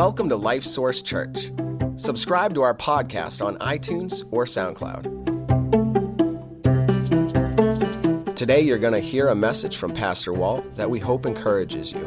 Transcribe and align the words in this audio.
Welcome 0.00 0.30
to 0.30 0.36
Life 0.36 0.64
Source 0.64 1.02
Church. 1.02 1.52
Subscribe 1.96 2.54
to 2.54 2.62
our 2.62 2.72
podcast 2.72 3.44
on 3.44 3.58
iTunes 3.58 4.26
or 4.30 4.46
SoundCloud. 4.46 5.04
Today, 8.34 8.62
you're 8.62 8.78
going 8.78 8.94
to 8.94 9.00
hear 9.00 9.28
a 9.28 9.34
message 9.34 9.76
from 9.76 9.92
Pastor 9.92 10.32
Walt 10.32 10.74
that 10.76 10.88
we 10.88 11.00
hope 11.00 11.26
encourages 11.26 11.92
you. 11.92 12.00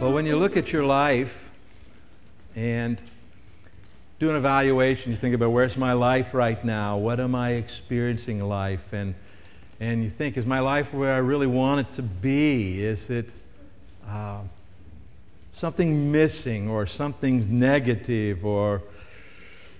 Well, 0.00 0.14
when 0.14 0.24
you 0.24 0.38
look 0.38 0.56
at 0.56 0.72
your 0.72 0.86
life 0.86 1.50
and 2.56 2.98
do 4.18 4.30
an 4.30 4.36
evaluation, 4.36 5.10
you 5.10 5.18
think 5.18 5.34
about 5.34 5.50
where's 5.50 5.76
my 5.76 5.92
life 5.92 6.32
right 6.32 6.64
now? 6.64 6.96
What 6.96 7.20
am 7.20 7.34
I 7.34 7.50
experiencing 7.50 8.42
life? 8.42 8.94
And 8.94 9.14
and 9.80 10.02
you 10.02 10.10
think, 10.10 10.36
is 10.36 10.46
my 10.46 10.60
life 10.60 10.94
where 10.94 11.14
I 11.14 11.18
really 11.18 11.46
want 11.46 11.80
it 11.80 11.92
to 11.94 12.02
be? 12.02 12.82
Is 12.82 13.10
it 13.10 13.34
uh, 14.08 14.40
something 15.52 16.12
missing 16.12 16.68
or 16.68 16.86
something 16.86 17.58
negative 17.58 18.44
or 18.44 18.82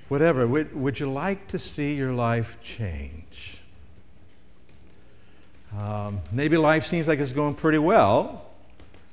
whatever? 0.08 0.46
Would, 0.46 0.74
would 0.74 1.00
you 1.00 1.10
like 1.10 1.48
to 1.48 1.58
see 1.58 1.94
your 1.94 2.12
life 2.12 2.58
change? 2.62 3.60
Um, 5.76 6.20
maybe 6.30 6.56
life 6.56 6.86
seems 6.86 7.08
like 7.08 7.18
it's 7.18 7.32
going 7.32 7.54
pretty 7.54 7.78
well. 7.78 8.44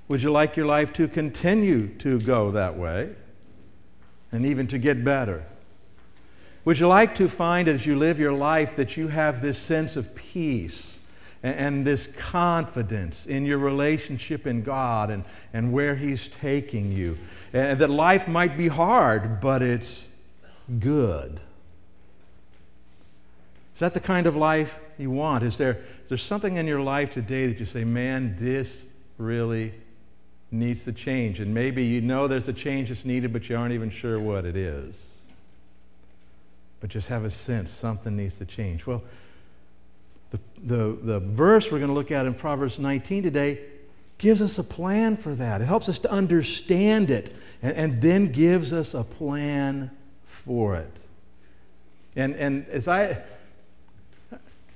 Would 0.07 0.21
you 0.21 0.31
like 0.31 0.55
your 0.55 0.65
life 0.65 0.93
to 0.93 1.07
continue 1.07 1.87
to 1.99 2.19
go 2.19 2.51
that 2.51 2.75
way 2.75 3.15
and 4.31 4.45
even 4.45 4.67
to 4.67 4.77
get 4.77 5.03
better? 5.03 5.45
Would 6.63 6.79
you 6.79 6.87
like 6.87 7.15
to 7.15 7.27
find 7.27 7.67
as 7.67 7.85
you 7.85 7.97
live 7.97 8.19
your 8.19 8.33
life 8.33 8.75
that 8.75 8.95
you 8.95 9.07
have 9.07 9.41
this 9.41 9.57
sense 9.57 9.95
of 9.95 10.13
peace 10.13 10.99
and, 11.41 11.55
and, 11.55 11.87
this 11.87 12.05
confidence 12.05 13.25
in 13.25 13.45
your 13.45 13.57
relationship 13.57 14.45
in 14.45 14.61
God 14.61 15.09
and, 15.09 15.23
and 15.53 15.73
where 15.73 15.95
He's 15.95 16.27
taking 16.27 16.91
you? 16.91 17.17
And 17.51 17.79
that 17.79 17.89
life 17.89 18.27
might 18.27 18.57
be 18.57 18.67
hard, 18.67 19.41
but 19.41 19.63
it's 19.63 20.09
good. 20.79 21.39
Is 23.73 23.79
that 23.79 23.95
the 23.95 23.99
kind 23.99 24.27
of 24.27 24.35
life 24.35 24.77
you 24.99 25.09
want? 25.09 25.43
Is 25.43 25.57
there, 25.57 25.79
is 26.03 26.09
there 26.09 26.17
something 26.17 26.57
in 26.57 26.67
your 26.67 26.81
life 26.81 27.09
today 27.09 27.47
that 27.47 27.57
you 27.57 27.65
say, 27.65 27.83
man, 27.83 28.35
this 28.37 28.85
really 29.17 29.73
needs 30.51 30.83
to 30.83 30.91
change? 30.91 31.39
And 31.39 31.55
maybe 31.55 31.83
you 31.83 32.01
know 32.01 32.27
there's 32.27 32.47
a 32.47 32.53
change 32.53 32.89
that's 32.89 33.03
needed, 33.03 33.33
but 33.33 33.49
you 33.49 33.57
aren't 33.57 33.73
even 33.73 33.89
sure 33.89 34.19
what 34.19 34.45
it 34.45 34.55
is 34.55 35.20
but 36.81 36.89
just 36.89 37.07
have 37.07 37.23
a 37.23 37.29
sense 37.29 37.71
something 37.71 38.17
needs 38.17 38.37
to 38.39 38.45
change. 38.45 38.85
Well, 38.85 39.03
the, 40.31 40.39
the, 40.63 40.97
the 41.01 41.19
verse 41.19 41.71
we're 41.71 41.77
going 41.77 41.89
to 41.89 41.93
look 41.93 42.11
at 42.11 42.25
in 42.25 42.33
Proverbs 42.33 42.79
19 42.79 43.23
today 43.23 43.59
gives 44.17 44.41
us 44.41 44.57
a 44.57 44.63
plan 44.63 45.15
for 45.15 45.35
that. 45.35 45.61
It 45.61 45.65
helps 45.65 45.87
us 45.87 45.99
to 45.99 46.11
understand 46.11 47.11
it 47.11 47.33
and, 47.61 47.75
and 47.75 48.01
then 48.01 48.31
gives 48.31 48.73
us 48.73 48.93
a 48.93 49.03
plan 49.03 49.91
for 50.25 50.75
it. 50.75 50.99
And, 52.15 52.35
and 52.35 52.65
as 52.67 52.87
I, 52.87 53.21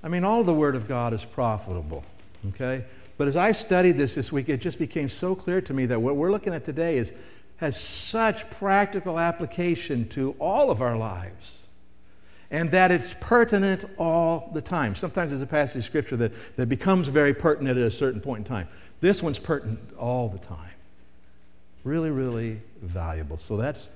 I 0.03 0.07
mean, 0.07 0.23
all 0.23 0.43
the 0.43 0.53
Word 0.53 0.75
of 0.75 0.87
God 0.87 1.13
is 1.13 1.25
profitable, 1.25 2.03
okay? 2.49 2.85
But 3.17 3.27
as 3.27 3.35
I 3.35 3.51
studied 3.51 3.97
this 3.97 4.15
this 4.15 4.31
week, 4.31 4.49
it 4.49 4.57
just 4.57 4.77
became 4.77 5.09
so 5.09 5.35
clear 5.35 5.61
to 5.61 5.73
me 5.73 5.85
that 5.87 6.01
what 6.01 6.15
we're 6.15 6.31
looking 6.31 6.53
at 6.53 6.65
today 6.65 6.97
is, 6.97 7.13
has 7.57 7.79
such 7.79 8.49
practical 8.51 9.19
application 9.19 10.07
to 10.09 10.35
all 10.39 10.69
of 10.69 10.81
our 10.81 10.97
lives 10.97 11.64
and 12.51 12.71
that 12.71 12.91
it's 12.91 13.15
pertinent 13.19 13.85
all 13.97 14.49
the 14.53 14.61
time. 14.61 14.95
Sometimes 14.95 15.31
there's 15.31 15.41
a 15.41 15.47
passage 15.47 15.79
of 15.79 15.85
scripture 15.85 16.17
that, 16.17 16.55
that 16.57 16.67
becomes 16.67 17.07
very 17.07 17.33
pertinent 17.33 17.77
at 17.77 17.85
a 17.85 17.91
certain 17.91 18.21
point 18.21 18.39
in 18.39 18.43
time. 18.45 18.67
This 19.01 19.21
one's 19.21 19.39
pertinent 19.39 19.79
all 19.97 20.29
the 20.29 20.39
time. 20.39 20.71
Really, 21.83 22.11
really 22.11 22.61
valuable. 22.81 23.37
So 23.37 23.57
that's 23.57 23.89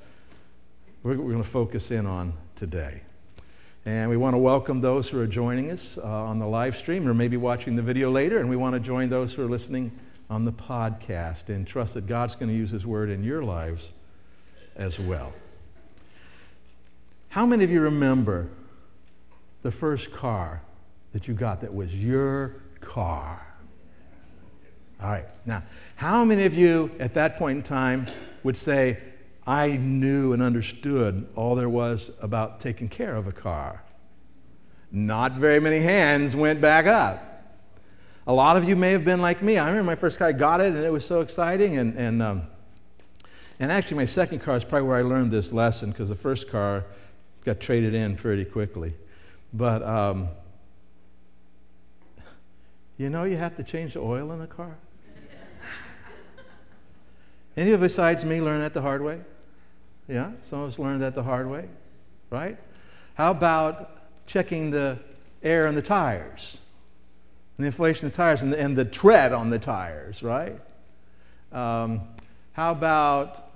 what 1.01 1.17
we're 1.17 1.31
going 1.31 1.43
to 1.43 1.49
focus 1.49 1.91
in 1.91 2.05
on 2.05 2.33
today. 2.55 3.01
And 3.85 4.09
we 4.09 4.17
want 4.17 4.33
to 4.33 4.37
welcome 4.37 4.81
those 4.81 5.09
who 5.09 5.19
are 5.19 5.27
joining 5.27 5.71
us 5.71 5.97
uh, 5.97 6.03
on 6.03 6.37
the 6.37 6.45
live 6.45 6.75
stream 6.75 7.07
or 7.07 7.13
maybe 7.13 7.37
watching 7.37 7.75
the 7.75 7.81
video 7.81 8.11
later. 8.11 8.39
And 8.39 8.49
we 8.49 8.55
want 8.55 8.73
to 8.73 8.79
join 8.79 9.09
those 9.09 9.33
who 9.33 9.43
are 9.43 9.49
listening 9.49 9.91
on 10.29 10.45
the 10.45 10.51
podcast 10.51 11.49
and 11.49 11.65
trust 11.65 11.95
that 11.95 12.05
God's 12.05 12.35
going 12.35 12.49
to 12.49 12.55
use 12.55 12.69
His 12.69 12.85
word 12.85 13.09
in 13.09 13.23
your 13.23 13.43
lives 13.43 13.93
as 14.75 14.99
well. 14.99 15.33
How 17.29 17.45
many 17.45 17.63
of 17.63 17.69
you 17.69 17.81
remember 17.81 18.49
the 19.61 19.69
first 19.69 20.11
car 20.11 20.63
that 21.13 21.27
you 21.27 21.35
got 21.35 21.61
that 21.61 21.71
was 21.71 22.03
your 22.03 22.55
car? 22.81 23.45
All 25.01 25.09
right, 25.09 25.25
now, 25.45 25.63
how 25.95 26.25
many 26.25 26.45
of 26.45 26.55
you 26.55 26.91
at 26.99 27.13
that 27.13 27.37
point 27.37 27.57
in 27.57 27.63
time 27.63 28.07
would 28.43 28.57
say, 28.57 28.97
I 29.45 29.77
knew 29.77 30.33
and 30.33 30.41
understood 30.41 31.27
all 31.35 31.55
there 31.55 31.69
was 31.69 32.11
about 32.19 32.59
taking 32.59 32.89
care 32.89 33.15
of 33.15 33.27
a 33.27 33.31
car? 33.31 33.83
Not 34.91 35.33
very 35.33 35.59
many 35.59 35.79
hands 35.79 36.35
went 36.35 36.59
back 36.59 36.87
up. 36.87 37.25
A 38.25 38.33
lot 38.33 38.57
of 38.57 38.67
you 38.67 38.75
may 38.75 38.91
have 38.91 39.05
been 39.05 39.21
like 39.21 39.43
me. 39.43 39.59
I 39.59 39.67
remember 39.67 39.85
my 39.85 39.95
first 39.95 40.17
car, 40.17 40.29
I 40.29 40.31
got 40.31 40.61
it, 40.61 40.73
and 40.73 40.83
it 40.83 40.91
was 40.91 41.05
so 41.05 41.21
exciting. 41.21 41.77
And, 41.77 41.95
and, 41.95 42.21
um, 42.23 42.41
and 43.59 43.71
actually, 43.71 43.97
my 43.97 44.05
second 44.05 44.39
car 44.39 44.57
is 44.57 44.65
probably 44.65 44.87
where 44.87 44.97
I 44.97 45.03
learned 45.03 45.31
this 45.31 45.53
lesson 45.53 45.91
because 45.91 46.09
the 46.09 46.15
first 46.15 46.49
car, 46.49 46.85
got 47.49 47.59
traded 47.59 47.95
in 47.95 48.15
pretty 48.15 48.45
quickly. 48.45 48.93
But 49.51 49.81
um, 49.81 50.29
you 52.97 53.09
know, 53.09 53.23
you 53.23 53.37
have 53.37 53.55
to 53.55 53.63
change 53.63 53.93
the 53.93 54.01
oil 54.01 54.31
in 54.33 54.41
a 54.41 54.47
car. 54.47 54.77
Any 57.57 57.71
of 57.71 57.81
besides 57.81 58.23
me 58.23 58.39
learn 58.39 58.59
that 58.59 58.73
the 58.73 58.81
hard 58.81 59.01
way? 59.01 59.19
Yeah, 60.07 60.31
some 60.41 60.59
of 60.59 60.67
us 60.67 60.79
learned 60.79 61.01
that 61.01 61.15
the 61.15 61.23
hard 61.23 61.49
way, 61.49 61.67
right? 62.29 62.57
How 63.15 63.31
about 63.31 64.27
checking 64.27 64.69
the 64.69 64.99
air 65.41 65.65
in 65.65 65.73
the 65.73 65.81
tires, 65.81 66.61
and 67.57 67.63
the 67.63 67.67
inflation 67.67 68.05
of 68.05 68.11
the 68.11 68.17
tires, 68.17 68.43
and 68.43 68.53
the, 68.53 68.61
and 68.61 68.77
the 68.77 68.85
tread 68.85 69.33
on 69.33 69.49
the 69.49 69.59
tires, 69.59 70.21
right? 70.21 70.59
Um, 71.51 72.01
how 72.53 72.71
about 72.71 73.51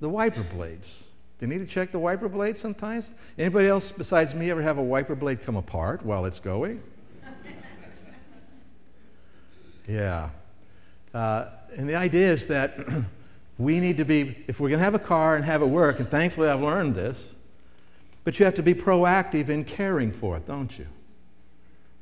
the 0.00 0.08
wiper 0.08 0.42
blades? 0.42 1.06
Do 1.38 1.46
you 1.46 1.52
need 1.52 1.58
to 1.58 1.66
check 1.66 1.92
the 1.92 1.98
wiper 1.98 2.28
blade 2.28 2.56
sometimes? 2.56 3.12
Anybody 3.38 3.68
else 3.68 3.92
besides 3.92 4.34
me 4.34 4.50
ever 4.50 4.62
have 4.62 4.78
a 4.78 4.82
wiper 4.82 5.14
blade 5.14 5.42
come 5.42 5.56
apart 5.56 6.04
while 6.04 6.24
it's 6.24 6.40
going? 6.40 6.82
yeah. 9.86 10.30
Uh, 11.12 11.46
and 11.76 11.88
the 11.88 11.94
idea 11.94 12.32
is 12.32 12.46
that 12.46 12.78
we 13.58 13.80
need 13.80 13.98
to 13.98 14.04
be, 14.04 14.44
if 14.46 14.60
we're 14.60 14.70
going 14.70 14.78
to 14.78 14.84
have 14.84 14.94
a 14.94 14.98
car 14.98 15.36
and 15.36 15.44
have 15.44 15.60
it 15.60 15.66
work, 15.66 16.00
and 16.00 16.08
thankfully 16.08 16.48
I've 16.48 16.62
learned 16.62 16.94
this, 16.94 17.34
but 18.24 18.38
you 18.38 18.46
have 18.46 18.54
to 18.54 18.62
be 18.62 18.74
proactive 18.74 19.50
in 19.50 19.64
caring 19.64 20.12
for 20.12 20.38
it, 20.38 20.46
don't 20.46 20.78
you? 20.78 20.86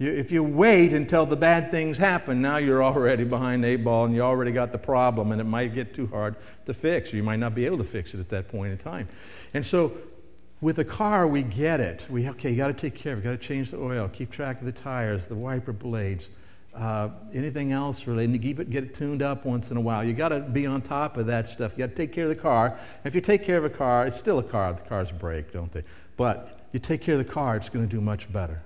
You, 0.04 0.12
if 0.12 0.30
you 0.30 0.44
wait 0.44 0.92
until 0.92 1.24
the 1.24 1.36
bad 1.36 1.70
things 1.70 1.96
happen, 1.96 2.42
now 2.42 2.58
you're 2.58 2.84
already 2.84 3.24
behind 3.24 3.64
eight 3.64 3.82
ball 3.82 4.04
and 4.04 4.14
you 4.14 4.20
already 4.20 4.52
got 4.52 4.70
the 4.70 4.76
problem, 4.76 5.32
and 5.32 5.40
it 5.40 5.44
might 5.44 5.72
get 5.72 5.94
too 5.94 6.06
hard 6.08 6.36
to 6.66 6.74
fix, 6.74 7.10
or 7.14 7.16
you 7.16 7.22
might 7.22 7.38
not 7.38 7.54
be 7.54 7.64
able 7.64 7.78
to 7.78 7.84
fix 7.84 8.12
it 8.12 8.20
at 8.20 8.28
that 8.28 8.48
point 8.48 8.72
in 8.72 8.76
time. 8.76 9.08
And 9.54 9.64
so, 9.64 9.96
with 10.60 10.78
a 10.78 10.84
car, 10.84 11.26
we 11.26 11.42
get 11.42 11.80
it. 11.80 12.06
We 12.10 12.28
okay, 12.28 12.50
you 12.50 12.56
got 12.58 12.66
to 12.66 12.74
take 12.74 12.94
care 12.94 13.14
of 13.14 13.20
it. 13.20 13.22
Got 13.22 13.30
to 13.30 13.38
change 13.38 13.70
the 13.70 13.78
oil, 13.78 14.06
keep 14.08 14.30
track 14.30 14.60
of 14.60 14.66
the 14.66 14.72
tires, 14.72 15.26
the 15.26 15.36
wiper 15.36 15.72
blades, 15.72 16.30
uh, 16.74 17.08
anything 17.32 17.72
else 17.72 18.06
related. 18.06 18.42
Keep 18.42 18.60
it, 18.60 18.68
get 18.68 18.84
it 18.84 18.94
tuned 18.94 19.22
up 19.22 19.46
once 19.46 19.70
in 19.70 19.78
a 19.78 19.80
while. 19.80 20.04
You 20.04 20.12
got 20.12 20.28
to 20.28 20.40
be 20.40 20.66
on 20.66 20.82
top 20.82 21.16
of 21.16 21.28
that 21.28 21.48
stuff. 21.48 21.72
You 21.72 21.78
got 21.78 21.90
to 21.90 21.96
take 21.96 22.12
care 22.12 22.24
of 22.24 22.36
the 22.36 22.42
car. 22.42 22.78
If 23.04 23.14
you 23.14 23.22
take 23.22 23.42
care 23.42 23.56
of 23.56 23.64
a 23.64 23.70
car, 23.70 24.06
it's 24.06 24.18
still 24.18 24.38
a 24.38 24.42
car. 24.42 24.74
The 24.74 24.82
cars 24.82 25.10
break, 25.10 25.50
don't 25.50 25.72
they? 25.72 25.84
But 26.18 26.60
you 26.72 26.78
take 26.78 27.00
care 27.00 27.18
of 27.18 27.26
the 27.26 27.32
car, 27.32 27.56
it's 27.56 27.70
going 27.70 27.88
to 27.88 27.90
do 27.90 28.02
much 28.02 28.30
better 28.30 28.62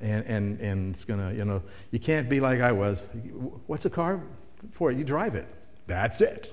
and, 0.00 0.24
and, 0.26 0.60
and 0.60 0.94
it's 0.94 1.04
going 1.04 1.20
to, 1.20 1.34
you 1.36 1.44
know, 1.44 1.62
you 1.90 1.98
can't 1.98 2.28
be 2.28 2.40
like 2.40 2.60
I 2.60 2.72
was. 2.72 3.08
What's 3.66 3.84
a 3.84 3.90
car 3.90 4.20
for? 4.72 4.92
You 4.92 5.04
drive 5.04 5.34
it. 5.34 5.46
That's 5.86 6.20
it. 6.20 6.52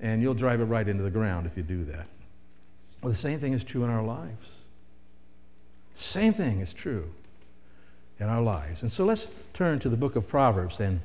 And 0.00 0.22
you'll 0.22 0.34
drive 0.34 0.60
it 0.60 0.66
right 0.66 0.86
into 0.86 1.02
the 1.02 1.10
ground 1.10 1.46
if 1.46 1.56
you 1.56 1.62
do 1.62 1.84
that. 1.84 2.06
Well, 3.02 3.10
the 3.10 3.18
same 3.18 3.38
thing 3.38 3.52
is 3.52 3.64
true 3.64 3.84
in 3.84 3.90
our 3.90 4.02
lives. 4.02 4.62
Same 5.94 6.32
thing 6.32 6.60
is 6.60 6.72
true 6.72 7.10
in 8.20 8.28
our 8.28 8.42
lives. 8.42 8.82
And 8.82 8.90
so 8.90 9.04
let's 9.04 9.28
turn 9.52 9.78
to 9.80 9.88
the 9.88 9.96
book 9.96 10.14
of 10.14 10.28
Proverbs 10.28 10.78
and 10.80 11.00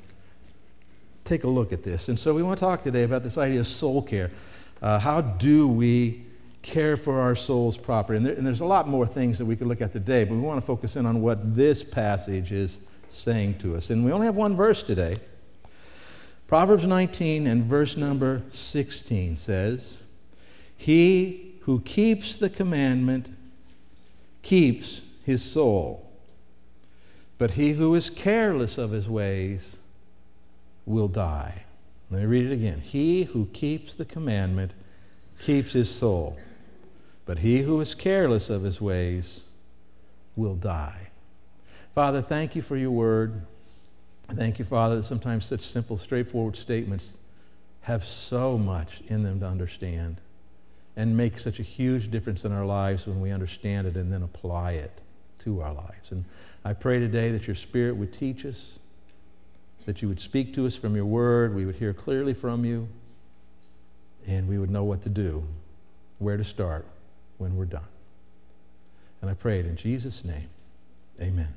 take 1.24 1.44
a 1.44 1.48
look 1.48 1.74
at 1.74 1.84
this. 1.84 2.10
And 2.10 2.20
so 2.20 2.34
we 2.34 2.44
want 2.44 2.60
to 2.60 2.66
talk 2.66 2.84
today 2.84 3.04
about 3.04 3.24
this 3.24 3.38
idea 3.38 3.60
of 3.60 3.68
soul 3.68 4.02
care. 4.02 4.30
Uh, 4.82 5.00
how 5.00 5.22
do 5.22 5.68
we 5.68 6.26
care 6.64 6.98
for 6.98 7.20
our 7.22 7.36
souls 7.36 7.78
properly. 7.78 8.18
And, 8.18 8.26
there, 8.26 8.34
and, 8.34 8.46
there's 8.46 8.62
a 8.62 8.66
lot 8.66 8.88
more 8.88 9.06
things 9.06 9.38
that 9.38 9.46
we 9.46 9.56
could 9.56 9.68
look 9.68 9.82
at 9.82 9.92
today, 9.92 10.24
but 10.24 10.34
we 10.34 10.42
want 10.42 10.60
to 10.60 10.66
focus 10.66 10.96
in 10.96 11.06
on 11.06 11.22
what 11.22 11.56
this 11.56 11.84
passage 11.84 12.52
is 12.52 12.80
saying 13.10 13.60
to 13.60 13.76
us. 13.76 13.92
And 13.92 14.04
we 14.04 14.12
only 14.12 14.26
have 14.26 14.36
one 14.36 14.56
verse 14.56 14.82
today. 14.82 15.20
Proverbs 16.48 16.86
19 16.86 17.48
and 17.48 17.64
verse 17.64 17.98
number 17.98 18.42
16 18.52 19.38
says, 19.38 20.02
He 20.76 21.56
who 21.62 21.80
keeps 21.82 22.38
the 22.38 22.50
commandment 22.50 23.30
keeps 24.42 25.02
his 25.24 25.44
soul, 25.44 26.10
but 27.38 27.52
he 27.52 27.74
who 27.74 27.96
is 27.96 28.10
careless 28.10 28.78
of 28.78 28.92
his 28.92 29.08
ways 29.08 29.80
will 30.86 31.08
die. 31.08 31.66
Let 32.10 32.22
me 32.22 32.26
read 32.28 32.46
it 32.46 32.54
again. 32.54 32.80
He 32.82 33.24
who 33.24 33.48
keeps 33.48 33.96
the 33.96 34.06
commandment 34.06 34.74
keeps 35.40 35.74
his 35.74 35.90
soul, 35.90 36.38
but 37.26 37.40
he 37.40 37.62
who 37.62 37.80
is 37.80 37.96
careless 37.96 38.50
of 38.50 38.64
his 38.64 38.82
ways 38.82 39.44
will 40.36 40.56
die. 40.56 41.10
Father, 41.94 42.22
thank 42.22 42.56
you 42.56 42.62
for 42.62 42.76
your 42.76 42.92
word. 42.92 43.46
Thank 44.30 44.60
you, 44.60 44.66
Father, 44.66 44.98
that 44.98 45.04
sometimes 45.04 45.46
such 45.46 45.62
simple, 45.62 45.96
straightforward 45.96 46.56
statements 46.56 47.18
have 47.82 48.04
so 48.04 48.58
much 48.58 49.02
in 49.08 49.24
them 49.24 49.40
to 49.42 49.46
understand 49.46 50.18
and 50.96 51.16
make 51.16 51.40
such 51.40 51.60
a 51.60 51.64
huge 51.64 52.10
difference 52.10 52.46
in 52.46 52.52
our 52.52 52.66
lives 52.66 53.06
when 53.06 53.20
we 53.22 53.32
understand 53.32 53.88
it 53.88 53.96
and 53.96 54.12
then 54.12 54.24
apply 54.24 54.74
it 54.74 55.02
to 55.40 55.62
our 55.62 55.74
lives. 55.74 56.12
And 56.12 56.26
I 56.64 56.74
pray 56.74 57.00
today 57.00 57.32
that 57.32 57.48
your 57.48 57.56
Spirit 57.56 57.96
would 57.96 58.14
teach 58.14 58.46
us, 58.46 58.80
that 59.86 60.02
you 60.02 60.08
would 60.08 60.20
speak 60.20 60.54
to 60.56 60.66
us 60.66 60.76
from 60.76 60.96
your 60.96 61.06
word, 61.06 61.54
we 61.54 61.66
would 61.66 61.76
hear 61.76 61.94
clearly 61.94 62.34
from 62.34 62.64
you, 62.64 62.88
and 64.26 64.48
we 64.48 64.58
would 64.58 64.70
know 64.70 64.84
what 64.84 65.02
to 65.04 65.10
do, 65.10 65.44
where 66.20 66.38
to 66.38 66.44
start 66.44 66.86
when 67.38 67.56
we're 67.56 67.66
done. 67.66 67.88
And 69.22 69.30
I 69.30 69.34
pray 69.34 69.60
it 69.60 69.66
in 69.66 69.76
Jesus' 69.76 70.24
name. 70.24 70.50
Amen. 71.22 71.54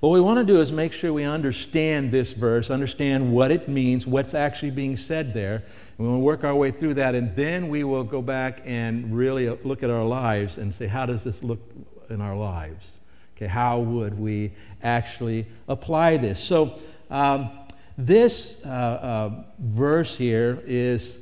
What 0.00 0.10
we 0.10 0.20
want 0.20 0.38
to 0.38 0.44
do 0.44 0.60
is 0.60 0.72
make 0.72 0.92
sure 0.92 1.12
we 1.12 1.24
understand 1.24 2.12
this 2.12 2.32
verse, 2.32 2.70
understand 2.70 3.32
what 3.32 3.50
it 3.50 3.68
means, 3.68 4.06
what's 4.06 4.34
actually 4.34 4.70
being 4.70 4.96
said 4.96 5.32
there. 5.32 5.62
And 5.98 6.06
we'll 6.06 6.20
work 6.20 6.44
our 6.44 6.54
way 6.54 6.70
through 6.70 6.94
that, 6.94 7.14
and 7.14 7.34
then 7.36 7.68
we 7.68 7.84
will 7.84 8.04
go 8.04 8.20
back 8.20 8.60
and 8.64 9.16
really 9.16 9.48
look 9.48 9.82
at 9.82 9.90
our 9.90 10.04
lives 10.04 10.58
and 10.58 10.74
say, 10.74 10.86
how 10.86 11.06
does 11.06 11.24
this 11.24 11.42
look 11.42 11.60
in 12.10 12.20
our 12.20 12.36
lives? 12.36 13.00
Okay, 13.36 13.46
how 13.46 13.80
would 13.80 14.18
we 14.18 14.52
actually 14.82 15.46
apply 15.68 16.18
this? 16.18 16.38
So, 16.38 16.78
um, 17.10 17.50
this 17.96 18.60
uh, 18.64 18.68
uh, 18.68 19.44
verse 19.58 20.16
here 20.16 20.60
is 20.66 21.20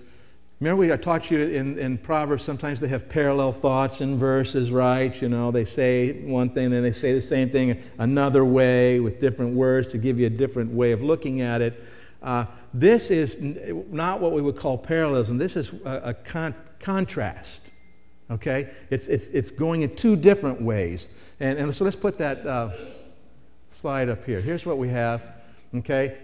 Remember, 0.63 0.79
we 0.79 0.93
I 0.93 0.97
taught 0.97 1.29
you 1.29 1.41
in, 1.41 1.77
in 1.77 1.99
Proverbs, 1.99 2.45
sometimes 2.45 2.79
they 2.79 2.87
have 2.87 3.09
parallel 3.09 3.51
thoughts 3.51 4.01
in 4.01 4.17
verses, 4.17 4.71
right? 4.71 5.21
You 5.21 5.29
know, 5.29 5.51
they 5.51 5.65
say 5.65 6.23
one 6.23 6.51
thing, 6.51 6.71
then 6.71 6.85
they 6.85 6.93
say 6.93 7.13
the 7.13 7.21
same 7.21 7.51
thing 7.51 7.83
another 7.99 8.45
way 8.45 9.01
with 9.01 9.19
different 9.19 9.57
words 9.57 9.89
to 9.89 9.99
give 9.99 10.21
you 10.21 10.27
a 10.29 10.31
different 10.31 10.71
way 10.71 10.93
of 10.93 11.03
looking 11.03 11.41
at 11.41 11.63
it. 11.63 11.83
Uh, 12.23 12.45
this 12.73 13.11
is 13.11 13.39
not 13.41 14.21
what 14.21 14.31
we 14.31 14.41
would 14.41 14.55
call 14.55 14.79
parallelism, 14.79 15.37
this 15.37 15.57
is 15.57 15.73
a, 15.85 16.01
a 16.05 16.15
con- 16.15 16.55
contrast. 16.79 17.69
Okay? 18.31 18.71
It's, 18.89 19.09
it's, 19.09 19.27
it's 19.27 19.51
going 19.51 19.83
in 19.83 19.97
two 19.97 20.15
different 20.15 20.63
ways. 20.63 21.11
And, 21.41 21.59
and 21.59 21.75
so 21.75 21.83
let's 21.83 21.97
put 21.97 22.19
that 22.19 22.47
uh, 22.47 22.71
slide 23.71 24.09
up 24.09 24.25
here. 24.25 24.41
Here's 24.41 24.65
what 24.65 24.79
we 24.79 24.91
have. 24.91 25.25
Okay? 25.75 26.19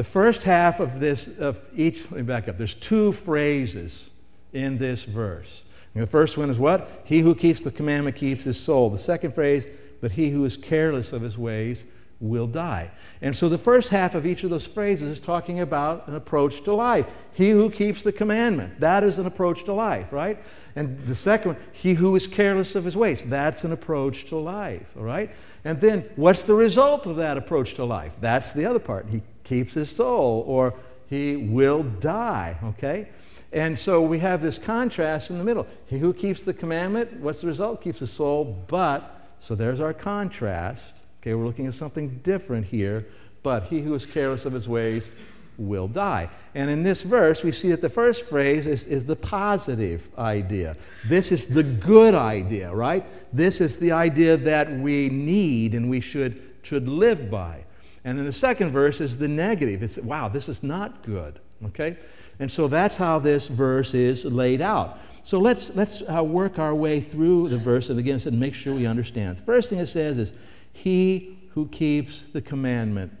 The 0.00 0.04
first 0.04 0.44
half 0.44 0.80
of 0.80 0.98
this, 0.98 1.28
of 1.38 1.68
each, 1.74 2.10
let 2.10 2.12
me 2.12 2.22
back 2.22 2.48
up. 2.48 2.56
There's 2.56 2.72
two 2.72 3.12
phrases 3.12 4.08
in 4.50 4.78
this 4.78 5.02
verse. 5.02 5.64
And 5.92 6.02
the 6.02 6.06
first 6.06 6.38
one 6.38 6.48
is 6.48 6.58
what? 6.58 7.02
He 7.04 7.20
who 7.20 7.34
keeps 7.34 7.60
the 7.60 7.70
commandment 7.70 8.16
keeps 8.16 8.42
his 8.44 8.58
soul. 8.58 8.88
The 8.88 8.96
second 8.96 9.34
phrase, 9.34 9.66
but 10.00 10.12
he 10.12 10.30
who 10.30 10.42
is 10.46 10.56
careless 10.56 11.12
of 11.12 11.20
his 11.20 11.36
ways 11.36 11.84
will 12.20 12.46
die. 12.46 12.90
And 13.22 13.34
so 13.34 13.48
the 13.48 13.58
first 13.58 13.88
half 13.88 14.14
of 14.14 14.26
each 14.26 14.44
of 14.44 14.50
those 14.50 14.66
phrases 14.66 15.10
is 15.10 15.20
talking 15.20 15.58
about 15.60 16.06
an 16.06 16.14
approach 16.14 16.62
to 16.64 16.74
life. 16.74 17.06
He 17.32 17.50
who 17.50 17.70
keeps 17.70 18.02
the 18.02 18.12
commandment, 18.12 18.80
that 18.80 19.02
is 19.02 19.18
an 19.18 19.26
approach 19.26 19.64
to 19.64 19.72
life, 19.72 20.12
right? 20.12 20.42
And 20.76 21.06
the 21.06 21.14
second 21.14 21.54
one, 21.54 21.62
he 21.72 21.94
who 21.94 22.14
is 22.14 22.26
careless 22.26 22.74
of 22.74 22.84
his 22.84 22.96
ways, 22.96 23.24
that's 23.24 23.64
an 23.64 23.72
approach 23.72 24.26
to 24.26 24.36
life, 24.36 24.94
all 24.96 25.02
right? 25.02 25.30
And 25.64 25.80
then 25.80 26.10
what's 26.16 26.42
the 26.42 26.54
result 26.54 27.06
of 27.06 27.16
that 27.16 27.38
approach 27.38 27.74
to 27.74 27.84
life? 27.84 28.12
That's 28.20 28.52
the 28.52 28.66
other 28.66 28.78
part. 28.78 29.06
He 29.10 29.22
keeps 29.44 29.74
his 29.74 29.90
soul, 29.90 30.44
or 30.46 30.74
he 31.08 31.36
will 31.36 31.82
die, 31.82 32.58
okay? 32.62 33.08
And 33.52 33.78
so 33.78 34.02
we 34.02 34.20
have 34.20 34.42
this 34.42 34.58
contrast 34.58 35.30
in 35.30 35.38
the 35.38 35.44
middle. 35.44 35.66
He 35.86 35.98
who 35.98 36.12
keeps 36.12 36.42
the 36.42 36.54
commandment, 36.54 37.20
what's 37.20 37.40
the 37.40 37.46
result? 37.46 37.82
Keeps 37.82 38.00
his 38.00 38.12
soul, 38.12 38.64
but, 38.68 39.28
so 39.40 39.54
there's 39.54 39.80
our 39.80 39.92
contrast. 39.92 40.92
Okay, 41.20 41.34
we're 41.34 41.46
looking 41.46 41.66
at 41.66 41.74
something 41.74 42.20
different 42.22 42.66
here. 42.66 43.06
But 43.42 43.64
he 43.64 43.80
who 43.80 43.94
is 43.94 44.04
careless 44.04 44.44
of 44.44 44.52
his 44.52 44.68
ways 44.68 45.10
will 45.56 45.88
die. 45.88 46.30
And 46.54 46.70
in 46.70 46.82
this 46.82 47.02
verse, 47.02 47.44
we 47.44 47.52
see 47.52 47.68
that 47.68 47.80
the 47.80 47.88
first 47.88 48.24
phrase 48.24 48.66
is, 48.66 48.86
is 48.86 49.06
the 49.06 49.16
positive 49.16 50.08
idea. 50.18 50.76
This 51.06 51.30
is 51.32 51.46
the 51.46 51.62
good 51.62 52.14
idea, 52.14 52.74
right? 52.74 53.04
This 53.32 53.60
is 53.60 53.76
the 53.76 53.92
idea 53.92 54.36
that 54.38 54.70
we 54.70 55.08
need 55.08 55.74
and 55.74 55.90
we 55.90 56.00
should, 56.00 56.40
should 56.62 56.88
live 56.88 57.30
by. 57.30 57.64
And 58.04 58.16
then 58.16 58.24
the 58.24 58.32
second 58.32 58.70
verse 58.70 59.00
is 59.00 59.18
the 59.18 59.28
negative. 59.28 59.82
It's, 59.82 59.98
wow, 59.98 60.28
this 60.28 60.48
is 60.48 60.62
not 60.62 61.02
good. 61.02 61.38
Okay? 61.66 61.98
And 62.38 62.50
so 62.50 62.68
that's 62.68 62.96
how 62.96 63.18
this 63.18 63.48
verse 63.48 63.92
is 63.92 64.24
laid 64.24 64.62
out. 64.62 64.98
So 65.24 65.38
let's, 65.38 65.76
let's 65.76 66.02
uh, 66.02 66.24
work 66.24 66.58
our 66.58 66.74
way 66.74 67.00
through 67.00 67.50
the 67.50 67.58
verse 67.58 67.90
and 67.90 67.98
again 67.98 68.18
and 68.24 68.40
make 68.40 68.54
sure 68.54 68.74
we 68.74 68.86
understand. 68.86 69.36
The 69.36 69.42
first 69.42 69.68
thing 69.68 69.78
it 69.78 69.86
says 69.86 70.16
is, 70.16 70.32
He 70.72 71.38
who 71.50 71.68
keeps 71.68 72.22
the 72.22 72.40
commandment 72.40 73.12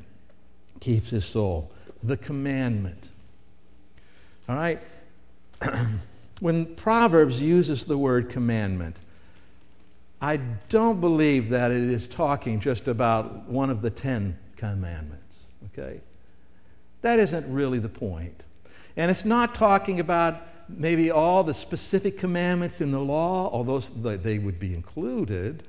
keeps 0.80 1.10
his 1.10 1.24
soul. 1.24 1.70
The 2.02 2.16
commandment. 2.16 3.10
All 4.48 4.56
right? 4.56 4.80
when 6.40 6.74
Proverbs 6.74 7.40
uses 7.40 7.86
the 7.86 7.98
word 7.98 8.28
commandment, 8.30 8.98
I 10.20 10.38
don't 10.68 11.00
believe 11.00 11.50
that 11.50 11.70
it 11.70 11.82
is 11.82 12.06
talking 12.06 12.60
just 12.60 12.88
about 12.88 13.48
one 13.48 13.70
of 13.70 13.82
the 13.82 13.90
ten 13.90 14.38
commandments. 14.56 15.52
Okay? 15.66 16.00
That 17.02 17.18
isn't 17.18 17.50
really 17.52 17.78
the 17.78 17.88
point. 17.88 18.42
And 18.96 19.10
it's 19.10 19.24
not 19.24 19.54
talking 19.54 20.00
about 20.00 20.42
maybe 20.68 21.10
all 21.10 21.42
the 21.42 21.54
specific 21.54 22.18
commandments 22.18 22.80
in 22.80 22.90
the 22.90 23.00
law, 23.00 23.50
although 23.50 23.80
they 23.80 24.38
would 24.38 24.58
be 24.58 24.74
included. 24.74 25.62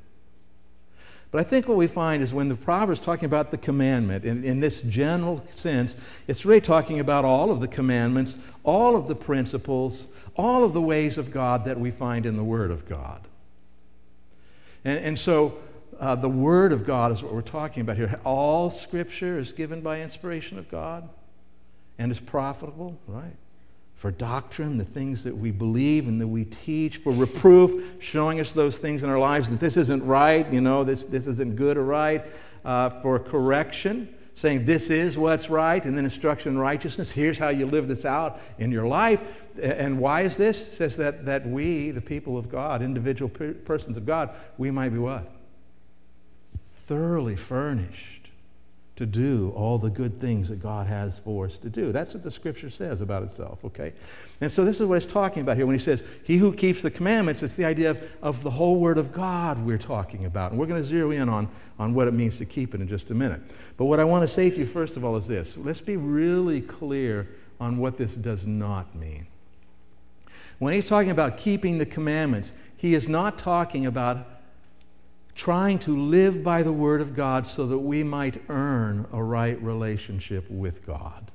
But 1.32 1.40
I 1.40 1.44
think 1.44 1.70
what 1.70 1.78
we 1.78 1.88
find 1.88 2.22
is 2.22 2.34
when 2.34 2.50
the 2.50 2.56
Proverbs 2.56 3.00
is 3.00 3.06
talking 3.06 3.26
about 3.26 3.52
the 3.52 3.58
commandment, 3.58 4.26
in, 4.26 4.44
in 4.44 4.60
this 4.60 4.82
general 4.82 5.44
sense, 5.50 5.96
it's 6.28 6.46
really 6.46 6.60
talking 6.60 7.00
about 7.00 7.24
all 7.24 7.52
of 7.52 7.62
the 7.62 7.70
commandments, 7.70 8.38
all 8.64 8.98
of 8.98 9.08
the 9.08 9.16
principles, 9.16 10.10
all 10.36 10.66
of 10.66 10.74
the 10.74 10.82
ways 10.82 11.18
of 11.18 11.32
God 11.32 11.64
that 11.64 11.80
we 11.80 11.90
find 11.90 12.26
in 12.26 12.36
the 12.36 12.44
Word 12.44 12.70
of 12.70 12.86
God. 12.86 13.22
And, 14.84 15.06
and 15.06 15.20
so 15.20 15.58
uh, 16.02 16.16
the 16.16 16.30
Word 16.30 16.74
of 16.74 16.86
God 16.86 17.14
is 17.14 17.24
what 17.24 17.34
we're 17.34 17.42
talking 17.42 17.80
about 17.80 17.96
here. 17.96 18.20
All 18.26 18.70
Scripture 18.70 19.40
is 19.40 19.54
given 19.54 19.80
by 19.80 20.02
inspiration 20.02 20.60
of 20.60 20.70
God 20.70 21.08
and 21.98 22.12
is 22.12 22.20
profitable, 22.20 23.00
right? 23.08 23.38
For 24.02 24.10
doctrine, 24.10 24.80
the 24.80 24.84
things 24.84 25.24
that 25.26 25.38
we 25.38 25.52
believe 25.52 26.08
and 26.08 26.20
that 26.20 26.28
we 26.28 26.44
teach, 26.44 26.98
for 26.98 27.14
reproof, 27.14 28.02
showing 28.02 28.40
us 28.40 28.52
those 28.52 28.80
things 28.80 29.04
in 29.04 29.12
our 29.12 29.20
lives 29.20 29.52
that 29.52 29.60
this 29.60 29.78
isn't 29.78 30.04
right, 30.04 30.52
you 30.52 30.60
know, 30.60 30.84
this, 30.84 31.06
this 31.06 31.28
isn't 31.28 31.56
good 31.56 31.78
or 31.78 31.84
right, 31.84 32.26
uh, 32.66 32.90
for 32.90 33.20
correction, 33.20 34.12
saying 34.34 34.66
this 34.66 34.90
is 34.90 35.20
what's 35.20 35.52
right, 35.52 35.86
and 35.86 35.96
then 35.96 36.04
instruction 36.04 36.54
in 36.54 36.58
righteousness. 36.58 37.12
Here's 37.12 37.38
how 37.38 37.50
you 37.50 37.68
live 37.68 37.88
this 37.88 38.04
out 38.04 38.40
in 38.58 38.72
your 38.72 38.88
life. 38.88 39.22
And 39.62 40.00
why 40.00 40.22
is 40.22 40.36
this? 40.36 40.70
It 40.70 40.74
says 40.74 40.98
that, 40.98 41.26
that 41.28 41.46
we, 41.46 41.92
the 41.92 42.02
people 42.02 42.40
of 42.40 42.50
God, 42.50 42.82
individual 42.82 43.30
persons 43.30 43.98
of 43.98 44.08
God, 44.08 44.32
we 44.58 44.72
might 44.72 44.90
be 44.90 44.98
what? 44.98 45.32
thoroughly 46.74 47.36
furnished 47.36 48.21
to 49.02 49.08
do 49.08 49.52
all 49.56 49.80
the 49.80 49.90
good 49.90 50.22
things 50.22 50.48
that 50.50 50.62
God 50.62 50.86
has 50.86 51.18
for 51.18 51.46
us 51.46 51.58
to 51.58 51.72
do. 51.72 51.92
That's 51.92 52.14
what 52.14 52.22
the 52.22 52.30
scripture 52.30 52.70
says 52.70 53.02
about 53.02 53.24
itself, 53.24 53.66
okay? 53.66 53.94
And 54.42 54.52
so 54.52 54.64
this 54.64 54.80
is 54.80 54.86
what 54.86 54.98
it's 54.98 55.12
talking 55.12 55.42
about 55.42 55.58
here 55.58 55.66
when 55.66 55.74
he 55.74 55.80
says, 55.80 56.04
He 56.24 56.38
who 56.38 56.54
keeps 56.54 56.84
the 56.84 56.92
commandments, 56.92 57.42
it's 57.42 57.56
the 57.56 57.66
idea 57.66 57.90
of, 57.90 58.12
of 58.22 58.44
the 58.44 58.52
whole 58.52 58.80
word 58.80 59.00
of 59.00 59.12
God 59.12 59.58
we're 59.66 59.80
talking 59.80 60.26
about. 60.26 60.52
And 60.52 60.60
we're 60.60 60.68
going 60.68 60.80
to 60.80 60.88
zero 60.88 61.10
in 61.10 61.30
on, 61.30 61.50
on 61.80 61.96
what 61.96 62.08
it 62.08 62.14
means 62.14 62.38
to 62.38 62.46
keep 62.46 62.76
it 62.76 62.82
in 62.82 62.88
just 62.88 63.10
a 63.10 63.16
minute. 63.16 63.42
But 63.76 63.86
what 63.86 64.00
I 64.00 64.04
want 64.04 64.22
to 64.22 64.28
say 64.28 64.52
to 64.52 64.56
you, 64.56 64.68
first 64.68 64.98
of 64.98 65.04
all, 65.04 65.18
is 65.18 65.26
this 65.26 65.58
let's 65.58 65.82
be 65.82 65.98
really 65.98 66.62
clear 66.62 67.28
on 67.60 67.80
what 67.80 67.98
this 67.98 68.14
does 68.14 68.46
not 68.46 68.94
mean. 68.94 69.26
When 70.60 70.76
he's 70.76 70.88
talking 70.88 71.10
about 71.10 71.38
keeping 71.38 71.80
the 71.80 71.88
commandments, 71.88 72.54
he 72.78 72.94
is 72.94 73.10
not 73.10 73.40
talking 73.40 73.88
about 73.88 74.28
trying 75.36 75.80
to 75.80 75.98
live 75.98 76.44
by 76.44 76.64
the 76.64 76.72
Word 76.72 77.02
of 77.02 77.16
God 77.16 77.48
so 77.48 77.66
that 77.68 77.80
we 77.80 78.04
might 78.04 78.42
earn 78.50 79.08
a 79.12 79.24
right 79.24 79.62
relationship 79.62 80.50
with 80.50 80.86
God. 80.86 81.32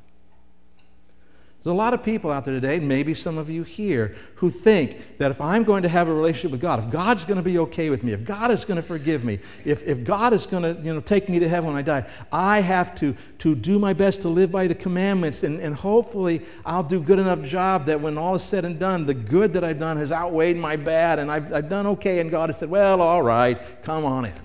There's 1.66 1.74
a 1.74 1.78
lot 1.78 1.94
of 1.94 2.04
people 2.04 2.30
out 2.30 2.44
there 2.44 2.54
today, 2.54 2.78
maybe 2.78 3.12
some 3.12 3.38
of 3.38 3.50
you 3.50 3.64
here, 3.64 4.14
who 4.36 4.50
think 4.50 5.18
that 5.18 5.32
if 5.32 5.40
I'm 5.40 5.64
going 5.64 5.82
to 5.82 5.88
have 5.88 6.06
a 6.06 6.14
relationship 6.14 6.52
with 6.52 6.60
God, 6.60 6.78
if 6.78 6.90
God's 6.92 7.24
going 7.24 7.38
to 7.38 7.42
be 7.42 7.58
okay 7.58 7.90
with 7.90 8.04
me, 8.04 8.12
if 8.12 8.22
God 8.22 8.52
is 8.52 8.64
going 8.64 8.76
to 8.76 8.82
forgive 8.82 9.24
me, 9.24 9.40
if, 9.64 9.82
if 9.82 10.04
God 10.04 10.32
is 10.32 10.46
going 10.46 10.62
to 10.62 10.80
you 10.80 10.94
know, 10.94 11.00
take 11.00 11.28
me 11.28 11.40
to 11.40 11.48
heaven 11.48 11.70
when 11.70 11.76
I 11.76 11.82
die, 11.82 12.08
I 12.30 12.60
have 12.60 12.94
to, 13.00 13.16
to 13.40 13.56
do 13.56 13.80
my 13.80 13.94
best 13.94 14.22
to 14.22 14.28
live 14.28 14.52
by 14.52 14.68
the 14.68 14.76
commandments, 14.76 15.42
and, 15.42 15.58
and 15.58 15.74
hopefully 15.74 16.42
I'll 16.64 16.84
do 16.84 17.00
good 17.00 17.18
enough 17.18 17.42
job 17.42 17.86
that 17.86 18.00
when 18.00 18.16
all 18.16 18.36
is 18.36 18.44
said 18.44 18.64
and 18.64 18.78
done, 18.78 19.04
the 19.04 19.14
good 19.14 19.52
that 19.54 19.64
I've 19.64 19.80
done 19.80 19.96
has 19.96 20.12
outweighed 20.12 20.56
my 20.56 20.76
bad, 20.76 21.18
and 21.18 21.32
I've, 21.32 21.52
I've 21.52 21.68
done 21.68 21.88
okay, 21.88 22.20
and 22.20 22.30
God 22.30 22.48
has 22.48 22.58
said, 22.58 22.70
well, 22.70 23.00
all 23.00 23.24
right, 23.24 23.82
come 23.82 24.04
on 24.04 24.26
in. 24.26 24.40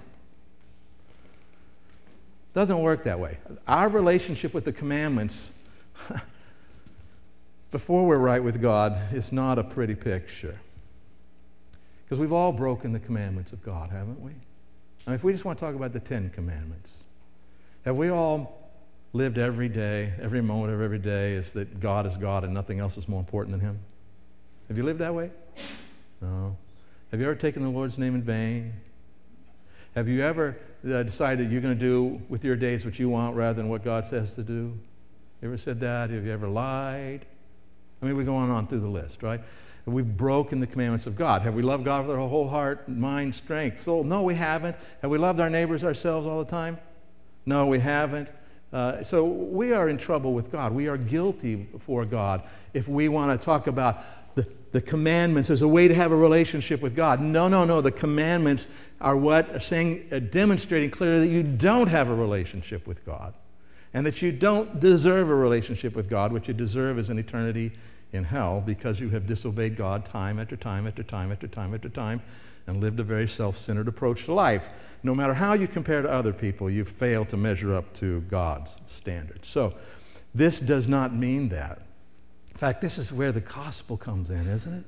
Doesn't 2.53 2.79
work 2.79 3.03
that 3.03 3.19
way. 3.19 3.37
Our 3.67 3.89
relationship 3.89 4.55
with 4.55 4.65
the 4.65 4.73
commandments 4.73 5.53
before 7.71 8.05
we're 8.05 8.17
right 8.17 8.43
with 8.43 8.61
God 8.61 9.13
is 9.13 9.31
not 9.31 9.57
a 9.57 9.63
pretty 9.63 9.95
picture. 9.95 10.59
Because 12.03 12.19
we've 12.19 12.33
all 12.33 12.51
broken 12.51 12.91
the 12.91 12.99
commandments 12.99 13.53
of 13.53 13.63
God, 13.63 13.89
haven't 13.89 14.21
we? 14.21 14.31
I 15.07 15.11
mean, 15.11 15.15
if 15.15 15.23
we 15.23 15.31
just 15.31 15.45
want 15.45 15.57
to 15.57 15.65
talk 15.65 15.73
about 15.73 15.93
the 15.93 15.99
Ten 16.01 16.29
Commandments, 16.29 17.05
have 17.85 17.95
we 17.95 18.09
all 18.09 18.69
lived 19.13 19.37
every 19.37 19.69
day, 19.69 20.13
every 20.21 20.41
moment 20.41 20.73
of 20.73 20.81
every 20.81 20.99
day, 20.99 21.33
is 21.33 21.53
that 21.53 21.79
God 21.79 22.05
is 22.05 22.17
God 22.17 22.43
and 22.43 22.53
nothing 22.53 22.79
else 22.79 22.97
is 22.97 23.07
more 23.07 23.19
important 23.19 23.53
than 23.53 23.61
Him? 23.61 23.79
Have 24.67 24.77
you 24.77 24.83
lived 24.83 24.99
that 24.99 25.15
way? 25.15 25.31
No. 26.21 26.57
Have 27.11 27.19
you 27.19 27.25
ever 27.25 27.35
taken 27.35 27.63
the 27.63 27.69
Lord's 27.69 27.97
name 27.97 28.13
in 28.13 28.21
vain? 28.21 28.73
Have 29.95 30.07
you 30.07 30.21
ever 30.21 30.57
uh, 30.85 31.03
decided 31.03 31.51
you're 31.51 31.61
going 31.61 31.77
to 31.77 31.79
do 31.79 32.21
with 32.29 32.43
your 32.45 32.55
days 32.55 32.85
what 32.85 32.99
you 32.99 33.09
want 33.09 33.35
rather 33.35 33.53
than 33.53 33.69
what 33.69 33.83
God 33.83 34.05
says 34.05 34.33
to 34.35 34.43
do? 34.43 34.77
You 35.41 35.47
ever 35.47 35.57
said 35.57 35.79
that? 35.79 36.09
Have 36.09 36.25
you 36.25 36.31
ever 36.31 36.47
lied? 36.47 37.25
I 38.01 38.05
mean, 38.05 38.15
we're 38.15 38.23
going 38.23 38.49
on 38.49 38.67
through 38.67 38.79
the 38.79 38.87
list, 38.87 39.21
right? 39.21 39.41
We've 39.85 40.05
broken 40.05 40.59
the 40.59 40.67
commandments 40.67 41.07
of 41.07 41.15
God? 41.15 41.41
Have 41.41 41.55
we 41.55 41.63
loved 41.63 41.85
God 41.85 42.05
with 42.05 42.15
our 42.15 42.27
whole 42.27 42.47
heart, 42.47 42.87
mind, 42.87 43.33
strength, 43.33 43.79
soul? 43.79 44.03
No, 44.03 44.21
we 44.21 44.35
haven't. 44.35 44.75
Have 45.01 45.09
we 45.09 45.17
loved 45.17 45.39
our 45.39 45.49
neighbors 45.49 45.83
ourselves 45.83 46.27
all 46.27 46.43
the 46.43 46.49
time? 46.49 46.77
No, 47.45 47.65
we 47.65 47.79
haven't. 47.79 48.29
Uh, 48.71 49.03
so 49.03 49.25
we 49.25 49.73
are 49.73 49.89
in 49.89 49.97
trouble 49.97 50.33
with 50.33 50.51
God. 50.51 50.71
We 50.71 50.87
are 50.87 50.97
guilty 50.97 51.55
before 51.55 52.05
God 52.05 52.43
if 52.73 52.87
we 52.87 53.09
want 53.09 53.39
to 53.39 53.43
talk 53.43 53.67
about 53.67 54.03
the, 54.35 54.47
the 54.71 54.81
commandments 54.81 55.49
as 55.49 55.61
a 55.61 55.67
way 55.67 55.87
to 55.87 55.95
have 55.95 56.11
a 56.11 56.15
relationship 56.15 56.81
with 56.81 56.95
God. 56.95 57.19
No, 57.19 57.47
no, 57.47 57.65
no. 57.65 57.81
The 57.81 57.91
commandments 57.91 58.67
are 59.01 59.17
what 59.17 59.49
are 59.49 59.59
saying, 59.59 60.07
uh, 60.11 60.19
demonstrating 60.19 60.91
clearly 60.91 61.27
that 61.27 61.33
you 61.33 61.43
don't 61.43 61.87
have 61.87 62.09
a 62.09 62.15
relationship 62.15 62.87
with 62.87 63.05
God 63.05 63.33
and 63.93 64.05
that 64.05 64.21
you 64.21 64.31
don't 64.31 64.79
deserve 64.79 65.29
a 65.29 65.35
relationship 65.35 65.95
with 65.95 66.09
God. 66.09 66.31
What 66.31 66.47
you 66.47 66.53
deserve 66.53 66.97
is 66.97 67.09
an 67.09 67.19
eternity 67.19 67.73
in 68.13 68.25
hell 68.25 68.61
because 68.65 68.99
you 68.99 69.09
have 69.09 69.25
disobeyed 69.25 69.75
God 69.75 70.05
time 70.05 70.39
after 70.39 70.55
time 70.55 70.87
after 70.87 71.03
time 71.03 71.31
after 71.31 71.47
time 71.47 71.73
after 71.73 71.89
time 71.89 72.21
and 72.67 72.81
lived 72.81 72.99
a 72.99 73.03
very 73.03 73.27
self 73.27 73.57
centered 73.57 73.87
approach 73.87 74.25
to 74.25 74.33
life. 74.33 74.69
No 75.03 75.15
matter 75.15 75.33
how 75.33 75.53
you 75.53 75.67
compare 75.67 76.01
to 76.01 76.11
other 76.11 76.33
people, 76.33 76.69
you 76.69 76.85
fail 76.85 77.25
to 77.25 77.37
measure 77.37 77.73
up 77.73 77.93
to 77.95 78.21
God's 78.21 78.77
standards. 78.85 79.47
So, 79.47 79.73
this 80.33 80.59
does 80.59 80.87
not 80.87 81.13
mean 81.13 81.49
that. 81.49 81.81
In 82.51 82.57
fact, 82.57 82.81
this 82.81 82.97
is 82.97 83.11
where 83.11 83.31
the 83.31 83.41
gospel 83.41 83.97
comes 83.97 84.29
in, 84.29 84.47
isn't 84.47 84.73
it? 84.73 84.85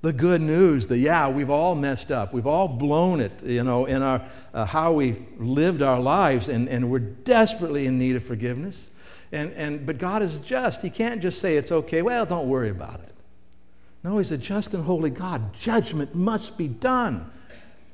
The 0.00 0.12
good 0.12 0.40
news 0.40 0.86
that, 0.88 0.98
yeah, 0.98 1.28
we've 1.28 1.50
all 1.50 1.74
messed 1.74 2.12
up. 2.12 2.32
We've 2.32 2.46
all 2.46 2.68
blown 2.68 3.20
it, 3.20 3.32
you 3.42 3.64
know, 3.64 3.86
in 3.86 4.02
our, 4.02 4.24
uh, 4.54 4.64
how 4.64 4.92
we 4.92 5.26
lived 5.38 5.82
our 5.82 5.98
lives, 5.98 6.48
and, 6.48 6.68
and 6.68 6.88
we're 6.88 7.00
desperately 7.00 7.86
in 7.86 7.98
need 7.98 8.14
of 8.14 8.22
forgiveness. 8.22 8.90
And, 9.32 9.52
and, 9.52 9.86
but 9.86 9.98
God 9.98 10.22
is 10.22 10.38
just. 10.38 10.82
He 10.82 10.90
can't 10.90 11.20
just 11.20 11.40
say 11.40 11.56
it's 11.56 11.70
okay, 11.70 12.02
well, 12.02 12.24
don't 12.26 12.48
worry 12.48 12.70
about 12.70 13.00
it. 13.00 13.14
No, 14.02 14.18
He's 14.18 14.32
a 14.32 14.38
just 14.38 14.74
and 14.74 14.84
holy 14.84 15.10
God. 15.10 15.52
Judgment 15.54 16.14
must 16.14 16.56
be 16.56 16.68
done, 16.68 17.30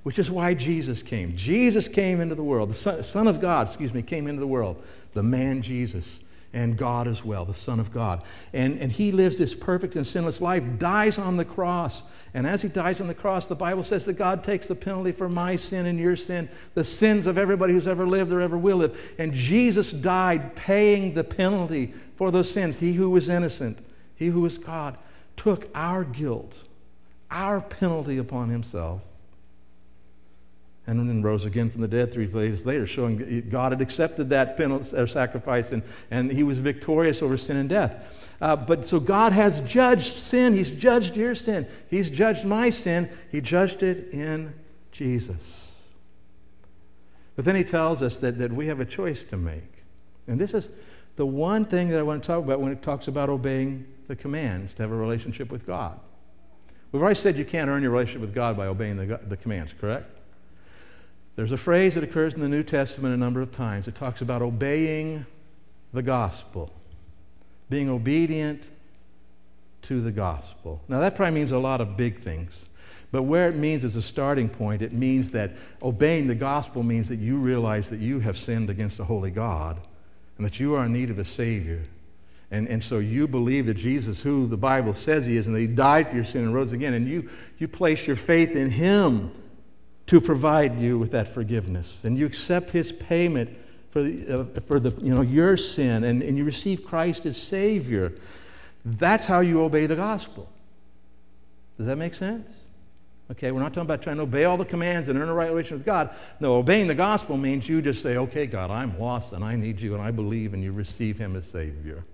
which 0.02 0.18
is 0.18 0.30
why 0.30 0.54
Jesus 0.54 1.02
came. 1.02 1.34
Jesus 1.36 1.88
came 1.88 2.20
into 2.20 2.34
the 2.34 2.42
world. 2.42 2.70
The 2.70 2.74
Son, 2.74 3.02
Son 3.02 3.26
of 3.26 3.40
God, 3.40 3.68
excuse 3.68 3.92
me, 3.92 4.02
came 4.02 4.26
into 4.26 4.40
the 4.40 4.46
world. 4.46 4.82
The 5.14 5.22
man 5.22 5.62
Jesus 5.62 6.20
and 6.54 6.76
God 6.76 7.08
as 7.08 7.24
well, 7.24 7.44
the 7.44 7.52
Son 7.52 7.80
of 7.80 7.92
God. 7.92 8.22
And, 8.52 8.78
and 8.78 8.90
he 8.90 9.12
lives 9.12 9.38
this 9.38 9.54
perfect 9.54 9.96
and 9.96 10.06
sinless 10.06 10.40
life, 10.40 10.64
dies 10.78 11.18
on 11.18 11.36
the 11.36 11.44
cross. 11.44 12.04
And 12.32 12.46
as 12.46 12.62
he 12.62 12.68
dies 12.68 13.00
on 13.00 13.08
the 13.08 13.14
cross, 13.14 13.46
the 13.46 13.54
Bible 13.56 13.82
says 13.82 14.04
that 14.06 14.14
God 14.14 14.44
takes 14.44 14.68
the 14.68 14.74
penalty 14.74 15.12
for 15.12 15.28
my 15.28 15.56
sin 15.56 15.84
and 15.86 15.98
your 15.98 16.16
sin, 16.16 16.48
the 16.74 16.84
sins 16.84 17.26
of 17.26 17.36
everybody 17.36 17.72
who's 17.72 17.88
ever 17.88 18.06
lived 18.06 18.32
or 18.32 18.40
ever 18.40 18.56
will 18.56 18.78
live. 18.78 19.14
And 19.18 19.34
Jesus 19.34 19.90
died 19.90 20.54
paying 20.54 21.14
the 21.14 21.24
penalty 21.24 21.92
for 22.14 22.30
those 22.30 22.50
sins. 22.50 22.78
He 22.78 22.94
who 22.94 23.10
was 23.10 23.28
innocent, 23.28 23.78
he 24.14 24.28
who 24.28 24.40
was 24.40 24.56
God, 24.56 24.96
took 25.36 25.68
our 25.74 26.04
guilt, 26.04 26.64
our 27.30 27.60
penalty 27.60 28.16
upon 28.16 28.48
himself 28.48 29.02
and 30.86 31.08
then 31.08 31.22
rose 31.22 31.44
again 31.46 31.70
from 31.70 31.80
the 31.80 31.88
dead 31.88 32.12
three 32.12 32.26
days 32.26 32.66
later, 32.66 32.86
showing 32.86 33.48
God 33.48 33.72
had 33.72 33.80
accepted 33.80 34.28
that 34.30 34.56
penalty 34.56 34.96
or 34.96 35.06
sacrifice 35.06 35.72
and, 35.72 35.82
and 36.10 36.30
he 36.30 36.42
was 36.42 36.58
victorious 36.58 37.22
over 37.22 37.36
sin 37.36 37.56
and 37.56 37.68
death. 37.68 38.36
Uh, 38.40 38.54
but 38.54 38.86
so 38.86 39.00
God 39.00 39.32
has 39.32 39.62
judged 39.62 40.16
sin. 40.16 40.52
He's 40.52 40.70
judged 40.70 41.16
your 41.16 41.34
sin. 41.34 41.66
He's 41.88 42.10
judged 42.10 42.44
my 42.44 42.68
sin. 42.68 43.08
He 43.30 43.40
judged 43.40 43.82
it 43.82 44.12
in 44.12 44.52
Jesus. 44.92 45.86
But 47.36 47.46
then 47.46 47.56
he 47.56 47.64
tells 47.64 48.02
us 48.02 48.18
that, 48.18 48.38
that 48.38 48.52
we 48.52 48.66
have 48.66 48.80
a 48.80 48.84
choice 48.84 49.24
to 49.24 49.36
make. 49.36 49.82
And 50.26 50.38
this 50.38 50.52
is 50.52 50.70
the 51.16 51.26
one 51.26 51.64
thing 51.64 51.88
that 51.88 51.98
I 51.98 52.02
want 52.02 52.22
to 52.22 52.26
talk 52.26 52.44
about 52.44 52.60
when 52.60 52.72
it 52.72 52.82
talks 52.82 53.08
about 53.08 53.28
obeying 53.30 53.86
the 54.08 54.16
commands 54.16 54.74
to 54.74 54.82
have 54.82 54.92
a 54.92 54.96
relationship 54.96 55.50
with 55.50 55.66
God. 55.66 55.98
We've 56.92 57.02
already 57.02 57.18
said 57.18 57.36
you 57.36 57.44
can't 57.44 57.70
earn 57.70 57.82
your 57.82 57.90
relationship 57.90 58.20
with 58.20 58.34
God 58.34 58.56
by 58.56 58.66
obeying 58.66 58.96
the, 58.96 59.18
the 59.26 59.36
commands, 59.36 59.72
correct? 59.72 60.10
There's 61.36 61.52
a 61.52 61.56
phrase 61.56 61.94
that 61.94 62.04
occurs 62.04 62.34
in 62.34 62.40
the 62.40 62.48
New 62.48 62.62
Testament 62.62 63.14
a 63.14 63.16
number 63.16 63.40
of 63.40 63.50
times. 63.50 63.88
It 63.88 63.94
talks 63.94 64.20
about 64.20 64.40
obeying 64.40 65.26
the 65.92 66.02
gospel, 66.02 66.72
being 67.68 67.88
obedient 67.88 68.70
to 69.82 70.00
the 70.00 70.12
gospel. 70.12 70.80
Now, 70.88 71.00
that 71.00 71.16
probably 71.16 71.34
means 71.34 71.52
a 71.52 71.58
lot 71.58 71.80
of 71.80 71.96
big 71.96 72.20
things. 72.20 72.68
But 73.10 73.22
where 73.24 73.48
it 73.48 73.54
means 73.54 73.84
as 73.84 73.96
a 73.96 74.02
starting 74.02 74.48
point, 74.48 74.82
it 74.82 74.92
means 74.92 75.30
that 75.32 75.52
obeying 75.82 76.26
the 76.26 76.34
gospel 76.34 76.82
means 76.82 77.08
that 77.08 77.18
you 77.18 77.38
realize 77.38 77.90
that 77.90 78.00
you 78.00 78.20
have 78.20 78.36
sinned 78.36 78.70
against 78.70 78.98
a 78.98 79.04
holy 79.04 79.30
God 79.30 79.80
and 80.36 80.46
that 80.46 80.58
you 80.58 80.74
are 80.74 80.86
in 80.86 80.92
need 80.92 81.10
of 81.10 81.18
a 81.18 81.24
Savior. 81.24 81.82
And, 82.50 82.68
and 82.68 82.82
so 82.82 82.98
you 82.98 83.28
believe 83.28 83.66
that 83.66 83.74
Jesus, 83.74 84.22
who 84.22 84.46
the 84.46 84.56
Bible 84.56 84.92
says 84.92 85.26
he 85.26 85.36
is, 85.36 85.46
and 85.46 85.54
that 85.54 85.60
he 85.60 85.66
died 85.66 86.08
for 86.08 86.16
your 86.16 86.24
sin 86.24 86.44
and 86.44 86.54
rose 86.54 86.72
again, 86.72 86.94
and 86.94 87.06
you, 87.06 87.28
you 87.58 87.68
place 87.68 88.06
your 88.06 88.16
faith 88.16 88.56
in 88.56 88.70
him 88.70 89.32
to 90.06 90.20
provide 90.20 90.78
you 90.78 90.98
with 90.98 91.10
that 91.12 91.28
forgiveness. 91.28 92.04
And 92.04 92.18
you 92.18 92.26
accept 92.26 92.70
his 92.70 92.92
payment 92.92 93.56
for, 93.90 94.02
the, 94.02 94.40
uh, 94.40 94.60
for 94.60 94.80
the, 94.80 94.90
you 95.02 95.14
know, 95.14 95.22
your 95.22 95.56
sin, 95.56 96.04
and, 96.04 96.22
and 96.22 96.36
you 96.36 96.44
receive 96.44 96.84
Christ 96.84 97.26
as 97.26 97.36
Savior. 97.36 98.12
That's 98.84 99.24
how 99.24 99.40
you 99.40 99.62
obey 99.62 99.86
the 99.86 99.96
gospel. 99.96 100.50
Does 101.78 101.86
that 101.86 101.96
make 101.96 102.14
sense? 102.14 102.64
Okay, 103.30 103.52
we're 103.52 103.60
not 103.60 103.72
talking 103.72 103.86
about 103.86 104.02
trying 104.02 104.16
to 104.16 104.22
obey 104.22 104.44
all 104.44 104.58
the 104.58 104.66
commands 104.66 105.08
and 105.08 105.18
earn 105.18 105.28
a 105.28 105.34
right 105.34 105.48
relation 105.48 105.78
with 105.78 105.86
God. 105.86 106.10
No, 106.40 106.56
obeying 106.56 106.88
the 106.88 106.94
gospel 106.94 107.38
means 107.38 107.68
you 107.68 107.80
just 107.80 108.02
say, 108.02 108.18
okay, 108.18 108.46
God, 108.46 108.70
I'm 108.70 108.98
lost 108.98 109.32
and 109.32 109.42
I 109.42 109.56
need 109.56 109.80
you 109.80 109.94
and 109.94 110.02
I 110.02 110.10
believe, 110.10 110.52
and 110.52 110.62
you 110.62 110.72
receive 110.72 111.16
Him 111.16 111.34
as 111.34 111.46
Savior. 111.46 112.04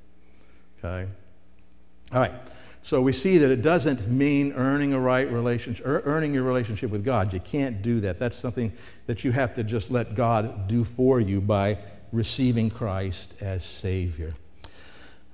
Okay? 0.79 1.09
All 2.13 2.21
right. 2.21 2.33
So 2.83 3.01
we 3.03 3.13
see 3.13 3.39
that 3.39 3.51
it 3.51 3.63
doesn't 3.63 4.09
mean 4.09 4.53
earning 4.55 4.95
a 4.95 5.01
right 5.01 5.31
relationship, 5.31 5.85
earning 5.87 6.33
your 6.33 6.45
relationship 6.45 6.91
with 6.91 7.05
God. 7.05 7.33
You 7.33 7.41
can't 7.41 7.83
do 7.83 8.01
that. 8.01 8.19
That's 8.19 8.39
something 8.39 8.73
that 9.07 9.23
you 9.23 9.33
have 9.33 9.55
to 9.55 9.65
just 9.65 9.91
let 9.91 10.15
God 10.15 10.67
do 10.67 10.83
for 10.83 11.21
you 11.21 11.41
by 11.41 11.79
receiving 12.11 12.71
Christ 12.71 13.35
as 13.41 13.65
Savior. 13.65 14.35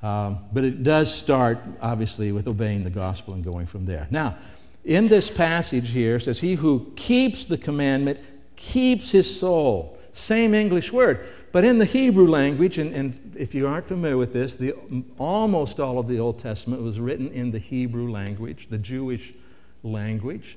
Um, 0.02 0.40
but 0.52 0.64
it 0.64 0.82
does 0.82 1.12
start, 1.12 1.58
obviously, 1.80 2.32
with 2.32 2.46
obeying 2.46 2.84
the 2.84 2.90
gospel 2.90 3.34
and 3.34 3.42
going 3.42 3.66
from 3.66 3.86
there. 3.86 4.06
Now, 4.10 4.36
in 4.84 5.08
this 5.08 5.30
passage 5.30 5.90
here, 5.90 6.16
it 6.16 6.20
says, 6.20 6.40
He 6.40 6.54
who 6.54 6.92
keeps 6.96 7.46
the 7.46 7.58
commandment 7.58 8.20
keeps 8.56 9.10
his 9.10 9.38
soul. 9.38 9.98
Same 10.16 10.54
English 10.54 10.94
word. 10.94 11.26
But 11.52 11.66
in 11.66 11.76
the 11.76 11.84
Hebrew 11.84 12.26
language, 12.26 12.78
and, 12.78 12.94
and 12.94 13.36
if 13.38 13.54
you 13.54 13.66
aren't 13.66 13.84
familiar 13.84 14.16
with 14.16 14.32
this, 14.32 14.56
the, 14.56 14.72
almost 15.18 15.78
all 15.78 15.98
of 15.98 16.08
the 16.08 16.18
Old 16.18 16.38
Testament 16.38 16.80
was 16.80 16.98
written 16.98 17.28
in 17.28 17.50
the 17.50 17.58
Hebrew 17.58 18.10
language, 18.10 18.68
the 18.70 18.78
Jewish 18.78 19.34
language. 19.82 20.56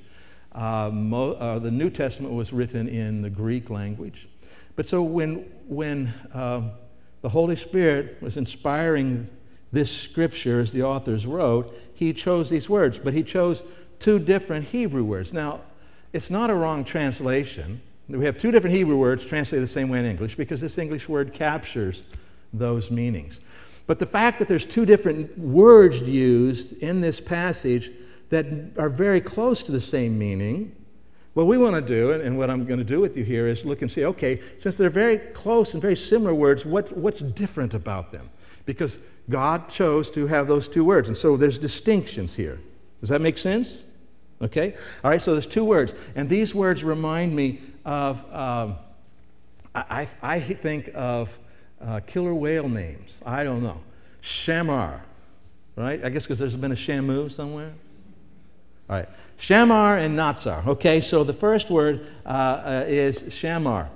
Uh, 0.52 0.90
mo, 0.90 1.32
uh, 1.32 1.58
the 1.58 1.70
New 1.70 1.90
Testament 1.90 2.32
was 2.32 2.54
written 2.54 2.88
in 2.88 3.20
the 3.20 3.28
Greek 3.28 3.68
language. 3.68 4.28
But 4.76 4.86
so 4.86 5.02
when, 5.02 5.44
when 5.68 6.06
uh, 6.32 6.70
the 7.20 7.28
Holy 7.28 7.56
Spirit 7.56 8.16
was 8.22 8.38
inspiring 8.38 9.28
this 9.72 9.94
scripture, 9.94 10.60
as 10.60 10.72
the 10.72 10.84
authors 10.84 11.26
wrote, 11.26 11.78
he 11.92 12.14
chose 12.14 12.48
these 12.48 12.70
words, 12.70 12.98
but 12.98 13.12
he 13.12 13.22
chose 13.22 13.62
two 13.98 14.18
different 14.18 14.68
Hebrew 14.68 15.04
words. 15.04 15.34
Now, 15.34 15.60
it's 16.14 16.30
not 16.30 16.48
a 16.48 16.54
wrong 16.54 16.82
translation. 16.82 17.82
We 18.10 18.24
have 18.24 18.36
two 18.36 18.50
different 18.50 18.74
Hebrew 18.74 18.96
words 18.96 19.24
translated 19.24 19.62
the 19.62 19.72
same 19.72 19.88
way 19.88 20.00
in 20.00 20.04
English 20.04 20.34
because 20.34 20.60
this 20.60 20.78
English 20.78 21.08
word 21.08 21.32
captures 21.32 22.02
those 22.52 22.90
meanings. 22.90 23.40
But 23.86 23.98
the 23.98 24.06
fact 24.06 24.38
that 24.38 24.48
there's 24.48 24.66
two 24.66 24.84
different 24.84 25.36
words 25.38 26.00
used 26.02 26.72
in 26.74 27.00
this 27.00 27.20
passage 27.20 27.90
that 28.30 28.46
are 28.78 28.88
very 28.88 29.20
close 29.20 29.62
to 29.64 29.72
the 29.72 29.80
same 29.80 30.18
meaning, 30.18 30.74
what 31.34 31.46
we 31.46 31.58
want 31.58 31.74
to 31.74 31.80
do, 31.82 32.12
and 32.12 32.36
what 32.36 32.50
I'm 32.50 32.64
going 32.66 32.78
to 32.78 32.84
do 32.84 33.00
with 33.00 33.16
you 33.16 33.24
here, 33.24 33.46
is 33.46 33.64
look 33.64 33.82
and 33.82 33.90
see 33.90 34.04
okay, 34.04 34.40
since 34.58 34.76
they're 34.76 34.90
very 34.90 35.18
close 35.18 35.72
and 35.74 35.82
very 35.82 35.96
similar 35.96 36.34
words, 36.34 36.66
what, 36.66 36.96
what's 36.96 37.20
different 37.20 37.74
about 37.74 38.10
them? 38.10 38.30
Because 38.66 38.98
God 39.28 39.68
chose 39.68 40.10
to 40.12 40.26
have 40.26 40.48
those 40.48 40.68
two 40.68 40.84
words, 40.84 41.08
and 41.08 41.16
so 41.16 41.36
there's 41.36 41.58
distinctions 41.58 42.34
here. 42.34 42.60
Does 43.00 43.10
that 43.10 43.20
make 43.20 43.38
sense? 43.38 43.84
Okay? 44.42 44.74
All 45.04 45.10
right, 45.10 45.20
so 45.20 45.32
there's 45.32 45.46
two 45.46 45.64
words. 45.64 45.94
And 46.14 46.28
these 46.28 46.54
words 46.54 46.82
remind 46.82 47.34
me 47.34 47.60
of, 47.84 48.18
um, 48.34 48.76
I, 49.74 50.08
I, 50.22 50.40
think 50.40 50.90
of 50.94 51.38
uh, 51.80 52.00
killer 52.06 52.34
whale 52.34 52.68
names. 52.68 53.20
I 53.24 53.44
don't 53.44 53.62
know. 53.62 53.80
Shamar, 54.22 55.00
right? 55.76 56.04
I 56.04 56.10
guess 56.10 56.24
because 56.24 56.38
there's 56.38 56.56
been 56.56 56.72
a 56.72 56.76
Shamu 56.76 57.30
somewhere. 57.30 57.72
All 58.88 58.96
right. 58.96 59.08
Shamar 59.38 60.04
and 60.04 60.18
Natsar. 60.18 60.66
Okay, 60.66 61.00
so 61.00 61.24
the 61.24 61.32
first 61.32 61.70
word 61.70 62.06
uh, 62.26 62.28
uh, 62.28 62.84
is 62.86 63.22
Shamar. 63.24 63.88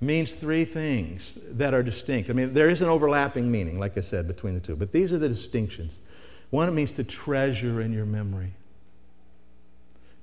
Means 0.00 0.34
three 0.34 0.64
things 0.64 1.38
that 1.52 1.72
are 1.72 1.82
distinct. 1.82 2.28
I 2.28 2.34
mean, 2.34 2.52
there 2.52 2.68
is 2.68 2.82
an 2.82 2.88
overlapping 2.88 3.50
meaning, 3.50 3.78
like 3.80 3.96
I 3.96 4.02
said, 4.02 4.28
between 4.28 4.54
the 4.54 4.60
two, 4.60 4.76
but 4.76 4.92
these 4.92 5.12
are 5.12 5.18
the 5.18 5.28
distinctions. 5.28 6.00
One, 6.50 6.68
it 6.68 6.72
means 6.72 6.92
to 6.92 7.04
treasure 7.04 7.80
in 7.80 7.92
your 7.92 8.06
memory. 8.06 8.52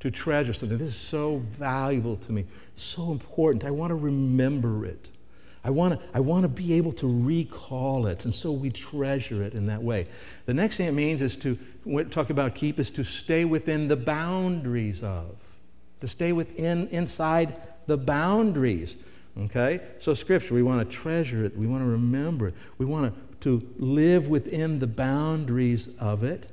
To 0.04 0.12
treasure 0.12 0.52
something. 0.52 0.78
This 0.78 0.90
is 0.90 1.00
so 1.00 1.38
valuable 1.38 2.18
to 2.18 2.34
me, 2.34 2.44
so 2.76 3.14
important. 3.14 3.64
I 3.64 3.72
want 3.72 3.92
to 3.92 3.96
remember 3.96 4.86
it. 4.86 5.10
I 5.64 5.70
want 5.70 5.98
to 5.98 6.06
I 6.14 6.20
want 6.20 6.44
to 6.44 6.50
be 6.50 6.74
able 6.74 6.92
to 6.92 7.08
recall 7.08 8.08
it, 8.08 8.26
and 8.26 8.36
so 8.36 8.52
we 8.52 8.70
treasure 8.70 9.42
it 9.42 9.54
in 9.54 9.68
that 9.68 9.82
way. 9.82 10.08
The 10.46 10.54
next 10.54 10.76
thing 10.76 10.88
it 10.88 10.92
means 10.92 11.22
is 11.22 11.38
to 11.38 11.58
talk 12.12 12.30
about 12.30 12.54
keep 12.54 12.82
is 12.82 12.92
to 12.92 13.06
stay 13.06 13.46
within 13.46 13.88
the 13.88 13.96
boundaries 13.96 15.02
of, 15.02 15.38
to 16.02 16.10
stay 16.10 16.34
within 16.34 16.90
inside 16.90 17.62
the 17.88 17.96
boundaries. 17.98 18.98
Okay, 19.40 19.80
so 20.00 20.14
Scripture, 20.14 20.54
we 20.54 20.64
want 20.64 20.86
to 20.86 20.94
treasure 20.94 21.46
it, 21.46 21.56
we 21.56 21.66
want 21.66 21.82
to 21.82 21.90
remember 21.90 22.50
it, 22.50 22.56
we 22.78 22.86
want 22.86 23.16
to, 23.40 23.60
to 23.60 23.74
live 23.78 24.28
within 24.28 24.80
the 24.80 24.88
boundaries 24.88 25.88
of 25.98 26.26
it, 26.26 26.50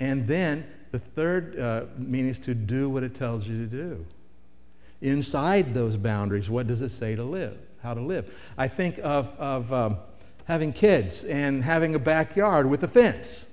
and 0.00 0.26
then 0.26 0.66
the 0.90 0.98
third 0.98 1.58
uh, 1.58 1.84
meaning 1.96 2.30
is 2.30 2.38
to 2.40 2.54
do 2.54 2.90
what 2.90 3.02
it 3.02 3.14
tells 3.14 3.48
you 3.48 3.58
to 3.58 3.66
do. 3.66 4.06
Inside 5.00 5.72
those 5.74 5.96
boundaries, 5.96 6.50
what 6.50 6.66
does 6.66 6.82
it 6.82 6.90
say 6.90 7.16
to 7.16 7.24
live? 7.24 7.56
how 7.82 7.94
to 7.94 8.00
live. 8.00 8.34
I 8.56 8.68
think 8.68 8.98
of, 9.02 9.28
of 9.38 9.72
um, 9.72 9.98
having 10.44 10.72
kids 10.72 11.24
and 11.24 11.64
having 11.64 11.94
a 11.94 11.98
backyard 11.98 12.66
with 12.66 12.82
a 12.82 12.88
fence. 12.88 13.46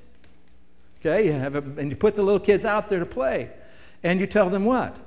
Okay, 0.99 1.27
you 1.27 1.33
have 1.33 1.55
a, 1.55 1.59
and 1.59 1.89
you 1.89 1.95
put 1.95 2.15
the 2.15 2.23
little 2.23 2.39
kids 2.39 2.65
out 2.65 2.89
there 2.89 2.99
to 2.99 3.05
play, 3.05 3.51
and 4.03 4.19
you 4.19 4.27
tell 4.27 4.49
them 4.49 4.65
what? 4.65 4.97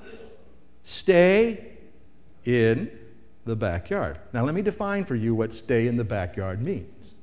Stay 0.82 1.72
in 2.44 2.90
the 3.44 3.56
backyard. 3.56 4.18
Now, 4.32 4.44
let 4.44 4.54
me 4.54 4.62
define 4.62 5.04
for 5.04 5.14
you 5.14 5.34
what 5.34 5.52
stay 5.52 5.86
in 5.86 5.96
the 5.96 6.04
backyard 6.04 6.62
means. 6.62 7.14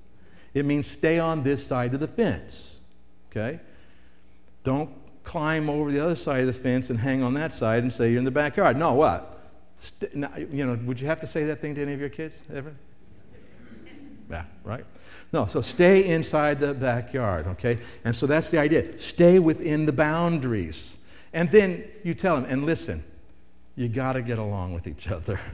It 0.54 0.66
means 0.66 0.88
stay 0.88 1.20
on 1.20 1.44
this 1.44 1.66
side 1.66 1.94
of 1.94 2.00
the 2.00 2.08
fence. 2.08 2.80
Okay? 3.32 3.60
Don't 4.68 4.90
climb 5.24 5.70
over 5.70 5.94
the 5.94 6.04
other 6.04 6.16
side 6.16 6.42
of 6.42 6.48
the 6.48 6.52
fence 6.52 6.90
and 6.90 7.00
hang 7.00 7.24
on 7.24 7.36
that 7.36 7.54
side 7.54 7.84
and 7.84 7.94
say 7.94 8.10
you're 8.10 8.20
in 8.20 8.26
the 8.26 8.32
backyard. 8.32 8.76
No, 8.76 8.92
what? 8.92 9.40
St- 9.78 10.12
you 10.52 10.66
know, 10.66 10.78
would 10.84 11.00
you 11.00 11.08
have 11.08 11.22
to 11.22 11.26
say 11.26 11.46
that 11.46 11.62
thing 11.62 11.74
to 11.76 11.82
any 11.82 11.94
of 11.94 12.02
your 12.02 12.10
kids 12.10 12.44
ever? 12.54 12.76
Yeah, 14.30 14.44
right? 14.66 14.84
No, 15.32 15.46
so 15.46 15.62
stay 15.62 16.04
inside 16.04 16.60
the 16.60 16.74
backyard, 16.74 17.48
okay? 17.48 17.80
And 18.04 18.14
so 18.14 18.28
that's 18.28 18.52
the 18.52 18.58
idea. 18.58 19.00
Stay 19.00 19.40
within 19.40 19.86
the 19.86 19.94
boundaries. 19.94 20.98
And 21.32 21.50
then 21.50 21.86
you 22.04 22.14
tell 22.14 22.36
them, 22.36 22.44
and 22.50 22.66
listen, 22.66 23.06
you 23.78 23.88
got 23.88 24.14
to 24.14 24.22
get 24.22 24.38
along 24.38 24.74
with 24.74 24.86
each 24.86 25.08
other. 25.08 25.40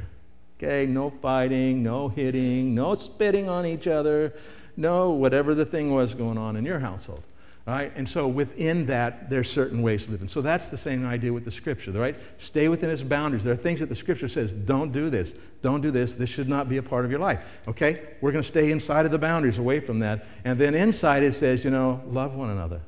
Okay, 0.58 0.86
no 0.86 1.10
fighting, 1.10 1.84
no 1.84 2.08
hitting, 2.08 2.74
no 2.74 2.96
spitting 2.96 3.50
on 3.50 3.66
each 3.66 3.86
other, 3.86 4.34
no 4.78 5.10
whatever 5.10 5.54
the 5.54 5.66
thing 5.66 5.94
was 5.94 6.14
going 6.14 6.38
on 6.38 6.56
in 6.56 6.64
your 6.64 6.80
household. 6.80 7.24
Right? 7.66 7.94
And 7.96 8.10
so 8.10 8.28
within 8.28 8.88
that, 8.88 9.30
there's 9.30 9.50
certain 9.50 9.82
ways 9.82 10.04
to 10.04 10.12
live. 10.12 10.20
And 10.20 10.30
so 10.30 10.42
that's 10.42 10.68
the 10.68 10.78
same 10.78 11.06
idea 11.06 11.32
with 11.32 11.46
the 11.46 11.52
scripture, 11.52 11.92
right? 11.92 12.16
Stay 12.36 12.68
within 12.68 12.90
its 12.90 13.04
boundaries. 13.04 13.46
There 13.46 13.54
are 13.54 13.58
things 13.58 13.80
that 13.80 13.88
the 13.88 13.96
scripture 13.96 14.28
says, 14.28 14.54
don't 14.54 14.92
do 14.92 15.10
this, 15.10 15.34
don't 15.62 15.80
do 15.80 15.90
this, 15.90 16.18
this 16.18 16.30
should 16.30 16.50
not 16.50 16.68
be 16.68 16.76
a 16.76 16.84
part 16.84 17.06
of 17.06 17.12
your 17.12 17.22
life. 17.22 17.40
Okay? 17.70 18.02
We're 18.20 18.34
going 18.34 18.42
to 18.42 18.48
stay 18.48 18.70
inside 18.70 19.06
of 19.06 19.14
the 19.14 19.18
boundaries, 19.18 19.60
away 19.60 19.80
from 19.80 20.00
that. 20.00 20.26
And 20.44 20.60
then 20.60 20.76
inside 20.76 21.24
it 21.24 21.36
says, 21.36 21.64
you 21.64 21.72
know, 21.72 22.02
love 22.08 22.36
one 22.36 22.50
another. 22.50 22.82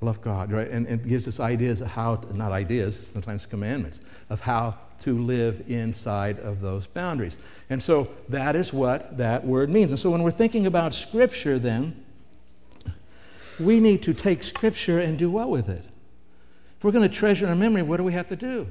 Love 0.00 0.20
God, 0.20 0.50
right? 0.50 0.68
And, 0.68 0.86
it 0.88 1.06
gives 1.06 1.28
us 1.28 1.38
ideas 1.38 1.82
of 1.82 1.92
how, 1.92 2.16
to, 2.16 2.36
not 2.36 2.50
ideas, 2.50 3.08
sometimes 3.08 3.46
commandments, 3.46 4.00
of 4.30 4.40
how 4.40 4.78
to 5.00 5.16
live 5.16 5.62
inside 5.68 6.40
of 6.40 6.60
those 6.60 6.88
boundaries. 6.88 7.38
And 7.68 7.80
so 7.80 8.08
that 8.30 8.56
is 8.56 8.72
what 8.72 9.16
that 9.18 9.46
word 9.46 9.70
means. 9.70 9.92
And 9.92 9.98
so 9.98 10.10
when 10.10 10.22
we're 10.22 10.30
thinking 10.30 10.66
about 10.66 10.92
scripture, 10.92 11.58
then, 11.58 12.04
we 13.60 13.80
need 13.80 14.02
to 14.02 14.14
take 14.14 14.42
Scripture 14.42 14.98
and 14.98 15.18
do 15.18 15.30
what 15.30 15.50
with 15.50 15.68
it? 15.68 15.84
If 16.76 16.84
we're 16.84 16.92
going 16.92 17.08
to 17.08 17.14
treasure 17.14 17.46
our 17.46 17.54
memory, 17.54 17.82
what 17.82 17.98
do 17.98 18.04
we 18.04 18.14
have 18.14 18.28
to 18.28 18.36
do? 18.36 18.66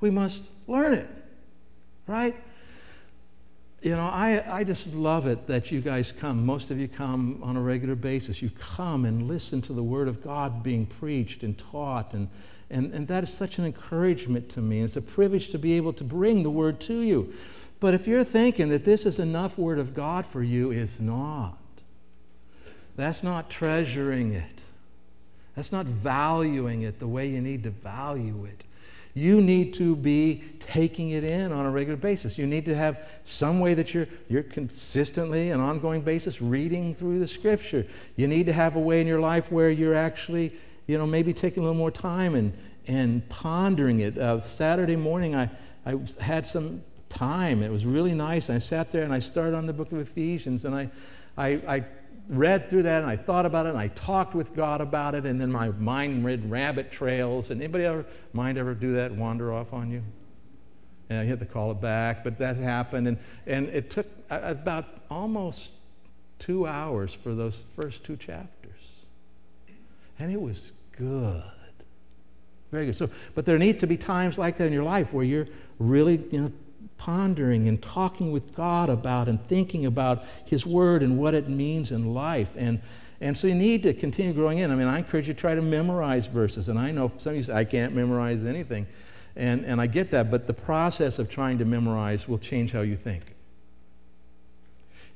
We 0.00 0.10
must 0.10 0.50
learn 0.66 0.94
it, 0.94 1.08
right? 2.06 2.36
You 3.82 3.96
know, 3.96 4.04
I, 4.04 4.60
I 4.60 4.64
just 4.64 4.94
love 4.94 5.26
it 5.26 5.46
that 5.48 5.70
you 5.70 5.80
guys 5.80 6.12
come. 6.12 6.46
Most 6.46 6.70
of 6.70 6.78
you 6.78 6.88
come 6.88 7.40
on 7.42 7.56
a 7.56 7.60
regular 7.60 7.94
basis. 7.94 8.40
You 8.40 8.50
come 8.58 9.04
and 9.04 9.28
listen 9.28 9.60
to 9.62 9.72
the 9.72 9.82
Word 9.82 10.08
of 10.08 10.22
God 10.22 10.62
being 10.62 10.86
preached 10.86 11.42
and 11.42 11.58
taught. 11.58 12.14
And, 12.14 12.28
and, 12.70 12.94
and 12.94 13.08
that 13.08 13.24
is 13.24 13.32
such 13.32 13.58
an 13.58 13.66
encouragement 13.66 14.48
to 14.50 14.60
me. 14.60 14.80
It's 14.80 14.96
a 14.96 15.02
privilege 15.02 15.50
to 15.50 15.58
be 15.58 15.74
able 15.74 15.92
to 15.94 16.04
bring 16.04 16.44
the 16.44 16.50
Word 16.50 16.80
to 16.82 17.00
you. 17.00 17.34
But 17.80 17.92
if 17.92 18.06
you're 18.06 18.24
thinking 18.24 18.70
that 18.70 18.84
this 18.84 19.04
is 19.04 19.18
enough 19.18 19.58
Word 19.58 19.78
of 19.78 19.92
God 19.92 20.24
for 20.24 20.42
you, 20.42 20.70
it's 20.70 21.00
not. 21.00 21.58
That's 22.96 23.22
not 23.22 23.50
treasuring 23.50 24.32
it. 24.32 24.60
That's 25.56 25.72
not 25.72 25.86
valuing 25.86 26.82
it 26.82 26.98
the 26.98 27.06
way 27.06 27.28
you 27.28 27.40
need 27.40 27.62
to 27.64 27.70
value 27.70 28.44
it. 28.44 28.64
You 29.16 29.40
need 29.40 29.74
to 29.74 29.94
be 29.94 30.42
taking 30.58 31.10
it 31.10 31.22
in 31.22 31.52
on 31.52 31.66
a 31.66 31.70
regular 31.70 31.96
basis. 31.96 32.36
You 32.36 32.48
need 32.48 32.64
to 32.64 32.74
have 32.74 33.08
some 33.22 33.60
way 33.60 33.74
that 33.74 33.94
you're, 33.94 34.08
you're 34.28 34.42
consistently, 34.42 35.50
an 35.50 35.60
ongoing 35.60 36.02
basis, 36.02 36.42
reading 36.42 36.92
through 36.92 37.20
the 37.20 37.28
scripture. 37.28 37.86
You 38.16 38.26
need 38.26 38.46
to 38.46 38.52
have 38.52 38.74
a 38.74 38.80
way 38.80 39.00
in 39.00 39.06
your 39.06 39.20
life 39.20 39.52
where 39.52 39.70
you're 39.70 39.94
actually, 39.94 40.52
you 40.88 40.98
know, 40.98 41.06
maybe 41.06 41.32
taking 41.32 41.62
a 41.62 41.66
little 41.66 41.78
more 41.78 41.92
time 41.92 42.34
and, 42.34 42.52
and 42.88 43.28
pondering 43.28 44.00
it. 44.00 44.18
Uh, 44.18 44.40
Saturday 44.40 44.96
morning, 44.96 45.36
I, 45.36 45.48
I 45.86 45.96
had 46.20 46.44
some 46.44 46.82
time. 47.08 47.62
It 47.62 47.70
was 47.70 47.86
really 47.86 48.14
nice. 48.14 48.50
I 48.50 48.58
sat 48.58 48.90
there 48.90 49.04
and 49.04 49.12
I 49.12 49.20
started 49.20 49.54
on 49.54 49.66
the 49.66 49.72
book 49.72 49.92
of 49.92 49.98
Ephesians 49.98 50.64
and 50.64 50.74
I, 50.74 50.90
I, 51.38 51.48
I 51.68 51.84
read 52.28 52.68
through 52.70 52.84
that 52.84 53.02
and 53.02 53.10
I 53.10 53.16
thought 53.16 53.46
about 53.46 53.66
it 53.66 53.70
and 53.70 53.78
I 53.78 53.88
talked 53.88 54.34
with 54.34 54.54
God 54.54 54.80
about 54.80 55.14
it 55.14 55.26
and 55.26 55.40
then 55.40 55.52
my 55.52 55.68
mind 55.70 56.24
read 56.24 56.50
rabbit 56.50 56.90
trails. 56.90 57.50
And 57.50 57.60
anybody 57.60 57.84
ever 57.84 58.06
mind 58.32 58.58
ever 58.58 58.74
do 58.74 58.94
that 58.94 59.12
wander 59.12 59.52
off 59.52 59.72
on 59.72 59.90
you? 59.90 60.02
Yeah, 61.10 61.22
you 61.22 61.28
had 61.28 61.40
to 61.40 61.46
call 61.46 61.70
it 61.70 61.80
back, 61.80 62.24
but 62.24 62.38
that 62.38 62.56
happened 62.56 63.08
and, 63.08 63.18
and 63.46 63.68
it 63.68 63.90
took 63.90 64.06
about 64.30 64.86
almost 65.10 65.70
two 66.38 66.66
hours 66.66 67.12
for 67.12 67.34
those 67.34 67.64
first 67.74 68.04
two 68.04 68.16
chapters. 68.16 68.70
And 70.18 70.32
it 70.32 70.40
was 70.40 70.72
good. 70.92 71.42
Very 72.70 72.86
good. 72.86 72.96
So, 72.96 73.10
but 73.34 73.44
there 73.44 73.58
need 73.58 73.80
to 73.80 73.86
be 73.86 73.96
times 73.96 74.38
like 74.38 74.56
that 74.56 74.66
in 74.66 74.72
your 74.72 74.84
life 74.84 75.12
where 75.12 75.24
you're 75.24 75.46
really, 75.78 76.24
you 76.30 76.40
know, 76.40 76.52
pondering 76.96 77.68
and 77.68 77.80
talking 77.82 78.32
with 78.32 78.54
God 78.54 78.88
about 78.88 79.28
and 79.28 79.44
thinking 79.46 79.86
about 79.86 80.24
His 80.44 80.64
Word 80.66 81.02
and 81.02 81.18
what 81.18 81.34
it 81.34 81.48
means 81.48 81.92
in 81.92 82.14
life. 82.14 82.54
And, 82.56 82.80
and 83.20 83.36
so 83.36 83.46
you 83.46 83.54
need 83.54 83.82
to 83.82 83.94
continue 83.94 84.32
growing 84.32 84.58
in. 84.58 84.70
I 84.70 84.74
mean, 84.74 84.86
I 84.86 84.98
encourage 84.98 85.28
you 85.28 85.34
to 85.34 85.40
try 85.40 85.54
to 85.54 85.62
memorize 85.62 86.26
verses. 86.26 86.68
And 86.68 86.78
I 86.78 86.90
know 86.90 87.12
some 87.16 87.30
of 87.30 87.36
you 87.36 87.42
say, 87.42 87.54
I 87.54 87.64
can't 87.64 87.94
memorize 87.94 88.44
anything. 88.44 88.86
And, 89.36 89.64
and 89.64 89.80
I 89.80 89.86
get 89.86 90.10
that, 90.12 90.30
but 90.30 90.46
the 90.46 90.54
process 90.54 91.18
of 91.18 91.28
trying 91.28 91.58
to 91.58 91.64
memorize 91.64 92.28
will 92.28 92.38
change 92.38 92.72
how 92.72 92.82
you 92.82 92.96
think. 92.96 93.34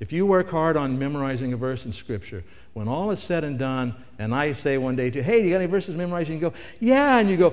If 0.00 0.12
you 0.12 0.26
work 0.26 0.50
hard 0.50 0.76
on 0.76 0.98
memorizing 0.98 1.52
a 1.52 1.56
verse 1.56 1.84
in 1.84 1.92
Scripture, 1.92 2.44
when 2.72 2.86
all 2.86 3.10
is 3.10 3.20
said 3.20 3.44
and 3.44 3.58
done, 3.58 3.94
and 4.18 4.34
I 4.34 4.52
say 4.52 4.78
one 4.78 4.94
day 4.94 5.10
to 5.10 5.18
you, 5.18 5.24
hey, 5.24 5.40
do 5.40 5.48
you 5.48 5.54
got 5.54 5.60
any 5.60 5.66
verses 5.66 5.96
memorized? 5.96 6.30
And 6.30 6.40
you 6.40 6.50
go, 6.50 6.56
yeah. 6.78 7.18
And 7.18 7.28
you 7.28 7.36
go, 7.36 7.52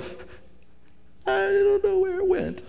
I 1.25 1.47
don't 1.47 1.83
know 1.83 1.99
where 1.99 2.19
it 2.19 2.27
went 2.27 2.63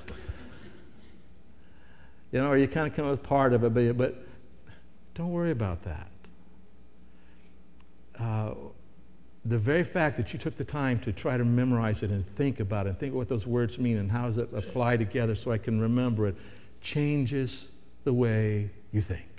you 2.36 2.42
know, 2.42 2.48
or 2.48 2.58
you 2.58 2.68
kind 2.68 2.86
of 2.86 2.94
come 2.94 3.08
with 3.08 3.22
part 3.22 3.54
of 3.54 3.64
it, 3.64 3.72
but, 3.72 3.96
but 3.96 4.14
don't 5.14 5.30
worry 5.30 5.52
about 5.52 5.80
that. 5.80 6.10
Uh, 8.20 8.50
the 9.46 9.56
very 9.56 9.82
fact 9.82 10.18
that 10.18 10.34
you 10.34 10.38
took 10.38 10.54
the 10.54 10.64
time 10.64 10.98
to 10.98 11.14
try 11.14 11.38
to 11.38 11.46
memorize 11.46 12.02
it 12.02 12.10
and 12.10 12.26
think 12.26 12.60
about 12.60 12.84
it 12.84 12.90
and 12.90 12.98
think 12.98 13.14
what 13.14 13.30
those 13.30 13.46
words 13.46 13.78
mean 13.78 13.96
and 13.96 14.10
how 14.10 14.26
does 14.26 14.36
it 14.36 14.50
apply 14.52 14.98
together 14.98 15.34
so 15.34 15.50
I 15.50 15.56
can 15.56 15.80
remember 15.80 16.26
it 16.26 16.36
changes 16.82 17.68
the 18.04 18.12
way 18.12 18.70
you 18.92 19.00
think. 19.00 19.35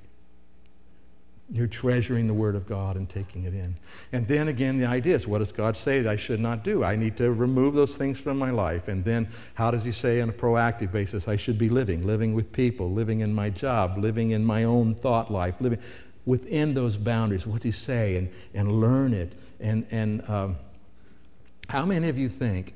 You're 1.49 1.67
treasuring 1.67 2.27
the 2.27 2.33
Word 2.33 2.55
of 2.55 2.67
God 2.67 2.97
and 2.97 3.09
taking 3.09 3.45
it 3.45 3.53
in. 3.53 3.77
And 4.11 4.27
then 4.27 4.49
again, 4.49 4.77
the 4.77 4.85
idea 4.85 5.15
is 5.15 5.25
what 5.25 5.39
does 5.39 5.53
God 5.53 5.77
say 5.77 6.01
that 6.01 6.09
I 6.09 6.17
should 6.17 6.41
not 6.41 6.63
do? 6.63 6.83
I 6.83 6.97
need 6.97 7.15
to 7.17 7.31
remove 7.31 7.73
those 7.73 7.95
things 7.95 8.19
from 8.19 8.37
my 8.37 8.51
life. 8.51 8.89
And 8.89 9.05
then 9.05 9.29
how 9.53 9.71
does 9.71 9.85
He 9.85 9.93
say 9.93 10.19
on 10.19 10.29
a 10.29 10.33
proactive 10.33 10.91
basis 10.91 11.27
I 11.27 11.37
should 11.37 11.57
be 11.57 11.69
living? 11.69 12.05
Living 12.05 12.33
with 12.33 12.51
people, 12.51 12.91
living 12.91 13.21
in 13.21 13.33
my 13.33 13.49
job, 13.49 13.97
living 13.97 14.31
in 14.31 14.43
my 14.43 14.65
own 14.65 14.93
thought 14.93 15.31
life, 15.31 15.55
living 15.61 15.79
within 16.25 16.73
those 16.73 16.97
boundaries. 16.97 17.47
What 17.47 17.61
does 17.61 17.63
He 17.63 17.71
say? 17.71 18.17
And, 18.17 18.29
and 18.53 18.81
learn 18.81 19.13
it. 19.13 19.33
And, 19.61 19.87
and 19.89 20.29
um, 20.29 20.57
how 21.69 21.85
many 21.85 22.09
of 22.09 22.17
you 22.17 22.27
think 22.27 22.73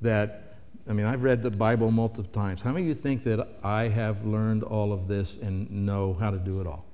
that 0.00 0.42
I 0.88 0.92
mean, 0.92 1.04
I've 1.04 1.24
read 1.24 1.42
the 1.42 1.50
Bible 1.50 1.90
multiple 1.90 2.30
times. 2.30 2.62
How 2.62 2.70
many 2.70 2.84
of 2.84 2.88
you 2.88 2.94
think 2.94 3.24
that 3.24 3.48
I 3.64 3.88
have 3.88 4.24
learned 4.24 4.62
all 4.62 4.92
of 4.92 5.08
this 5.08 5.36
and 5.36 5.68
know 5.68 6.14
how 6.14 6.30
to 6.30 6.38
do 6.38 6.60
it 6.60 6.66
all? 6.66 6.85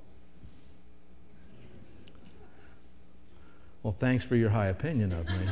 Well, 3.83 3.93
thanks 3.93 4.25
for 4.25 4.37
your 4.37 4.51
high 4.51 4.69
opinion 4.69 5.13
of 5.13 5.27
me. 5.27 5.35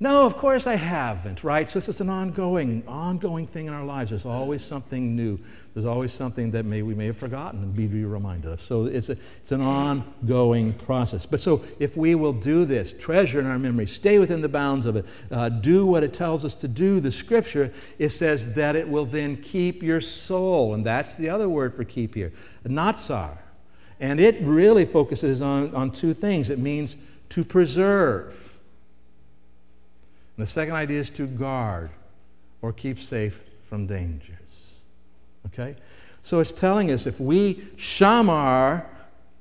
no, 0.00 0.26
of 0.26 0.36
course 0.36 0.66
I 0.66 0.74
haven't, 0.74 1.44
right? 1.44 1.70
So 1.70 1.78
this 1.78 1.88
is 1.88 2.00
an 2.00 2.10
ongoing, 2.10 2.82
ongoing 2.88 3.46
thing 3.46 3.66
in 3.66 3.72
our 3.72 3.84
lives. 3.84 4.10
There's 4.10 4.26
always 4.26 4.64
something 4.64 5.14
new. 5.14 5.38
There's 5.72 5.86
always 5.86 6.12
something 6.12 6.50
that 6.50 6.64
may, 6.64 6.82
we 6.82 6.96
may 6.96 7.06
have 7.06 7.16
forgotten 7.16 7.62
and 7.62 7.72
be 7.72 7.86
reminded 7.86 8.50
of. 8.50 8.62
So 8.62 8.86
it's, 8.86 9.10
a, 9.10 9.16
it's 9.36 9.52
an 9.52 9.60
ongoing 9.60 10.72
process. 10.72 11.24
But 11.24 11.40
so 11.40 11.64
if 11.78 11.96
we 11.96 12.16
will 12.16 12.32
do 12.32 12.64
this, 12.64 12.92
treasure 12.92 13.38
in 13.38 13.46
our 13.46 13.58
memory, 13.58 13.86
stay 13.86 14.18
within 14.18 14.40
the 14.40 14.48
bounds 14.48 14.86
of 14.86 14.96
it, 14.96 15.06
uh, 15.30 15.50
do 15.50 15.86
what 15.86 16.02
it 16.02 16.12
tells 16.12 16.44
us 16.44 16.56
to 16.56 16.68
do, 16.68 16.98
the 16.98 17.12
scripture, 17.12 17.72
it 18.00 18.08
says 18.08 18.56
that 18.56 18.74
it 18.74 18.88
will 18.88 19.06
then 19.06 19.36
keep 19.36 19.84
your 19.84 20.00
soul. 20.00 20.74
And 20.74 20.84
that's 20.84 21.14
the 21.14 21.28
other 21.28 21.48
word 21.48 21.76
for 21.76 21.84
keep 21.84 22.16
here, 22.16 22.32
natsar. 22.64 23.38
And 24.00 24.20
it 24.20 24.40
really 24.40 24.84
focuses 24.84 25.40
on, 25.40 25.74
on 25.74 25.90
two 25.90 26.14
things 26.14 26.50
it 26.50 26.58
means 26.58 26.96
to 27.30 27.44
preserve. 27.44 28.52
And 30.36 30.46
the 30.46 30.50
second 30.50 30.74
idea 30.74 31.00
is 31.00 31.10
to 31.10 31.26
guard 31.26 31.90
or 32.60 32.72
keep 32.72 32.98
safe 32.98 33.40
from 33.68 33.86
dangers. 33.86 34.84
Okay? 35.46 35.76
So 36.22 36.40
it's 36.40 36.52
telling 36.52 36.90
us 36.90 37.06
if 37.06 37.20
we 37.20 37.56
shamar 37.76 38.86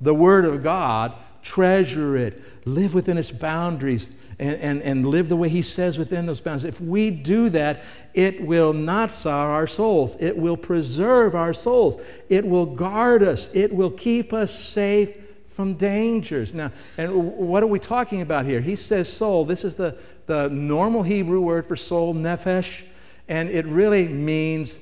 the 0.01 0.13
Word 0.13 0.45
of 0.45 0.63
God, 0.63 1.13
treasure 1.43 2.17
it, 2.17 2.41
live 2.65 2.93
within 2.93 3.17
its 3.17 3.31
boundaries, 3.31 4.11
and, 4.39 4.55
and, 4.59 4.81
and 4.81 5.07
live 5.07 5.29
the 5.29 5.35
way 5.35 5.49
He 5.49 5.61
says 5.61 5.99
within 5.99 6.25
those 6.25 6.41
boundaries. 6.41 6.65
If 6.65 6.81
we 6.81 7.11
do 7.11 7.49
that, 7.49 7.83
it 8.13 8.41
will 8.41 8.73
natsar 8.73 9.49
our 9.49 9.67
souls. 9.67 10.17
It 10.19 10.35
will 10.35 10.57
preserve 10.57 11.35
our 11.35 11.53
souls. 11.53 11.97
It 12.29 12.45
will 12.45 12.65
guard 12.65 13.21
us. 13.21 13.49
It 13.53 13.73
will 13.73 13.91
keep 13.91 14.33
us 14.33 14.57
safe 14.57 15.13
from 15.49 15.75
dangers. 15.75 16.53
Now, 16.53 16.71
and 16.97 17.37
what 17.37 17.61
are 17.61 17.67
we 17.67 17.79
talking 17.79 18.21
about 18.21 18.45
here? 18.45 18.59
He 18.59 18.75
says 18.75 19.11
soul. 19.11 19.45
This 19.45 19.63
is 19.63 19.75
the, 19.75 19.97
the 20.25 20.49
normal 20.49 21.03
Hebrew 21.03 21.41
word 21.41 21.67
for 21.67 21.75
soul, 21.75 22.15
nephesh, 22.15 22.83
and 23.27 23.49
it 23.49 23.65
really 23.67 24.07
means 24.07 24.79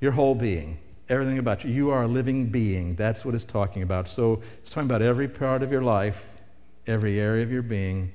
your 0.00 0.12
whole 0.12 0.34
being. 0.34 0.78
Everything 1.12 1.36
about 1.36 1.62
you. 1.62 1.70
You 1.70 1.90
are 1.90 2.04
a 2.04 2.08
living 2.08 2.46
being. 2.46 2.94
That's 2.94 3.22
what 3.22 3.34
it's 3.34 3.44
talking 3.44 3.82
about. 3.82 4.08
So 4.08 4.40
it's 4.62 4.70
talking 4.70 4.88
about 4.88 5.02
every 5.02 5.28
part 5.28 5.62
of 5.62 5.70
your 5.70 5.82
life, 5.82 6.26
every 6.86 7.20
area 7.20 7.42
of 7.42 7.52
your 7.52 7.60
being 7.60 8.12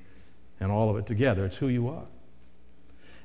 and 0.60 0.72
all 0.72 0.90
of 0.90 0.98
it 0.98 1.06
together. 1.06 1.46
It's 1.46 1.58
who 1.58 1.68
you 1.68 1.90
are. 1.90 2.08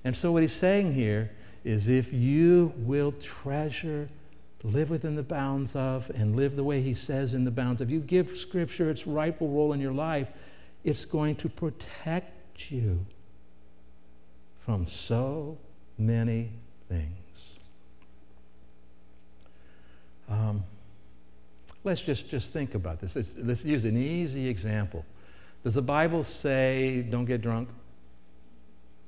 And 0.04 0.14
so, 0.14 0.30
what 0.30 0.42
he's 0.42 0.52
saying 0.52 0.92
here 0.92 1.32
is 1.64 1.88
if 1.88 2.12
you 2.12 2.74
will 2.76 3.12
treasure, 3.12 4.10
live 4.62 4.90
within 4.90 5.14
the 5.14 5.22
bounds 5.22 5.74
of, 5.74 6.10
and 6.10 6.36
live 6.36 6.54
the 6.54 6.64
way 6.64 6.82
he 6.82 6.92
says 6.92 7.32
in 7.32 7.44
the 7.44 7.50
bounds 7.50 7.80
of, 7.80 7.90
you 7.90 8.00
give 8.00 8.36
Scripture 8.36 8.90
its 8.90 9.06
rightful 9.06 9.48
role 9.48 9.72
in 9.72 9.80
your 9.80 9.94
life, 9.94 10.28
it's 10.84 11.06
going 11.06 11.34
to 11.36 11.48
protect 11.48 12.70
you 12.70 13.06
from 14.58 14.86
so 14.86 15.56
many 15.96 16.50
things. 16.90 17.22
Um, 20.32 20.64
let's 21.84 22.00
just, 22.00 22.28
just 22.28 22.52
think 22.52 22.74
about 22.74 23.00
this. 23.00 23.16
Let's, 23.16 23.36
let's 23.38 23.64
use 23.64 23.84
an 23.84 23.96
easy 23.96 24.48
example. 24.48 25.04
Does 25.64 25.74
the 25.74 25.82
Bible 25.82 26.24
say 26.24 27.02
don't 27.02 27.24
get 27.24 27.40
drunk? 27.40 27.68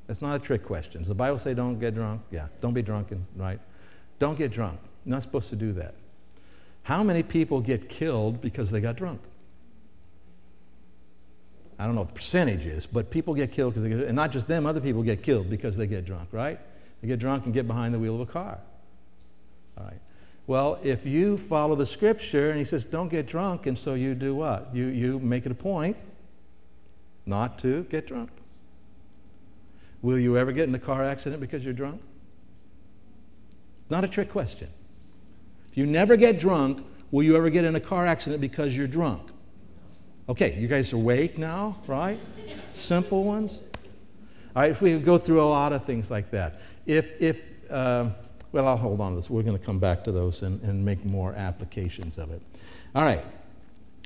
That's 0.07 0.21
not 0.21 0.37
a 0.37 0.39
trick 0.39 0.65
question. 0.65 1.01
Does 1.01 1.09
the 1.09 1.15
Bible 1.15 1.39
say 1.39 1.55
don't 1.55 1.79
get 1.79 1.95
drunk? 1.95 2.23
Yeah, 2.31 2.49
don't 2.61 2.75
be 2.75 2.83
drunken, 2.83 3.27
right? 3.37 3.59
Don't 4.19 4.39
get 4.39 4.53
drunk. 4.53 4.79
You're 5.05 5.15
not 5.15 5.23
supposed 5.23 5.51
to 5.51 5.57
do 5.57 5.73
that. 5.75 5.95
How 6.83 7.03
many 7.03 7.23
people 7.23 7.61
get 7.61 7.89
killed 7.89 8.41
because 8.41 8.71
they 8.71 8.81
got 8.81 8.97
drunk? 8.97 9.21
I 11.79 11.87
don't 11.87 11.95
know 11.95 12.03
what 12.03 12.09
the 12.09 12.15
percentage 12.15 12.67
is, 12.67 12.87
but 12.87 13.11
people 13.11 13.35
get 13.35 13.51
killed 13.51 13.75
because 13.75 13.83
they 13.83 13.97
get, 13.97 14.07
and 14.07 14.15
not 14.15 14.31
just 14.31 14.47
them, 14.47 14.67
other 14.67 14.81
people 14.81 15.03
get 15.03 15.23
killed 15.23 15.51
because 15.51 15.77
they 15.77 15.87
get 15.87 16.05
drunk, 16.05 16.29
right? 16.31 16.61
They 17.01 17.09
get 17.09 17.19
drunk 17.19 17.47
and 17.47 17.55
get 17.55 17.67
behind 17.67 17.93
the 17.93 17.99
wheel 17.99 18.15
of 18.15 18.21
a 18.21 18.31
car. 18.31 18.59
All 19.77 19.85
right. 19.85 20.01
Well, 20.47 20.79
if 20.83 21.07
you 21.07 21.39
follow 21.39 21.75
the 21.75 21.87
scripture 21.87 22.51
and 22.51 22.59
he 22.59 22.65
says, 22.65 22.85
don't 22.85 23.09
get 23.09 23.27
drunk, 23.27 23.67
and 23.67 23.79
so 23.79 23.95
you 23.95 24.15
do 24.15 24.35
what? 24.35 24.75
You, 24.75 24.87
you 24.87 25.19
make 25.19 25.47
it 25.47 25.53
a 25.53 25.55
point 25.55 25.97
not 27.25 27.59
to 27.61 27.85
get 27.85 28.07
drunk. 28.07 28.31
Will 30.03 30.19
you 30.19 30.37
ever 30.37 30.53
get 30.53 30.69
in 30.69 30.75
a 30.75 30.79
car 30.79 31.03
accident 31.03 31.41
because 31.41 31.65
you're 31.65 31.73
drunk? 31.73 32.03
Not 33.89 34.05
a 34.05 34.09
trick 34.09 34.31
question. 34.31 34.69
If 35.71 35.79
you 35.79 35.87
never 35.87 36.17
get 36.17 36.39
drunk, 36.39 36.85
will 37.11 37.23
you 37.23 37.37
ever 37.37 37.49
get 37.49 37.65
in 37.65 37.75
a 37.75 37.81
car 37.81 38.05
accident 38.05 38.43
because 38.43 38.77
you're 38.77 38.87
drunk? 38.87 39.31
Okay, 40.29 40.59
you 40.59 40.69
guys 40.69 40.93
are 40.93 40.97
awake 40.97 41.39
now, 41.39 41.79
right? 41.87 42.19
Simple 42.75 43.25
ones. 43.25 43.63
All 44.55 44.63
right, 44.63 44.71
if 44.71 44.83
we 44.83 44.99
go 44.99 45.17
through 45.17 45.43
a 45.43 45.49
lot 45.49 45.73
of 45.73 45.85
things 45.85 46.11
like 46.11 46.31
that. 46.31 46.61
If, 46.87 47.21
if 47.21 47.71
uh, 47.71 48.11
well, 48.55 48.69
I'll 48.69 48.77
hold 48.77 49.01
on 49.01 49.13
to 49.13 49.17
this. 49.17 49.29
We're 49.29 49.43
going 49.43 49.59
to 49.59 49.65
come 49.65 49.81
back 49.81 50.05
to 50.05 50.13
those 50.13 50.43
and, 50.43 50.63
and 50.63 50.85
make 50.85 51.05
more 51.05 51.35
applications 51.35 52.19
of 52.19 52.31
it. 52.31 52.41
All 52.95 53.03
right, 53.03 53.23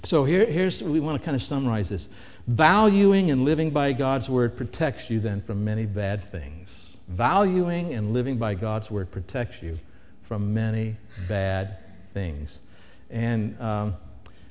so 0.05 0.25
here, 0.25 0.47
here's, 0.47 0.83
we 0.83 1.01
want 1.01 1.21
to 1.21 1.25
kind 1.25 1.35
of 1.35 1.43
summarize 1.43 1.91
this. 1.91 2.09
Valuing 2.47 3.31
and 3.31 3.45
living 3.45 3.71
by 3.71 3.93
God's 3.93 4.31
word 4.31 4.57
protects 4.57 5.11
you 5.11 5.21
then 5.21 5.43
from 5.43 5.67
many 5.67 5.85
bad 5.85 6.25
things. 6.33 6.97
Valuing 7.09 7.93
and 7.93 8.15
living 8.15 8.39
by 8.39 8.55
God's 8.55 8.91
word 8.91 9.11
protects 9.11 9.63
you 9.63 9.79
from 10.23 10.55
many 10.55 10.97
bad 11.29 11.77
things. 12.15 12.63
And 13.11 13.61
um, 13.61 13.97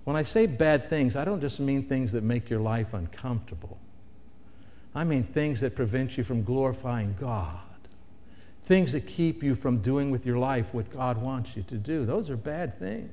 when 0.03 0.15
I 0.15 0.21
say 0.21 0.45
bad 0.45 0.91
things, 0.91 1.15
I 1.15 1.25
don't 1.25 1.41
just 1.41 1.59
mean 1.59 1.81
things 1.81 2.11
that 2.11 2.23
make 2.23 2.51
your 2.51 2.59
life 2.59 2.93
uncomfortable. 2.93 3.79
I 4.93 5.03
mean 5.05 5.23
things 5.23 5.61
that 5.61 5.75
prevent 5.75 6.19
you 6.19 6.23
from 6.23 6.43
glorifying 6.43 7.15
God, 7.19 7.57
things 8.67 8.91
that 8.91 9.07
keep 9.07 9.41
you 9.41 9.55
from 9.55 9.77
doing 9.77 10.11
with 10.11 10.25
your 10.25 10.37
life 10.37 10.73
what 10.73 10.89
God 10.89 11.21
wants 11.21 11.55
you 11.55 11.63
to 11.63 11.75
do. 11.75 12.05
Those 12.05 12.29
are 12.29 12.35
bad 12.35 12.77
things. 12.77 13.09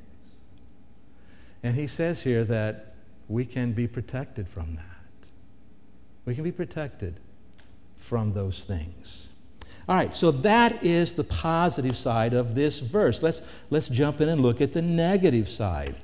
And 1.63 1.77
he 1.77 1.87
says 1.87 2.23
here 2.23 2.43
that 2.45 2.97
we 3.29 3.45
can 3.45 3.73
be 3.73 3.87
protected 3.87 4.49
from 4.49 4.75
that. 4.75 5.31
We 6.25 6.35
can 6.35 6.43
be 6.43 6.51
protected 6.51 7.21
from 7.97 8.33
those 8.33 8.65
things. 8.65 9.31
All 9.89 9.95
right, 9.95 10.13
so 10.13 10.33
that 10.33 10.83
is 10.83 11.13
the 11.13 11.23
positive 11.23 11.97
side 11.97 12.35
of 12.35 12.57
this 12.57 12.81
verse. 12.81 13.23
Let's, 13.23 13.41
let's 13.71 13.89
jump 13.89 14.21
in 14.21 14.29
and 14.29 14.41
look 14.41 14.61
at 14.61 14.73
the 14.73 14.83
negative 14.83 15.49
side. 15.49 15.95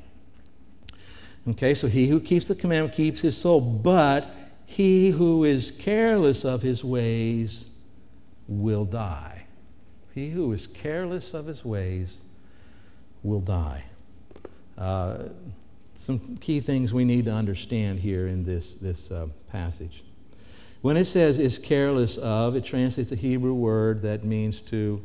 Okay, 1.49 1.75
so 1.75 1.89
he 1.89 2.07
who 2.07 2.21
keeps 2.21 2.47
the 2.47 2.55
commandment 2.55 2.95
keeps 2.95 3.21
his 3.21 3.37
soul, 3.37 3.61
but 3.61 4.33
he 4.65 5.11
who 5.11 5.43
is 5.43 5.73
careless 5.73 6.45
of 6.45 6.63
his 6.63 6.85
ways 6.85 7.67
will 8.47 8.85
die. 8.85 9.40
He 10.15 10.31
who 10.31 10.53
is 10.53 10.67
careless 10.67 11.35
of 11.35 11.47
his 11.47 11.65
ways 11.65 12.23
will 13.23 13.41
die. 13.41 13.85
Uh, 14.77 15.25
some 15.95 16.37
key 16.39 16.61
things 16.61 16.95
we 16.95 17.05
need 17.05 17.27
to 17.27 17.33
understand 17.33 18.01
here 18.01 18.27
in 18.27 18.43
this, 18.43 18.75
this 18.75 19.11
uh, 19.11 19.27
passage. 19.51 20.03
When 20.81 20.97
it 20.97 21.05
says 21.05 21.39
is 21.39 21.59
careless 21.59 22.17
of, 22.17 22.57
it 22.57 22.65
translates 22.65 23.13
a 23.13 23.17
Hebrew 23.17 23.53
word 23.53 24.01
that 24.03 24.25
means 24.25 24.61
to, 24.63 25.05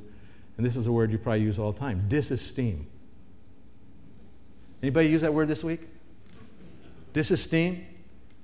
and 0.56 0.65
this 0.65 0.78
is 0.78 0.88
a 0.88 0.91
word 0.91 1.12
you 1.12 1.18
probably 1.18 1.41
use 1.41 1.60
all 1.60 1.74
the 1.74 1.80
time, 1.80 2.06
disesteem. 2.08 2.86
Anybody 4.82 5.10
use 5.10 5.22
that 5.22 5.34
word 5.34 5.50
this 5.50 5.63
week? 5.63 5.82
Disesteem? 7.13 7.84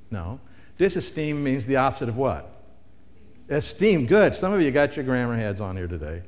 No. 0.09 0.39
Disesteem 0.77 1.35
means 1.35 1.65
the 1.65 1.77
opposite 1.77 2.09
of 2.09 2.17
what? 2.17 2.63
Esteem. 3.47 4.05
Good. 4.05 4.35
Some 4.35 4.51
of 4.51 4.61
you 4.61 4.71
got 4.71 4.95
your 4.95 5.05
grammar 5.05 5.35
heads 5.35 5.61
on 5.61 5.77
here 5.77 5.87
today. 5.87 6.23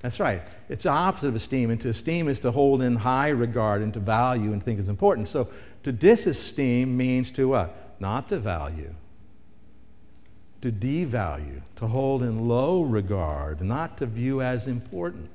That's 0.00 0.18
right. 0.18 0.42
It's 0.68 0.84
the 0.84 0.90
opposite 0.90 1.28
of 1.28 1.36
esteem. 1.36 1.70
And 1.70 1.80
to 1.82 1.90
esteem 1.90 2.28
is 2.28 2.38
to 2.40 2.50
hold 2.50 2.82
in 2.82 2.96
high 2.96 3.28
regard 3.28 3.82
and 3.82 3.92
to 3.94 4.00
value 4.00 4.52
and 4.52 4.62
think 4.62 4.80
is 4.80 4.88
important. 4.88 5.28
So 5.28 5.48
to 5.82 5.92
disesteem 5.92 6.88
means 6.88 7.30
to 7.32 7.48
what? 7.48 7.94
Not 8.00 8.28
to 8.28 8.38
value. 8.38 8.94
To 10.62 10.72
devalue, 10.72 11.62
to 11.76 11.86
hold 11.86 12.22
in 12.22 12.48
low 12.48 12.82
regard, 12.82 13.62
not 13.62 13.96
to 13.98 14.06
view 14.06 14.42
as 14.42 14.66
important. 14.66 15.30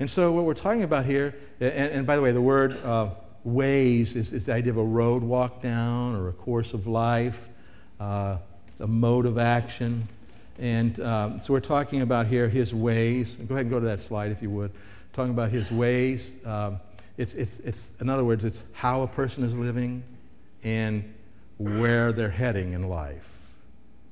And 0.00 0.10
so, 0.10 0.32
what 0.32 0.46
we're 0.46 0.54
talking 0.54 0.82
about 0.82 1.04
here, 1.04 1.36
and, 1.60 1.92
and 1.92 2.06
by 2.06 2.16
the 2.16 2.22
way, 2.22 2.32
the 2.32 2.40
word 2.40 2.82
uh, 2.84 3.10
ways 3.44 4.16
is, 4.16 4.32
is, 4.32 4.46
the 4.46 4.54
idea 4.54 4.72
of 4.72 4.78
a 4.78 4.84
road 4.84 5.22
walk 5.22 5.62
down 5.62 6.16
or 6.16 6.28
a 6.28 6.32
course 6.32 6.72
of 6.72 6.86
life, 6.86 7.48
uh, 8.00 8.38
a 8.80 8.86
mode 8.86 9.26
of 9.26 9.38
action. 9.38 10.08
And 10.60 11.00
um, 11.00 11.38
so 11.38 11.54
we're 11.54 11.60
talking 11.60 12.02
about 12.02 12.26
here 12.26 12.48
his 12.48 12.74
ways. 12.74 13.36
Go 13.36 13.54
ahead 13.54 13.62
and 13.62 13.70
go 13.70 13.80
to 13.80 13.86
that 13.86 14.00
slide 14.00 14.30
if 14.30 14.42
you 14.42 14.50
would. 14.50 14.70
Talking 15.14 15.32
about 15.32 15.50
his 15.50 15.72
ways. 15.72 16.36
Um, 16.44 16.78
it's, 17.16 17.34
it's, 17.34 17.60
it's, 17.60 18.00
in 18.00 18.10
other 18.10 18.24
words, 18.24 18.44
it's 18.44 18.64
how 18.74 19.00
a 19.02 19.08
person 19.08 19.42
is 19.42 19.54
living 19.54 20.04
and 20.62 21.14
where 21.56 22.12
they're 22.12 22.30
heading 22.30 22.74
in 22.74 22.88
life. 22.88 23.26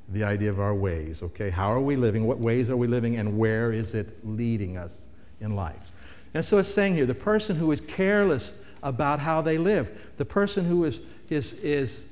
the 0.08 0.24
idea 0.24 0.48
of 0.48 0.58
our 0.58 0.74
ways, 0.74 1.22
okay? 1.22 1.50
How 1.50 1.70
are 1.70 1.80
we 1.80 1.96
living? 1.96 2.26
What 2.26 2.38
ways 2.38 2.70
are 2.70 2.76
we 2.76 2.86
living? 2.86 3.16
And 3.16 3.38
where 3.38 3.72
is 3.72 3.94
it 3.94 4.26
leading 4.26 4.76
us 4.76 5.06
in 5.40 5.54
life? 5.54 5.92
And 6.34 6.44
so 6.44 6.58
it's 6.58 6.68
saying 6.68 6.94
here 6.94 7.06
the 7.06 7.14
person 7.14 7.56
who 7.56 7.70
is 7.72 7.80
careless 7.82 8.52
about 8.82 9.20
how 9.20 9.42
they 9.42 9.58
live, 9.58 10.12
the 10.16 10.24
person 10.24 10.64
who 10.64 10.84
is, 10.84 11.02
is, 11.28 11.52
is 11.54 12.08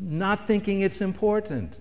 not 0.00 0.46
thinking 0.46 0.80
it's 0.80 1.00
important. 1.00 1.78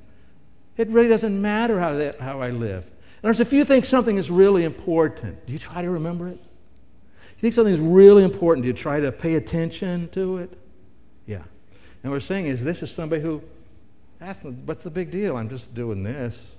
It 0.78 0.90
really 0.90 1.10
doesn't 1.10 1.42
matter 1.42 1.80
how, 1.80 1.94
they, 1.94 2.14
how 2.20 2.42
I 2.42 2.52
live. 2.52 2.86
In 2.86 3.20
other 3.24 3.30
words, 3.30 3.40
if 3.40 3.52
you 3.52 3.66
think 3.66 3.84
something 3.84 4.18
is 4.18 4.30
really 4.30 4.64
important, 4.64 5.46
do 5.48 5.54
you 5.54 5.60
try 5.60 5.82
to 5.82 5.90
remember 5.90 6.28
it? 6.28 6.40
You 6.40 7.42
think 7.42 7.54
something 7.54 7.74
is 7.74 7.80
really 7.80 8.24
important, 8.24 8.64
do 8.64 8.68
you 8.68 8.74
try 8.74 9.00
to 9.00 9.12
pay 9.12 9.36
attention 9.36 10.10
to 10.10 10.38
it? 10.38 10.58
Yeah. 11.26 11.44
And 12.04 12.12
what 12.12 12.12
we're 12.12 12.20
saying 12.20 12.46
is 12.46 12.64
this 12.64 12.82
is 12.84 12.92
somebody 12.92 13.22
who, 13.22 13.42
that's, 14.20 14.44
what's 14.44 14.84
the 14.84 14.92
big 14.92 15.12
deal? 15.12 15.36
I'm 15.36 15.50
just 15.50 15.74
doing 15.74 16.04
this, 16.04 16.56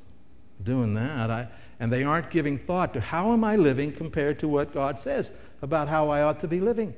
doing 0.63 0.95
that. 0.95 1.31
I, 1.31 1.49
and 1.81 1.93
they 1.93 2.03
aren't 2.05 2.31
giving 2.31 2.59
thought 2.59 2.93
to 2.95 3.01
how 3.01 3.33
am 3.33 3.45
I 3.45 3.57
living 3.57 3.93
compared 3.93 4.39
to 4.41 4.49
what 4.49 4.73
God 4.73 4.99
says 4.99 5.33
about 5.63 5.89
how 5.89 6.11
I 6.11 6.23
ought 6.23 6.41
to 6.41 6.49
be 6.49 6.61
living. 6.61 6.95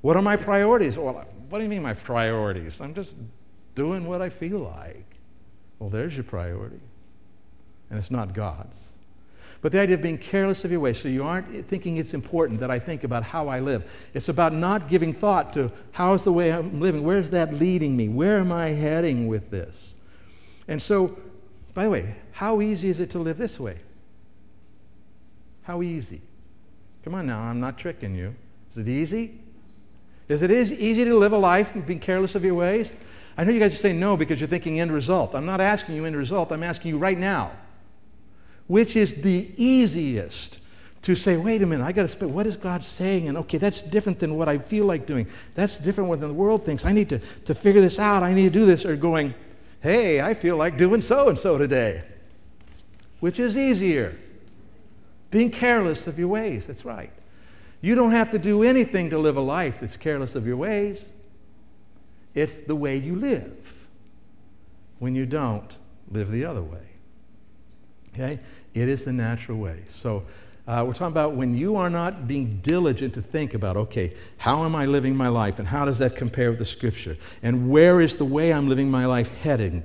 What 0.00 0.16
are 0.16 0.22
my 0.22 0.36
priorities? 0.36 0.98
Well, 0.98 1.24
what 1.48 1.58
do 1.58 1.64
you 1.64 1.70
mean 1.70 1.82
my 1.82 1.94
priorities? 1.94 2.80
I'm 2.80 2.94
just 2.94 3.14
doing 3.74 4.06
what 4.06 4.22
I 4.22 4.28
feel 4.28 4.58
like. 4.58 5.15
Well, 5.78 5.90
there's 5.90 6.16
your 6.16 6.24
priority. 6.24 6.80
And 7.90 7.98
it's 7.98 8.10
not 8.10 8.34
God's. 8.34 8.92
But 9.62 9.72
the 9.72 9.80
idea 9.80 9.96
of 9.96 10.02
being 10.02 10.18
careless 10.18 10.64
of 10.64 10.70
your 10.70 10.80
ways, 10.80 10.98
so 10.98 11.08
you 11.08 11.24
aren't 11.24 11.66
thinking 11.66 11.96
it's 11.96 12.14
important 12.14 12.60
that 12.60 12.70
I 12.70 12.78
think 12.78 13.04
about 13.04 13.22
how 13.22 13.48
I 13.48 13.60
live. 13.60 14.10
It's 14.14 14.28
about 14.28 14.52
not 14.52 14.88
giving 14.88 15.12
thought 15.12 15.52
to 15.54 15.72
how's 15.92 16.24
the 16.24 16.32
way 16.32 16.52
I'm 16.52 16.80
living? 16.80 17.02
Where's 17.02 17.30
that 17.30 17.54
leading 17.54 17.96
me? 17.96 18.08
Where 18.08 18.38
am 18.38 18.52
I 18.52 18.68
heading 18.68 19.28
with 19.28 19.50
this? 19.50 19.94
And 20.68 20.80
so, 20.80 21.18
by 21.74 21.84
the 21.84 21.90
way, 21.90 22.16
how 22.32 22.60
easy 22.60 22.88
is 22.88 23.00
it 23.00 23.10
to 23.10 23.18
live 23.18 23.38
this 23.38 23.58
way? 23.58 23.78
How 25.62 25.82
easy? 25.82 26.20
Come 27.02 27.14
on 27.14 27.26
now, 27.26 27.40
I'm 27.40 27.60
not 27.60 27.78
tricking 27.78 28.14
you. 28.14 28.34
Is 28.70 28.78
it 28.78 28.88
easy? 28.88 29.40
Is 30.28 30.42
it 30.42 30.50
easy 30.50 31.04
to 31.04 31.16
live 31.16 31.32
a 31.32 31.38
life 31.38 31.74
and 31.74 31.86
be 31.86 31.96
careless 31.96 32.34
of 32.34 32.44
your 32.44 32.54
ways? 32.54 32.94
I 33.36 33.44
know 33.44 33.52
you 33.52 33.60
guys 33.60 33.74
are 33.74 33.78
saying 33.78 34.00
no 34.00 34.16
because 34.16 34.40
you're 34.40 34.48
thinking 34.48 34.80
end 34.80 34.92
result. 34.92 35.34
I'm 35.34 35.46
not 35.46 35.60
asking 35.60 35.96
you 35.96 36.04
end 36.04 36.16
result, 36.16 36.52
I'm 36.52 36.62
asking 36.62 36.90
you 36.90 36.98
right 36.98 37.18
now. 37.18 37.52
Which 38.66 38.96
is 38.96 39.22
the 39.22 39.50
easiest 39.56 40.58
to 41.02 41.14
say, 41.14 41.36
wait 41.36 41.62
a 41.62 41.66
minute, 41.66 41.84
I 41.84 41.92
got 41.92 42.02
to 42.02 42.08
spend, 42.08 42.34
what 42.34 42.48
is 42.48 42.56
God 42.56 42.82
saying? 42.82 43.28
And 43.28 43.38
okay, 43.38 43.58
that's 43.58 43.80
different 43.80 44.18
than 44.18 44.36
what 44.36 44.48
I 44.48 44.58
feel 44.58 44.86
like 44.86 45.06
doing. 45.06 45.28
That's 45.54 45.78
different 45.78 46.10
than 46.18 46.28
the 46.28 46.34
world 46.34 46.64
thinks. 46.64 46.84
I 46.84 46.92
need 46.92 47.08
to, 47.10 47.20
to 47.44 47.54
figure 47.54 47.80
this 47.80 48.00
out. 48.00 48.24
I 48.24 48.34
need 48.34 48.42
to 48.42 48.50
do 48.50 48.66
this. 48.66 48.84
Or 48.84 48.96
going, 48.96 49.32
hey, 49.80 50.20
I 50.20 50.34
feel 50.34 50.56
like 50.56 50.76
doing 50.76 51.00
so 51.00 51.28
and 51.28 51.38
so 51.38 51.58
today. 51.58 52.02
Which 53.20 53.38
is 53.38 53.56
easier? 53.56 54.18
Being 55.30 55.52
careless 55.52 56.08
of 56.08 56.18
your 56.18 56.26
ways. 56.26 56.66
That's 56.66 56.84
right. 56.84 57.12
You 57.80 57.94
don't 57.94 58.10
have 58.10 58.32
to 58.32 58.38
do 58.40 58.64
anything 58.64 59.10
to 59.10 59.18
live 59.18 59.36
a 59.36 59.40
life 59.40 59.78
that's 59.80 59.96
careless 59.96 60.34
of 60.34 60.44
your 60.44 60.56
ways. 60.56 61.12
It's 62.36 62.60
the 62.60 62.76
way 62.76 62.96
you 62.96 63.16
live. 63.16 63.88
When 65.00 65.16
you 65.16 65.26
don't, 65.26 65.76
live 66.10 66.30
the 66.30 66.44
other 66.44 66.62
way. 66.62 66.88
Okay? 68.10 68.38
It 68.74 68.88
is 68.88 69.04
the 69.04 69.12
natural 69.12 69.58
way. 69.58 69.84
So, 69.88 70.24
uh, 70.68 70.82
we're 70.84 70.94
talking 70.94 71.06
about 71.12 71.34
when 71.34 71.56
you 71.56 71.76
are 71.76 71.88
not 71.88 72.26
being 72.26 72.58
diligent 72.60 73.14
to 73.14 73.22
think 73.22 73.54
about, 73.54 73.76
okay, 73.76 74.12
how 74.38 74.64
am 74.64 74.74
I 74.74 74.86
living 74.86 75.16
my 75.16 75.28
life 75.28 75.60
and 75.60 75.68
how 75.68 75.84
does 75.84 75.98
that 75.98 76.16
compare 76.16 76.50
with 76.50 76.58
the 76.58 76.64
scripture? 76.64 77.16
And 77.40 77.70
where 77.70 78.00
is 78.00 78.16
the 78.16 78.24
way 78.24 78.52
I'm 78.52 78.68
living 78.68 78.90
my 78.90 79.06
life 79.06 79.28
heading? 79.42 79.84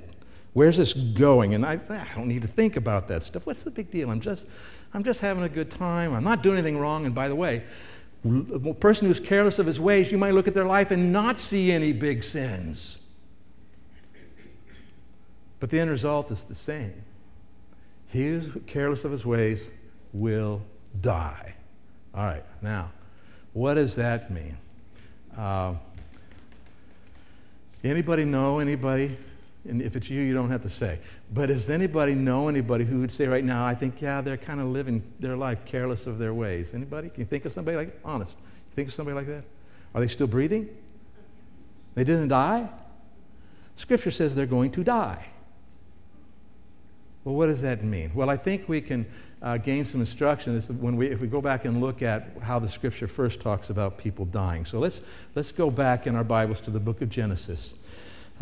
Where's 0.54 0.76
this 0.76 0.92
going? 0.92 1.54
And 1.54 1.64
I, 1.64 1.74
I 1.88 2.08
don't 2.16 2.26
need 2.26 2.42
to 2.42 2.48
think 2.48 2.76
about 2.76 3.06
that 3.08 3.22
stuff. 3.22 3.46
What's 3.46 3.62
the 3.62 3.70
big 3.70 3.92
deal? 3.92 4.10
I'm 4.10 4.20
just, 4.20 4.48
I'm 4.92 5.04
just 5.04 5.20
having 5.20 5.44
a 5.44 5.48
good 5.48 5.70
time. 5.70 6.14
I'm 6.14 6.24
not 6.24 6.42
doing 6.42 6.58
anything 6.58 6.78
wrong. 6.78 7.06
And 7.06 7.14
by 7.14 7.28
the 7.28 7.36
way, 7.36 7.62
a 8.24 8.74
person 8.74 9.08
who's 9.08 9.18
careless 9.18 9.58
of 9.58 9.66
his 9.66 9.80
ways, 9.80 10.12
you 10.12 10.18
might 10.18 10.34
look 10.34 10.46
at 10.46 10.54
their 10.54 10.64
life 10.64 10.90
and 10.90 11.12
not 11.12 11.38
see 11.38 11.72
any 11.72 11.92
big 11.92 12.22
sins. 12.22 12.98
But 15.58 15.70
the 15.70 15.80
end 15.80 15.90
result 15.90 16.30
is 16.30 16.44
the 16.44 16.54
same. 16.54 17.04
He 18.08 18.26
who's 18.26 18.56
careless 18.66 19.04
of 19.04 19.10
his 19.10 19.26
ways 19.26 19.72
will 20.12 20.62
die. 21.00 21.54
All 22.14 22.24
right, 22.24 22.44
now, 22.60 22.92
what 23.52 23.74
does 23.74 23.94
that 23.96 24.30
mean? 24.30 24.56
Uh, 25.36 25.74
anybody 27.82 28.24
know 28.24 28.58
anybody? 28.58 29.16
And 29.68 29.80
if 29.80 29.94
it's 29.94 30.10
you, 30.10 30.20
you 30.20 30.34
don't 30.34 30.50
have 30.50 30.62
to 30.62 30.68
say. 30.68 30.98
But 31.32 31.46
does 31.46 31.70
anybody 31.70 32.14
know 32.14 32.48
anybody 32.48 32.84
who 32.84 33.00
would 33.00 33.12
say 33.12 33.26
right 33.26 33.44
now, 33.44 33.64
I 33.64 33.74
think, 33.74 34.02
yeah, 34.02 34.20
they're 34.20 34.36
kind 34.36 34.60
of 34.60 34.66
living 34.66 35.02
their 35.20 35.36
life 35.36 35.64
careless 35.64 36.06
of 36.06 36.18
their 36.18 36.34
ways? 36.34 36.74
Anybody? 36.74 37.10
Can 37.10 37.20
you 37.20 37.26
think 37.26 37.44
of 37.44 37.52
somebody 37.52 37.76
like 37.76 38.00
honest? 38.04 38.36
You 38.38 38.74
think 38.74 38.88
of 38.88 38.94
somebody 38.94 39.14
like 39.14 39.26
that? 39.26 39.44
Are 39.94 40.00
they 40.00 40.08
still 40.08 40.26
breathing? 40.26 40.68
They 41.94 42.02
didn't 42.02 42.28
die? 42.28 42.68
Scripture 43.76 44.10
says 44.10 44.34
they're 44.34 44.46
going 44.46 44.72
to 44.72 44.82
die. 44.82 45.28
Well, 47.24 47.36
what 47.36 47.46
does 47.46 47.62
that 47.62 47.84
mean? 47.84 48.10
Well, 48.14 48.30
I 48.30 48.36
think 48.36 48.68
we 48.68 48.80
can 48.80 49.06
uh, 49.40 49.58
gain 49.58 49.84
some 49.84 50.00
instruction 50.00 50.60
when 50.80 50.96
we, 50.96 51.08
if 51.08 51.20
we 51.20 51.28
go 51.28 51.40
back 51.40 51.64
and 51.64 51.80
look 51.80 52.02
at 52.02 52.36
how 52.42 52.58
the 52.58 52.68
Scripture 52.68 53.06
first 53.06 53.40
talks 53.40 53.70
about 53.70 53.96
people 53.96 54.24
dying. 54.24 54.64
So 54.64 54.80
let's, 54.80 55.02
let's 55.36 55.52
go 55.52 55.70
back 55.70 56.08
in 56.08 56.16
our 56.16 56.24
Bibles 56.24 56.60
to 56.62 56.70
the 56.70 56.80
book 56.80 57.00
of 57.00 57.08
Genesis 57.08 57.74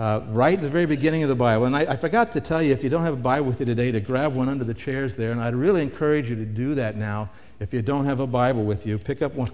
uh, 0.01 0.23
right 0.29 0.55
at 0.55 0.63
the 0.63 0.69
very 0.71 0.87
beginning 0.87 1.23
of 1.23 1.29
the 1.29 1.35
Bible. 1.35 1.67
And 1.67 1.77
I, 1.77 1.81
I, 1.81 1.97
forgot 1.97 2.33
to 2.33 2.41
tell 2.41 2.63
you, 2.63 2.73
if 2.73 2.83
you 2.83 2.89
don't 2.89 3.03
have 3.03 3.13
a 3.13 3.19
Bible 3.19 3.49
with 3.49 3.61
you 3.61 3.67
today, 3.67 3.93
to 3.93 4.01
grab 4.01 4.35
one 4.35 4.49
under 4.49 4.65
the 4.65 4.73
chairs 4.73 5.15
there. 5.15 5.31
And 5.31 5.43
I'd 5.43 5.55
really 5.55 5.83
encourage 5.83 6.31
you 6.31 6.37
to 6.37 6.47
do 6.47 6.75
that 6.77 6.97
now. 6.97 7.29
If 7.59 7.75
you 7.75 7.83
don't 7.83 8.07
have 8.07 8.19
a 8.19 8.27
Bible 8.27 8.65
with 8.65 8.87
you, 8.87 8.97
pick 8.97 9.21
up 9.21 9.35
one 9.35 9.51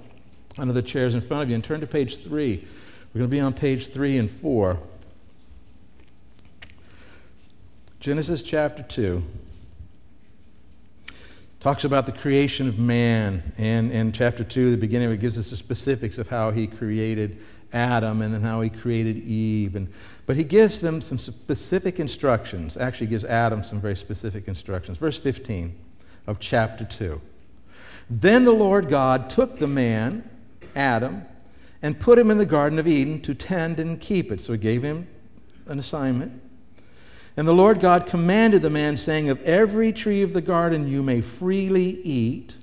under 0.56 0.72
the 0.72 0.82
chairs 0.82 1.14
in 1.14 1.20
front 1.20 1.42
of 1.42 1.48
you 1.48 1.56
and 1.56 1.64
turn 1.64 1.80
to 1.80 1.87
page 1.88 2.18
three. 2.18 2.64
We're 3.12 3.18
going 3.18 3.28
to 3.28 3.37
be 3.37 3.40
on 3.40 3.54
page 3.54 3.88
three 3.88 4.18
and 4.18 4.30
four. 4.30 4.78
Genesis 7.98 8.40
chapter 8.40 8.85
2 8.85 9.24
talks 11.59 11.82
about 11.82 12.06
the 12.06 12.12
creation 12.12 12.68
of 12.68 12.78
man. 12.78 13.52
And 13.59 13.90
in 13.90 14.12
chapter 14.12 14.44
2, 14.44 14.70
the 14.70 14.76
beginning, 14.76 15.11
it 15.11 15.16
gives 15.16 15.40
us 15.40 15.50
the 15.50 15.56
specifics 15.56 16.18
of 16.18 16.28
how 16.28 16.52
he 16.52 16.68
created 16.68 17.42
Adam 17.76 18.22
and 18.22 18.32
then 18.32 18.42
how 18.42 18.62
he 18.62 18.70
created 18.70 19.18
Eve. 19.18 19.76
And, 19.76 19.92
but 20.24 20.36
he 20.36 20.44
gives 20.44 20.80
them 20.80 21.00
some 21.00 21.18
specific 21.18 22.00
instructions. 22.00 22.76
Actually, 22.76 23.08
gives 23.08 23.24
Adam 23.24 23.62
some 23.62 23.80
very 23.80 23.96
specific 23.96 24.48
instructions. 24.48 24.98
Verse 24.98 25.18
15 25.18 25.76
of 26.26 26.40
chapter 26.40 26.84
2. 26.84 27.20
Then 28.08 28.44
the 28.44 28.52
Lord 28.52 28.88
God 28.88 29.28
took 29.28 29.58
the 29.58 29.66
man, 29.68 30.28
Adam, 30.74 31.26
and 31.82 32.00
put 32.00 32.18
him 32.18 32.30
in 32.30 32.38
the 32.38 32.46
Garden 32.46 32.78
of 32.78 32.86
Eden 32.86 33.20
to 33.22 33.34
tend 33.34 33.78
and 33.78 34.00
keep 34.00 34.32
it. 34.32 34.40
So 34.40 34.54
he 34.54 34.58
gave 34.58 34.82
him 34.82 35.06
an 35.66 35.78
assignment. 35.78 36.42
And 37.36 37.46
the 37.46 37.52
Lord 37.52 37.80
God 37.80 38.06
commanded 38.06 38.62
the 38.62 38.70
man, 38.70 38.96
saying, 38.96 39.28
Of 39.28 39.42
every 39.42 39.92
tree 39.92 40.22
of 40.22 40.32
the 40.32 40.40
garden 40.40 40.88
you 40.88 41.02
may 41.02 41.20
freely 41.20 42.00
eat, 42.02 42.56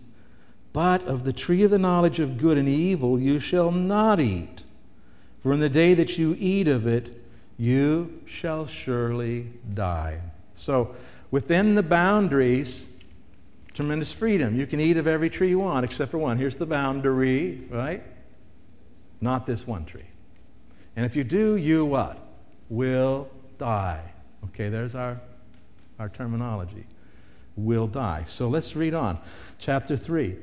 but 0.72 1.04
of 1.04 1.24
the 1.24 1.34
tree 1.34 1.62
of 1.62 1.70
the 1.70 1.78
knowledge 1.78 2.20
of 2.20 2.40
good 2.40 2.58
and 2.58 2.68
evil 2.68 3.20
you 3.20 3.40
shall 3.40 3.72
not 3.72 4.20
eat. 4.20 4.64
For 5.44 5.54
in 5.54 5.60
the 5.60 5.70
day 5.70 5.94
that 5.94 6.18
you 6.18 6.36
eat 6.40 6.68
of 6.68 6.88
it, 6.88 7.22
you 7.58 8.22
shall 8.26 8.66
surely 8.66 9.52
die. 9.74 10.22
So, 10.54 10.96
within 11.32 11.76
the 11.76 11.84
boundaries, 11.84 12.88
tremendous 13.74 14.12
freedom. 14.12 14.56
You 14.56 14.68
can 14.68 14.80
eat 14.80 14.98
of 14.98 15.08
every 15.08 15.30
tree 15.30 15.50
you 15.50 15.60
want, 15.60 15.84
except 15.84 16.12
for 16.12 16.18
one. 16.18 16.38
Here's 16.38 16.58
the 16.58 16.66
boundary, 16.66 17.64
right? 17.70 18.04
Not 19.20 19.46
this 19.46 19.68
one 19.68 19.86
tree. 19.86 20.06
And 20.96 21.06
if 21.06 21.16
you 21.16 21.24
do, 21.24 21.56
you 21.56 21.86
what? 21.86 22.20
Will 22.70 23.30
die. 23.58 24.14
Okay, 24.46 24.70
there's 24.70 24.96
our, 24.96 25.20
our 26.00 26.10
terminology. 26.10 26.86
Will 27.56 27.88
die. 27.88 28.24
So 28.28 28.48
let's 28.48 28.76
read 28.76 28.94
on. 28.94 29.20
Chapter 29.58 29.98
3. 29.98 30.36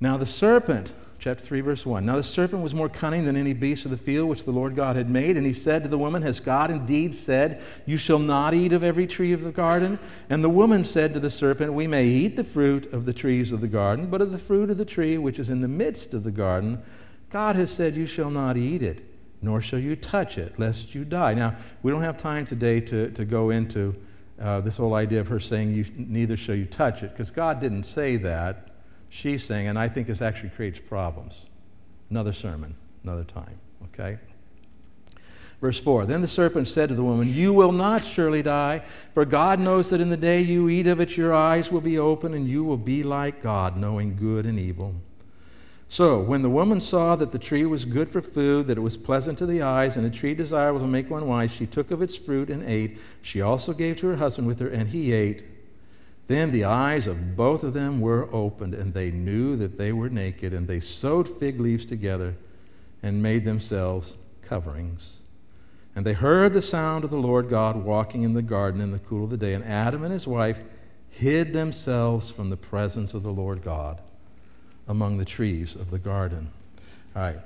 Now 0.00 0.16
the 0.16 0.26
serpent 0.26 0.92
chapter 1.18 1.44
3, 1.44 1.60
verse 1.60 1.86
1. 1.86 2.04
Now 2.04 2.16
the 2.16 2.22
serpent 2.22 2.62
was 2.62 2.74
more 2.74 2.88
cunning 2.88 3.24
than 3.24 3.36
any 3.36 3.52
beast 3.52 3.84
of 3.84 3.90
the 3.90 3.96
field 3.96 4.28
which 4.28 4.44
the 4.44 4.50
Lord 4.50 4.74
God 4.74 4.96
had 4.96 5.08
made. 5.08 5.36
And 5.36 5.46
he 5.46 5.52
said 5.52 5.82
to 5.82 5.88
the 5.88 5.98
woman, 5.98 6.22
Has 6.22 6.40
God 6.40 6.70
indeed 6.70 7.14
said, 7.14 7.62
You 7.86 7.96
shall 7.96 8.18
not 8.18 8.54
eat 8.54 8.72
of 8.72 8.82
every 8.82 9.06
tree 9.06 9.32
of 9.32 9.42
the 9.42 9.52
garden? 9.52 9.98
And 10.28 10.44
the 10.44 10.50
woman 10.50 10.84
said 10.84 11.14
to 11.14 11.20
the 11.20 11.30
serpent, 11.30 11.72
We 11.72 11.86
may 11.86 12.06
eat 12.06 12.36
the 12.36 12.44
fruit 12.44 12.92
of 12.92 13.04
the 13.04 13.12
trees 13.12 13.52
of 13.52 13.60
the 13.60 13.68
garden, 13.68 14.06
but 14.06 14.20
of 14.20 14.32
the 14.32 14.38
fruit 14.38 14.70
of 14.70 14.78
the 14.78 14.84
tree 14.84 15.16
which 15.18 15.38
is 15.38 15.48
in 15.48 15.60
the 15.60 15.68
midst 15.68 16.14
of 16.14 16.24
the 16.24 16.30
garden, 16.30 16.82
God 17.30 17.56
has 17.56 17.70
said, 17.70 17.96
You 17.96 18.06
shall 18.06 18.30
not 18.30 18.56
eat 18.56 18.82
it, 18.82 19.04
nor 19.40 19.60
shall 19.60 19.78
you 19.78 19.96
touch 19.96 20.38
it, 20.38 20.58
lest 20.58 20.94
you 20.94 21.04
die. 21.04 21.34
Now, 21.34 21.56
we 21.82 21.90
don't 21.90 22.02
have 22.02 22.16
time 22.16 22.44
today 22.44 22.80
to, 22.80 23.10
to 23.10 23.24
go 23.24 23.50
into 23.50 23.94
uh, 24.40 24.60
this 24.60 24.76
whole 24.76 24.94
idea 24.94 25.20
of 25.20 25.28
her 25.28 25.40
saying, 25.40 25.72
you, 25.72 25.86
Neither 25.96 26.36
shall 26.36 26.56
you 26.56 26.66
touch 26.66 27.02
it, 27.02 27.10
because 27.10 27.30
God 27.30 27.60
didn't 27.60 27.84
say 27.84 28.16
that 28.16 28.73
she's 29.14 29.44
saying, 29.44 29.68
and 29.68 29.78
I 29.78 29.88
think 29.88 30.08
this 30.08 30.20
actually 30.20 30.50
creates 30.50 30.80
problems. 30.80 31.46
Another 32.10 32.32
sermon, 32.32 32.74
another 33.02 33.24
time, 33.24 33.58
okay? 33.84 34.18
Verse 35.60 35.80
4 35.80 36.04
Then 36.04 36.20
the 36.20 36.28
serpent 36.28 36.68
said 36.68 36.88
to 36.88 36.94
the 36.94 37.04
woman, 37.04 37.32
You 37.32 37.52
will 37.52 37.72
not 37.72 38.02
surely 38.02 38.42
die, 38.42 38.82
for 39.12 39.24
God 39.24 39.60
knows 39.60 39.90
that 39.90 40.00
in 40.00 40.10
the 40.10 40.16
day 40.16 40.40
you 40.40 40.68
eat 40.68 40.86
of 40.86 41.00
it, 41.00 41.16
your 41.16 41.32
eyes 41.32 41.70
will 41.70 41.80
be 41.80 41.96
open, 41.96 42.34
and 42.34 42.48
you 42.48 42.64
will 42.64 42.76
be 42.76 43.02
like 43.02 43.42
God, 43.42 43.76
knowing 43.76 44.16
good 44.16 44.46
and 44.46 44.58
evil. 44.58 44.96
So, 45.88 46.18
when 46.18 46.42
the 46.42 46.50
woman 46.50 46.80
saw 46.80 47.14
that 47.14 47.30
the 47.30 47.38
tree 47.38 47.64
was 47.64 47.84
good 47.84 48.08
for 48.08 48.20
food, 48.20 48.66
that 48.66 48.78
it 48.78 48.80
was 48.80 48.96
pleasant 48.96 49.38
to 49.38 49.46
the 49.46 49.62
eyes, 49.62 49.96
and 49.96 50.04
a 50.04 50.10
tree 50.10 50.34
desirable 50.34 50.80
to 50.80 50.88
make 50.88 51.08
one 51.08 51.28
wise, 51.28 51.52
she 51.52 51.66
took 51.66 51.92
of 51.92 52.02
its 52.02 52.16
fruit 52.16 52.50
and 52.50 52.64
ate. 52.64 52.98
She 53.22 53.40
also 53.40 53.72
gave 53.72 53.98
to 53.98 54.08
her 54.08 54.16
husband 54.16 54.48
with 54.48 54.58
her, 54.58 54.68
and 54.68 54.88
he 54.88 55.12
ate. 55.12 55.44
Then 56.26 56.52
the 56.52 56.64
eyes 56.64 57.06
of 57.06 57.36
both 57.36 57.62
of 57.62 57.74
them 57.74 58.00
were 58.00 58.28
opened, 58.34 58.74
and 58.74 58.94
they 58.94 59.10
knew 59.10 59.56
that 59.56 59.76
they 59.76 59.92
were 59.92 60.08
naked, 60.08 60.54
and 60.54 60.66
they 60.66 60.80
sewed 60.80 61.28
fig 61.28 61.60
leaves 61.60 61.84
together 61.84 62.34
and 63.02 63.22
made 63.22 63.44
themselves 63.44 64.16
coverings. 64.40 65.18
And 65.94 66.04
they 66.06 66.14
heard 66.14 66.52
the 66.52 66.62
sound 66.62 67.04
of 67.04 67.10
the 67.10 67.18
Lord 67.18 67.48
God 67.48 67.76
walking 67.76 68.22
in 68.22 68.34
the 68.34 68.42
garden 68.42 68.80
in 68.80 68.90
the 68.90 68.98
cool 68.98 69.24
of 69.24 69.30
the 69.30 69.36
day, 69.36 69.54
and 69.54 69.64
Adam 69.64 70.02
and 70.02 70.12
his 70.12 70.26
wife 70.26 70.60
hid 71.10 71.52
themselves 71.52 72.30
from 72.30 72.50
the 72.50 72.56
presence 72.56 73.14
of 73.14 73.22
the 73.22 73.32
Lord 73.32 73.62
God 73.62 74.00
among 74.88 75.18
the 75.18 75.24
trees 75.24 75.76
of 75.76 75.90
the 75.90 75.98
garden. 75.98 76.50
All 77.14 77.22
right. 77.22 77.38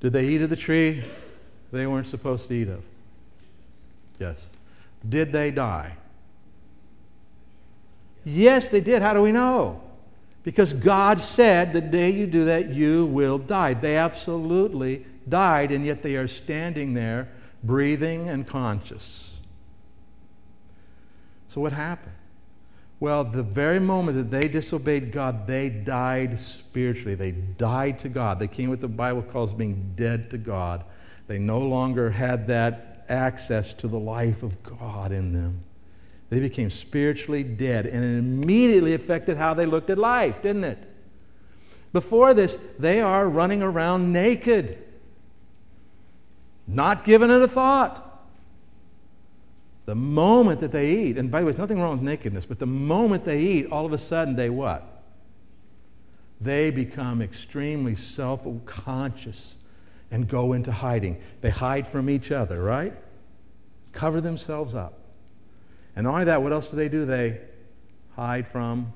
Did 0.00 0.12
they 0.12 0.26
eat 0.26 0.42
of 0.42 0.50
the 0.50 0.56
tree 0.56 1.04
they 1.72 1.86
weren't 1.86 2.06
supposed 2.06 2.48
to 2.48 2.54
eat 2.54 2.68
of? 2.68 2.84
Yes. 4.18 4.56
Did 5.06 5.32
they 5.32 5.50
die? 5.50 5.96
Yes, 8.24 8.68
they 8.68 8.80
did. 8.80 9.02
How 9.02 9.14
do 9.14 9.22
we 9.22 9.32
know? 9.32 9.80
Because 10.42 10.72
God 10.72 11.20
said, 11.20 11.72
the 11.72 11.80
day 11.80 12.10
you 12.10 12.26
do 12.26 12.44
that, 12.46 12.70
you 12.70 13.06
will 13.06 13.38
die. 13.38 13.74
They 13.74 13.96
absolutely 13.96 15.04
died, 15.28 15.72
and 15.72 15.84
yet 15.84 16.02
they 16.02 16.16
are 16.16 16.28
standing 16.28 16.94
there, 16.94 17.28
breathing 17.62 18.28
and 18.28 18.46
conscious. 18.46 19.40
So, 21.48 21.60
what 21.60 21.72
happened? 21.72 22.14
Well, 23.00 23.24
the 23.24 23.42
very 23.42 23.78
moment 23.78 24.16
that 24.16 24.30
they 24.30 24.48
disobeyed 24.48 25.12
God, 25.12 25.46
they 25.46 25.68
died 25.68 26.38
spiritually. 26.38 27.14
They 27.14 27.30
died 27.30 27.98
to 28.00 28.08
God. 28.08 28.40
They 28.40 28.48
came 28.48 28.70
what 28.70 28.80
the 28.80 28.88
Bible 28.88 29.22
calls 29.22 29.54
being 29.54 29.92
dead 29.94 30.30
to 30.30 30.38
God. 30.38 30.84
They 31.28 31.38
no 31.38 31.60
longer 31.60 32.10
had 32.10 32.48
that 32.48 33.04
access 33.08 33.72
to 33.74 33.88
the 33.88 33.98
life 33.98 34.42
of 34.42 34.62
God 34.62 35.12
in 35.12 35.32
them. 35.32 35.60
They 36.30 36.40
became 36.40 36.70
spiritually 36.70 37.42
dead, 37.42 37.86
and 37.86 38.04
it 38.04 38.18
immediately 38.18 38.94
affected 38.94 39.38
how 39.38 39.54
they 39.54 39.66
looked 39.66 39.88
at 39.88 39.98
life, 39.98 40.42
didn't 40.42 40.64
it? 40.64 40.78
Before 41.92 42.34
this, 42.34 42.58
they 42.78 43.00
are 43.00 43.28
running 43.28 43.62
around 43.62 44.12
naked, 44.12 44.78
not 46.66 47.04
giving 47.04 47.30
it 47.30 47.40
a 47.40 47.48
thought. 47.48 48.04
The 49.86 49.94
moment 49.94 50.60
that 50.60 50.70
they 50.70 50.90
eat, 50.90 51.16
and 51.16 51.30
by 51.30 51.40
the 51.40 51.46
way, 51.46 51.52
there's 51.52 51.58
nothing 51.58 51.80
wrong 51.80 51.92
with 51.92 52.02
nakedness, 52.02 52.44
but 52.44 52.58
the 52.58 52.66
moment 52.66 53.24
they 53.24 53.40
eat, 53.40 53.66
all 53.72 53.86
of 53.86 53.94
a 53.94 53.98
sudden 53.98 54.36
they 54.36 54.50
what? 54.50 55.02
They 56.42 56.70
become 56.70 57.22
extremely 57.22 57.94
self 57.94 58.46
conscious 58.66 59.56
and 60.10 60.28
go 60.28 60.52
into 60.52 60.72
hiding. 60.72 61.22
They 61.40 61.50
hide 61.50 61.88
from 61.88 62.10
each 62.10 62.30
other, 62.30 62.62
right? 62.62 62.94
Cover 63.92 64.20
themselves 64.20 64.74
up. 64.74 64.97
And 65.98 66.04
not 66.04 66.12
only 66.12 66.24
that, 66.26 66.42
what 66.42 66.52
else 66.52 66.68
do 66.70 66.76
they 66.76 66.88
do? 66.88 67.04
They 67.04 67.40
hide 68.14 68.46
from 68.46 68.92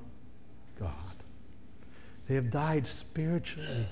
God. 0.79 0.93
They 2.29 2.35
have 2.35 2.49
died 2.49 2.87
spiritually. 2.87 3.87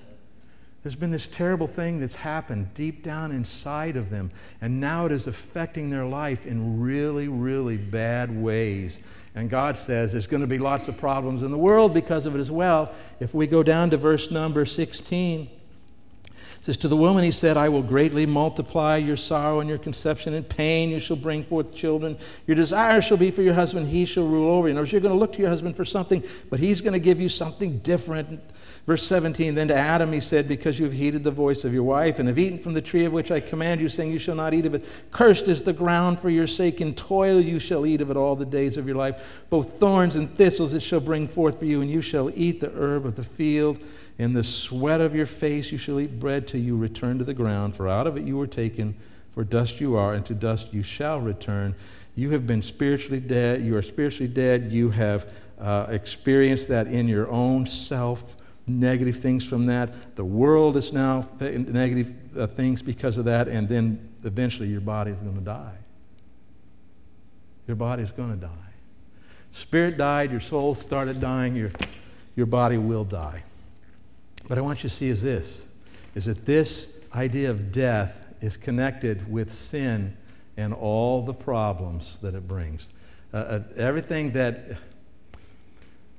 There's 0.82 0.96
been 0.96 1.12
this 1.12 1.28
terrible 1.28 1.68
thing 1.68 2.00
that's 2.00 2.16
happened 2.16 2.74
deep 2.74 3.04
down 3.04 3.34
inside 3.34 3.98
of 3.98 4.12
them, 4.12 4.32
and 4.62 4.80
now 4.80 5.08
it 5.08 5.12
is 5.12 5.28
affecting 5.28 5.90
their 5.90 6.06
life 6.06 6.46
in 6.46 6.80
really, 6.80 7.28
really 7.28 7.76
bad 7.76 8.34
ways. 8.34 9.02
And 9.36 9.50
God 9.50 9.78
says 9.78 10.14
there's 10.14 10.26
going 10.26 10.40
to 10.40 10.48
be 10.48 10.58
lots 10.58 10.88
of 10.88 10.98
problems 10.98 11.44
in 11.44 11.52
the 11.52 11.58
world 11.58 11.94
because 11.94 12.26
of 12.26 12.34
it 12.34 12.40
as 12.40 12.50
well. 12.50 12.94
If 13.20 13.34
we 13.34 13.46
go 13.46 13.62
down 13.62 13.90
to 13.90 13.98
verse 13.98 14.32
number 14.32 14.64
16, 14.64 15.50
says, 16.62 16.78
To 16.78 16.88
the 16.88 16.98
woman 16.98 17.24
he 17.24 17.32
said, 17.32 17.58
I 17.58 17.70
will 17.70 17.82
greatly 17.82 18.26
multiply 18.26 18.98
your 18.98 19.18
sorrow 19.18 19.60
and 19.60 19.70
your 19.70 19.80
conception 19.80 20.34
and 20.34 20.48
pain. 20.48 20.90
You 20.90 21.00
shall 21.00 21.18
bring 21.18 21.44
forth 21.44 21.74
children. 21.74 22.18
Your 22.48 22.56
desire 22.56 23.02
shall 23.02 23.18
be 23.18 23.32
for 23.32 23.42
your 23.42 23.56
husband. 23.56 23.88
He 23.88 24.06
shall 24.06 24.28
rule 24.28 24.52
over 24.52 24.68
you. 24.68 24.72
In 24.72 24.78
other 24.78 24.84
words, 24.84 24.92
you're 24.92 25.02
going 25.02 25.14
to 25.14 25.20
look 25.20 25.34
to 25.34 25.40
your 25.40 25.50
husband 25.50 25.76
for 25.76 25.86
something, 25.86 26.24
but 26.50 26.60
he's 26.60 26.82
going 26.82 26.94
to 26.94 27.00
give 27.00 27.20
you 27.20 27.30
something 27.30 27.80
different. 27.80 28.42
Verse 28.86 29.06
17 29.06 29.56
Then 29.56 29.68
to 29.68 29.76
Adam 29.76 30.12
he 30.12 30.20
said, 30.20 30.48
Because 30.48 30.80
you 30.80 30.86
have 30.86 30.94
heeded 30.94 31.24
the 31.24 31.32
voice 31.32 31.64
of 31.64 31.74
your 31.74 31.84
wife, 31.84 32.20
and 32.20 32.28
have 32.28 32.40
eaten 32.40 32.60
from 32.60 32.74
the 32.74 32.82
tree 32.82 33.06
of 33.06 33.14
which 33.14 33.32
I 33.32 33.40
command 33.40 33.80
you, 33.80 33.90
saying, 33.90 34.12
You 34.12 34.20
shall 34.20 34.36
not 34.36 34.54
eat 34.54 34.66
of 34.66 34.74
it. 34.74 34.86
Cursed 35.12 35.48
is 35.48 35.64
the 35.64 35.74
ground 35.74 36.20
for 36.20 36.30
your 36.30 36.48
sake. 36.48 36.82
In 36.82 36.96
toil 36.96 37.40
you 37.40 37.60
shall 37.60 37.86
eat 37.86 38.02
of 38.02 38.10
it 38.10 38.18
all 38.18 38.36
the 38.36 38.46
days 38.46 38.78
of 38.78 38.88
your 38.88 38.96
life. 38.96 39.44
Both 39.50 39.80
thorns 39.80 40.16
and 40.16 40.34
thistles 40.36 40.74
it 40.74 40.82
shall 40.82 41.00
bring 41.00 41.28
forth 41.28 41.60
for 41.60 41.66
you, 41.66 41.82
and 41.82 41.90
you 41.90 42.02
shall 42.02 42.32
eat 42.34 42.60
the 42.60 42.72
herb 42.72 43.06
of 43.06 43.16
the 43.16 43.24
field. 43.24 43.80
In 44.18 44.34
the 44.34 44.44
sweat 44.44 45.02
of 45.02 45.16
your 45.16 45.26
face 45.26 45.72
you 45.72 45.78
shall 45.78 46.00
eat 46.00 46.20
bread 46.20 46.48
till 46.48 46.62
you 46.62 46.78
return 46.78 47.18
to 47.20 47.24
the 47.24 47.34
ground, 47.34 47.76
for 47.76 47.88
out 47.88 48.08
of 48.08 48.18
it 48.18 48.24
you 48.24 48.38
were 48.38 48.48
taken, 48.48 48.96
for 49.32 49.44
dust 49.44 49.80
you 49.80 49.96
are, 49.96 50.14
and 50.14 50.26
to 50.26 50.34
dust 50.34 50.74
you 50.74 50.84
shall 50.84 51.20
return. 51.20 51.76
You 52.16 52.32
have 52.32 52.46
been 52.46 52.62
spiritually 52.62 53.20
dead. 53.20 53.62
You 53.62 53.78
are 53.78 53.82
spiritually 53.82 54.28
dead. 54.28 54.72
You 54.72 54.90
have 54.90 55.32
uh, 55.60 55.88
experienced 55.90 56.68
that 56.68 56.88
in 56.88 57.08
your 57.08 57.30
own 57.30 57.66
self 57.66 58.36
negative 58.68 59.18
things 59.18 59.46
from 59.46 59.66
that. 59.66 60.16
The 60.16 60.26
world 60.26 60.78
is 60.78 60.94
now 60.94 61.28
negative 61.40 62.14
uh, 62.38 62.48
things 62.48 62.82
because 62.82 63.18
of 63.18 63.26
that, 63.26 63.48
and 63.48 63.68
then 63.68 64.10
eventually 64.24 64.70
your 64.70 64.82
body 64.82 65.12
is 65.12 65.22
going 65.22 65.36
to 65.36 65.42
die. 65.42 65.78
Your 67.68 67.76
body 67.76 68.04
is 68.04 68.12
going 68.12 68.32
to 68.32 68.38
die. 68.38 68.50
Spirit 69.52 69.98
died, 69.98 70.32
your 70.32 70.40
soul 70.40 70.74
started 70.76 71.20
dying, 71.20 71.56
your, 71.56 71.72
your 72.36 72.46
body 72.46 72.78
will 72.78 73.04
die. 73.04 73.44
But 74.48 74.58
I 74.58 74.62
want 74.62 74.84
you 74.84 74.90
to 74.90 74.96
see 74.96 75.10
is 75.10 75.22
this, 75.22 75.68
is 76.16 76.26
that 76.26 76.46
this 76.46 76.94
idea 77.14 77.50
of 77.52 77.72
death 77.72 78.26
is 78.42 78.58
connected 78.58 79.32
with 79.32 79.52
sin 79.52 80.18
and 80.58 80.74
all 80.74 81.22
the 81.22 81.34
problems 81.34 82.20
that 82.20 82.36
it 82.36 82.48
brings. 82.48 82.92
Uh, 83.34 83.38
uh, 83.38 83.60
everything 83.78 84.32
that, 84.32 84.78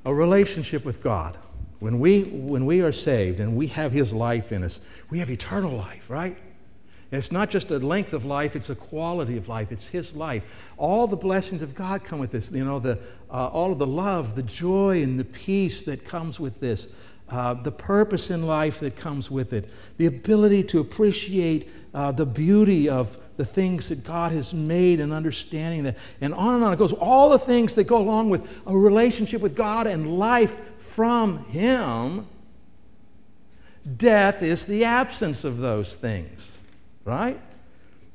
a 0.05 0.15
relationship 0.15 0.85
with 0.85 1.03
God, 1.03 1.37
when 1.83 1.99
we, 1.99 2.23
when 2.23 2.65
we 2.65 2.81
are 2.81 2.93
saved 2.93 3.41
and 3.41 3.57
we 3.57 3.67
have 3.67 3.91
His 3.91 4.13
life 4.13 4.53
in 4.53 4.63
us, 4.63 4.81
we 5.11 5.19
have 5.19 5.29
eternal 5.29 5.77
life, 5.77 6.09
right? 6.09 6.37
And 7.11 7.19
it's 7.19 7.33
not 7.33 7.51
just 7.51 7.73
a 7.73 7.79
length 7.81 8.13
of 8.13 8.25
life, 8.25 8.55
it's 8.55 8.71
a 8.71 8.77
quality 8.77 9.37
of 9.37 9.49
life. 9.49 9.73
It's 9.73 9.89
His 9.89 10.15
life. 10.15 10.45
All 10.77 11.09
the 11.09 11.17
blessings 11.17 11.61
of 11.61 11.75
God 11.75 12.05
come 12.05 12.21
with 12.21 12.31
this. 12.31 12.53
You 12.53 12.65
know, 12.65 12.79
the, 12.79 13.01
uh, 13.29 13.49
all 13.49 13.73
of 13.73 13.81
the 13.81 13.87
love, 13.89 14.37
the 14.37 14.45
joy, 14.45 15.03
and 15.03 15.19
the 15.19 15.25
peace 15.25 15.83
that 15.83 16.05
comes 16.05 16.39
with 16.39 16.61
this, 16.61 16.89
uh, 17.29 17.55
the 17.55 17.73
purpose 17.73 18.31
in 18.31 18.47
life 18.47 18.79
that 18.79 18.95
comes 18.95 19.29
with 19.29 19.53
it, 19.53 19.69
the 19.97 20.07
ability 20.07 20.63
to 20.63 20.79
appreciate 20.79 21.69
uh, 21.95 22.13
the 22.13 22.27
beauty 22.27 22.89
of 22.89 23.19
the 23.39 23.45
things 23.45 23.89
that 23.89 24.05
God 24.05 24.31
has 24.31 24.55
made 24.55 25.01
and 25.01 25.13
understanding 25.13 25.83
that, 25.83 25.97
and 26.21 26.33
on 26.35 26.55
and 26.55 26.65
on. 26.65 26.73
It 26.73 26.79
goes 26.79 26.93
all 26.93 27.31
the 27.31 27.41
things 27.41 27.75
that 27.75 27.85
go 27.85 27.99
along 27.99 28.31
with 28.31 28.49
a 28.67 28.77
relationship 28.77 29.41
with 29.41 29.57
God 29.57 29.89
and 29.89 30.19
life 30.19 30.61
from 30.93 31.47
Him, 31.47 32.27
death 33.97 34.43
is 34.43 34.67
the 34.67 34.85
absence 34.85 35.43
of 35.43 35.59
those 35.59 35.97
things, 35.97 36.61
right? 37.05 37.41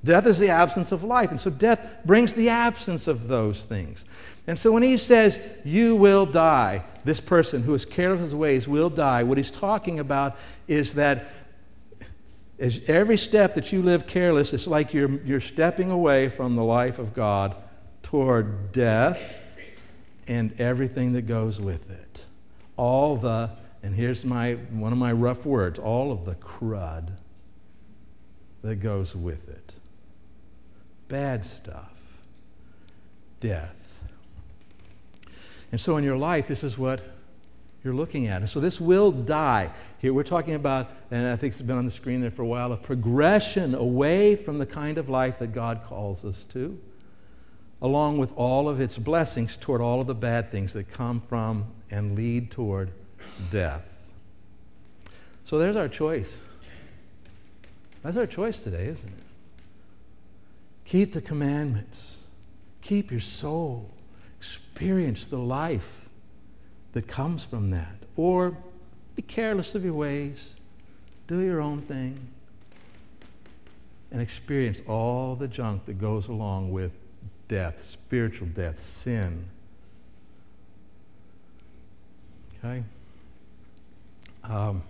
Death 0.03 0.27
is 0.27 0.37
the 0.37 0.49
absence 0.49 0.91
of 0.91 1.03
life. 1.03 1.31
And 1.31 1.41
so 1.41 1.49
death 1.49 1.95
brings 2.05 2.35
the 2.35 2.49
absence 2.49 3.07
of 3.07 3.27
those 3.27 3.65
things. 3.65 4.05
And 4.45 4.57
so 4.57 4.71
when 4.71 4.83
he 4.83 4.95
says, 4.95 5.41
You 5.65 5.95
will 5.95 6.25
die, 6.25 6.85
this 7.03 7.19
person 7.19 7.63
who 7.63 7.73
is 7.73 7.83
careless 7.83 8.19
of 8.19 8.25
his 8.27 8.35
ways 8.35 8.67
will 8.67 8.89
die, 8.89 9.23
what 9.23 9.37
he's 9.37 9.51
talking 9.51 9.99
about 9.99 10.37
is 10.67 10.93
that 10.93 11.25
as 12.59 12.81
every 12.87 13.17
step 13.17 13.55
that 13.55 13.71
you 13.71 13.81
live 13.81 14.07
careless, 14.07 14.53
it's 14.53 14.67
like 14.67 14.93
you're, 14.93 15.19
you're 15.21 15.41
stepping 15.41 15.91
away 15.91 16.29
from 16.29 16.55
the 16.55 16.63
life 16.63 16.99
of 16.99 17.13
God 17.13 17.55
toward 18.03 18.71
death 18.71 19.35
and 20.27 20.59
everything 20.59 21.13
that 21.13 21.23
goes 21.23 21.59
with 21.59 21.89
it 21.89 22.26
all 22.77 23.17
the, 23.17 23.51
and 23.83 23.95
here's 23.95 24.23
my, 24.23 24.53
one 24.71 24.91
of 24.91 24.97
my 24.97 25.11
rough 25.11 25.45
words, 25.45 25.79
all 25.79 26.11
of 26.11 26.25
the 26.25 26.35
crud 26.35 27.09
that 28.61 28.77
goes 28.77 29.15
with 29.15 29.49
it. 29.49 29.73
Bad 31.07 31.43
stuff. 31.45 31.93
Death. 33.39 34.03
And 35.71 35.81
so 35.81 35.97
in 35.97 36.03
your 36.03 36.17
life, 36.17 36.47
this 36.47 36.63
is 36.63 36.77
what 36.77 37.03
you're 37.83 37.93
looking 37.93 38.27
at. 38.27 38.41
And 38.41 38.49
so 38.49 38.59
this 38.59 38.81
will 38.81 39.11
die. 39.11 39.71
Here 39.99 40.13
we're 40.13 40.23
talking 40.23 40.55
about, 40.55 40.89
and 41.11 41.27
I 41.27 41.35
think 41.35 41.53
it's 41.53 41.61
been 41.61 41.77
on 41.77 41.85
the 41.85 41.91
screen 41.91 42.21
there 42.21 42.31
for 42.31 42.41
a 42.41 42.47
while, 42.47 42.71
a 42.71 42.77
progression 42.77 43.75
away 43.75 44.35
from 44.35 44.57
the 44.57 44.65
kind 44.65 44.97
of 44.97 45.09
life 45.09 45.39
that 45.39 45.53
God 45.53 45.83
calls 45.83 46.25
us 46.25 46.43
to, 46.45 46.79
along 47.81 48.17
with 48.17 48.33
all 48.35 48.67
of 48.67 48.81
its 48.81 48.97
blessings 48.97 49.55
toward 49.55 49.81
all 49.81 50.01
of 50.01 50.07
the 50.07 50.15
bad 50.15 50.51
things 50.51 50.73
that 50.73 50.89
come 50.89 51.19
from 51.19 51.65
and 51.91 52.15
lead 52.15 52.49
toward 52.49 52.91
death. 53.51 53.85
So 55.43 55.57
there's 55.57 55.75
our 55.75 55.87
choice. 55.87 56.41
That's 58.03 58.17
our 58.17 58.25
choice 58.25 58.63
today, 58.63 58.87
isn't 58.87 59.09
it? 59.09 59.23
Keep 60.85 61.13
the 61.13 61.21
commandments. 61.21 62.23
Keep 62.81 63.11
your 63.11 63.19
soul. 63.19 63.89
Experience 64.37 65.27
the 65.27 65.37
life 65.37 66.09
that 66.93 67.07
comes 67.07 67.43
from 67.43 67.71
that. 67.71 67.95
Or 68.15 68.57
be 69.15 69.21
careless 69.21 69.75
of 69.75 69.83
your 69.83 69.93
ways. 69.93 70.55
Do 71.27 71.41
your 71.41 71.61
own 71.61 71.81
thing. 71.81 72.29
And 74.11 74.21
experience 74.21 74.81
all 74.87 75.35
the 75.35 75.47
junk 75.47 75.85
that 75.85 75.99
goes 75.99 76.27
along 76.27 76.71
with 76.71 76.97
death, 77.47 77.81
spiritual 77.81 78.47
death, 78.47 78.79
sin. 78.79 79.47
Okay? 82.57 82.83
Um, 84.43 84.83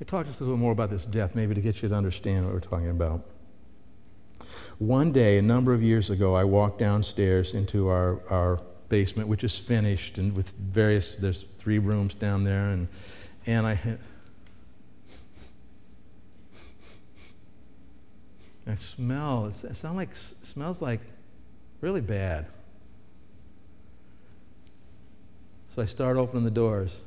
I 0.00 0.04
talk 0.04 0.26
just 0.26 0.40
a 0.40 0.44
little 0.44 0.58
more 0.58 0.72
about 0.72 0.90
this 0.90 1.04
death, 1.06 1.34
maybe 1.34 1.54
to 1.54 1.60
get 1.60 1.82
you 1.82 1.88
to 1.88 1.94
understand 1.94 2.44
what 2.44 2.54
we're 2.54 2.60
talking 2.60 2.90
about. 2.90 3.22
One 4.78 5.10
day, 5.10 5.38
a 5.38 5.42
number 5.42 5.72
of 5.72 5.82
years 5.82 6.10
ago, 6.10 6.34
I 6.34 6.44
walked 6.44 6.78
downstairs 6.78 7.54
into 7.54 7.88
our, 7.88 8.20
our 8.28 8.60
basement, 8.88 9.28
which 9.28 9.42
is 9.42 9.58
finished, 9.58 10.18
and 10.18 10.36
with 10.36 10.50
various, 10.52 11.14
there's 11.14 11.46
three 11.58 11.78
rooms 11.78 12.14
down 12.14 12.44
there, 12.44 12.68
and, 12.68 12.88
and 13.46 13.66
I, 13.66 13.78
I 18.66 18.74
smell, 18.74 19.46
it 19.46 19.54
sounds 19.54 19.96
like, 19.96 20.14
smells 20.16 20.82
like 20.82 21.00
really 21.80 22.00
bad. 22.00 22.46
So 25.68 25.82
I 25.82 25.84
start 25.84 26.16
opening 26.16 26.44
the 26.44 26.50
doors. 26.50 27.02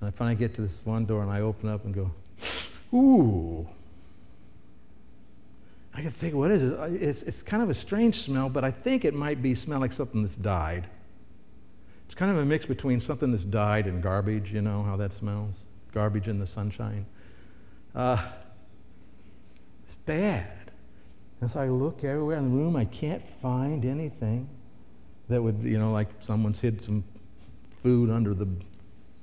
And 0.00 0.08
I 0.08 0.10
finally 0.10 0.34
get 0.34 0.54
to 0.54 0.62
this 0.62 0.84
one 0.84 1.04
door 1.04 1.22
and 1.22 1.30
I 1.30 1.40
open 1.40 1.68
up 1.68 1.84
and 1.84 1.94
go, 1.94 2.10
ooh. 2.96 3.68
I 5.94 6.00
can 6.00 6.10
think, 6.10 6.34
what 6.34 6.50
is 6.50 6.62
it? 6.62 7.02
It's, 7.02 7.22
it's 7.22 7.42
kind 7.42 7.62
of 7.62 7.70
a 7.70 7.74
strange 7.74 8.22
smell, 8.22 8.48
but 8.48 8.64
I 8.64 8.70
think 8.70 9.04
it 9.04 9.14
might 9.14 9.42
be 9.42 9.54
smell 9.54 9.78
like 9.78 9.92
something 9.92 10.22
that's 10.22 10.36
died. 10.36 10.86
It's 12.06 12.14
kind 12.14 12.30
of 12.30 12.38
a 12.38 12.44
mix 12.44 12.66
between 12.66 13.00
something 13.00 13.30
that's 13.30 13.44
died 13.44 13.86
and 13.86 14.02
garbage, 14.02 14.52
you 14.52 14.62
know 14.62 14.82
how 14.82 14.96
that 14.96 15.12
smells? 15.12 15.66
Garbage 15.92 16.28
in 16.28 16.38
the 16.38 16.46
sunshine. 16.46 17.06
Uh, 17.94 18.22
bad. 20.06 20.70
And 21.40 21.50
so 21.50 21.60
I 21.60 21.68
look 21.68 22.04
everywhere 22.04 22.36
in 22.38 22.44
the 22.44 22.56
room, 22.56 22.76
I 22.76 22.84
can't 22.84 23.26
find 23.26 23.84
anything 23.84 24.48
that 25.28 25.42
would, 25.42 25.62
you 25.62 25.78
know, 25.78 25.92
like 25.92 26.08
someone's 26.20 26.60
hid 26.60 26.80
some 26.80 27.04
food 27.80 28.10
under 28.10 28.34
the 28.34 28.48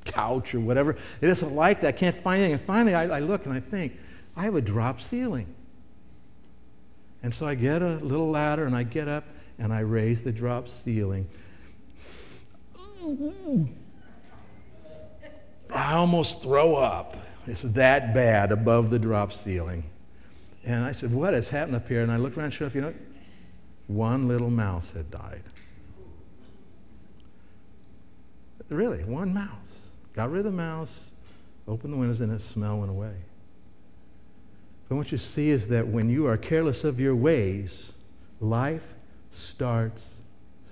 couch 0.06 0.54
or 0.54 0.60
whatever. 0.60 0.98
It 1.22 1.28
doesn't 1.28 1.56
like 1.56 1.82
that. 1.82 1.88
I 1.88 1.92
can't 1.92 2.16
find 2.16 2.42
anything. 2.42 2.60
And 2.60 2.62
finally, 2.62 2.96
I, 2.96 3.18
I 3.18 3.20
look 3.20 3.46
and 3.46 3.54
I 3.54 3.60
think, 3.60 3.98
I 4.36 4.44
have 4.44 4.56
a 4.56 4.62
drop 4.62 5.02
ceiling. 5.02 5.54
And 7.24 7.34
so 7.34 7.46
I 7.46 7.56
get 7.56 7.82
a 7.82 7.96
little 7.96 8.30
ladder 8.30 8.66
and 8.66 8.76
I 8.76 8.84
get 8.84 9.08
up 9.08 9.26
and 9.58 9.74
I 9.74 9.82
raise 9.82 10.24
the 10.24 10.32
drop 10.32 10.68
ceiling. 10.68 11.28
I 15.74 15.94
almost 15.94 16.42
throw 16.42 16.76
up. 16.76 17.18
It's 17.46 17.62
that 17.64 18.14
bad 18.14 18.52
above 18.52 18.90
the 18.90 19.00
drop 19.00 19.34
ceiling. 19.34 19.84
And 20.70 20.86
I 20.86 20.92
said, 20.92 21.12
What 21.12 21.34
has 21.34 21.50
happened 21.50 21.76
up 21.76 21.88
here? 21.88 22.04
And 22.04 22.12
I 22.12 22.18
looked 22.18 22.38
around, 22.38 22.52
sure 22.52 22.68
enough, 22.68 22.76
you 22.76 22.82
know, 22.82 22.94
one 23.88 24.28
little 24.28 24.52
mouse 24.52 24.92
had 24.92 25.10
died. 25.10 25.42
Really, 28.70 29.04
one 29.04 29.34
mouse. 29.34 29.96
Got 30.14 30.30
rid 30.30 30.46
of 30.46 30.46
the 30.46 30.52
mouse, 30.52 31.10
opened 31.68 31.92
the 31.92 31.98
windows, 31.98 32.22
and 32.22 32.32
the 32.32 32.38
smell 32.38 32.78
went 32.78 32.92
away. 32.92 33.16
But 34.88 34.98
what 34.98 35.12
you 35.12 35.18
see 35.18 35.50
is 35.50 35.70
that 35.70 35.88
when 35.88 36.08
you 36.08 36.28
are 36.28 36.38
careless 36.38 36.84
of 36.84 37.00
your 37.00 37.16
ways, 37.16 37.94
life 38.40 38.94
starts 39.32 40.22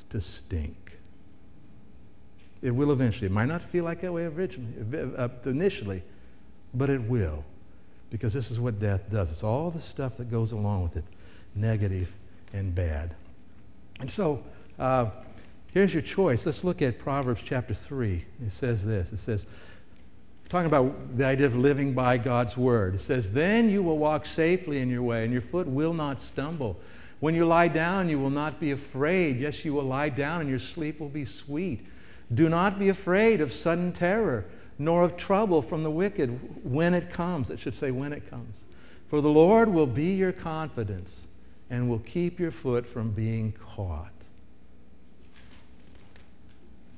to 0.09 0.21
stink. 0.21 0.99
It 2.61 2.69
will 2.69 2.91
eventually. 2.91 3.25
It 3.25 3.33
might 3.33 3.47
not 3.47 3.63
feel 3.63 3.83
like 3.83 4.01
that 4.01 4.13
way 4.13 4.25
originally, 4.25 5.15
uh, 5.17 5.29
initially, 5.45 6.03
but 6.71 6.91
it 6.91 7.01
will. 7.01 7.43
Because 8.09 8.33
this 8.33 8.51
is 8.51 8.59
what 8.59 8.79
death 8.79 9.09
does. 9.11 9.31
It's 9.31 9.43
all 9.43 9.69
the 9.69 9.79
stuff 9.79 10.17
that 10.17 10.31
goes 10.31 10.51
along 10.51 10.83
with 10.83 10.97
it, 10.97 11.03
negative 11.55 12.15
and 12.53 12.73
bad. 12.73 13.15
And 13.99 14.09
so, 14.09 14.43
uh, 14.79 15.09
Here's 15.77 15.93
your 15.93 16.01
choice. 16.01 16.43
Let's 16.43 16.63
look 16.63 16.81
at 16.81 16.97
Proverbs 16.97 17.43
chapter 17.45 17.75
3. 17.75 18.25
It 18.43 18.51
says 18.51 18.83
this 18.83 19.11
it 19.11 19.17
says, 19.17 19.45
talking 20.49 20.65
about 20.65 21.15
the 21.15 21.23
idea 21.23 21.45
of 21.45 21.55
living 21.55 21.93
by 21.93 22.17
God's 22.17 22.57
word. 22.57 22.95
It 22.95 23.01
says, 23.01 23.31
Then 23.31 23.69
you 23.69 23.83
will 23.83 23.99
walk 23.99 24.25
safely 24.25 24.79
in 24.79 24.89
your 24.89 25.03
way, 25.03 25.23
and 25.23 25.31
your 25.31 25.43
foot 25.43 25.67
will 25.67 25.93
not 25.93 26.19
stumble. 26.19 26.79
When 27.19 27.35
you 27.35 27.45
lie 27.45 27.67
down, 27.67 28.09
you 28.09 28.17
will 28.17 28.31
not 28.31 28.59
be 28.59 28.71
afraid. 28.71 29.39
Yes, 29.39 29.63
you 29.63 29.73
will 29.73 29.83
lie 29.83 30.09
down, 30.09 30.41
and 30.41 30.49
your 30.49 30.57
sleep 30.57 30.99
will 30.99 31.09
be 31.09 31.25
sweet. 31.25 31.85
Do 32.33 32.49
not 32.49 32.79
be 32.79 32.89
afraid 32.89 33.39
of 33.39 33.53
sudden 33.53 33.91
terror, 33.91 34.45
nor 34.77 35.03
of 35.03 35.17
trouble 35.17 35.61
from 35.61 35.83
the 35.83 35.91
wicked 35.91 36.63
when 36.63 36.93
it 36.93 37.09
comes. 37.09 37.49
It 37.49 37.59
should 37.59 37.75
say, 37.75 37.91
when 37.91 38.13
it 38.13 38.29
comes. 38.29 38.63
For 39.07 39.21
the 39.21 39.29
Lord 39.29 39.69
will 39.69 39.87
be 39.87 40.13
your 40.13 40.31
confidence 40.31 41.27
and 41.69 41.89
will 41.89 41.99
keep 41.99 42.39
your 42.39 42.51
foot 42.51 42.85
from 42.85 43.11
being 43.11 43.53
caught. 43.53 44.11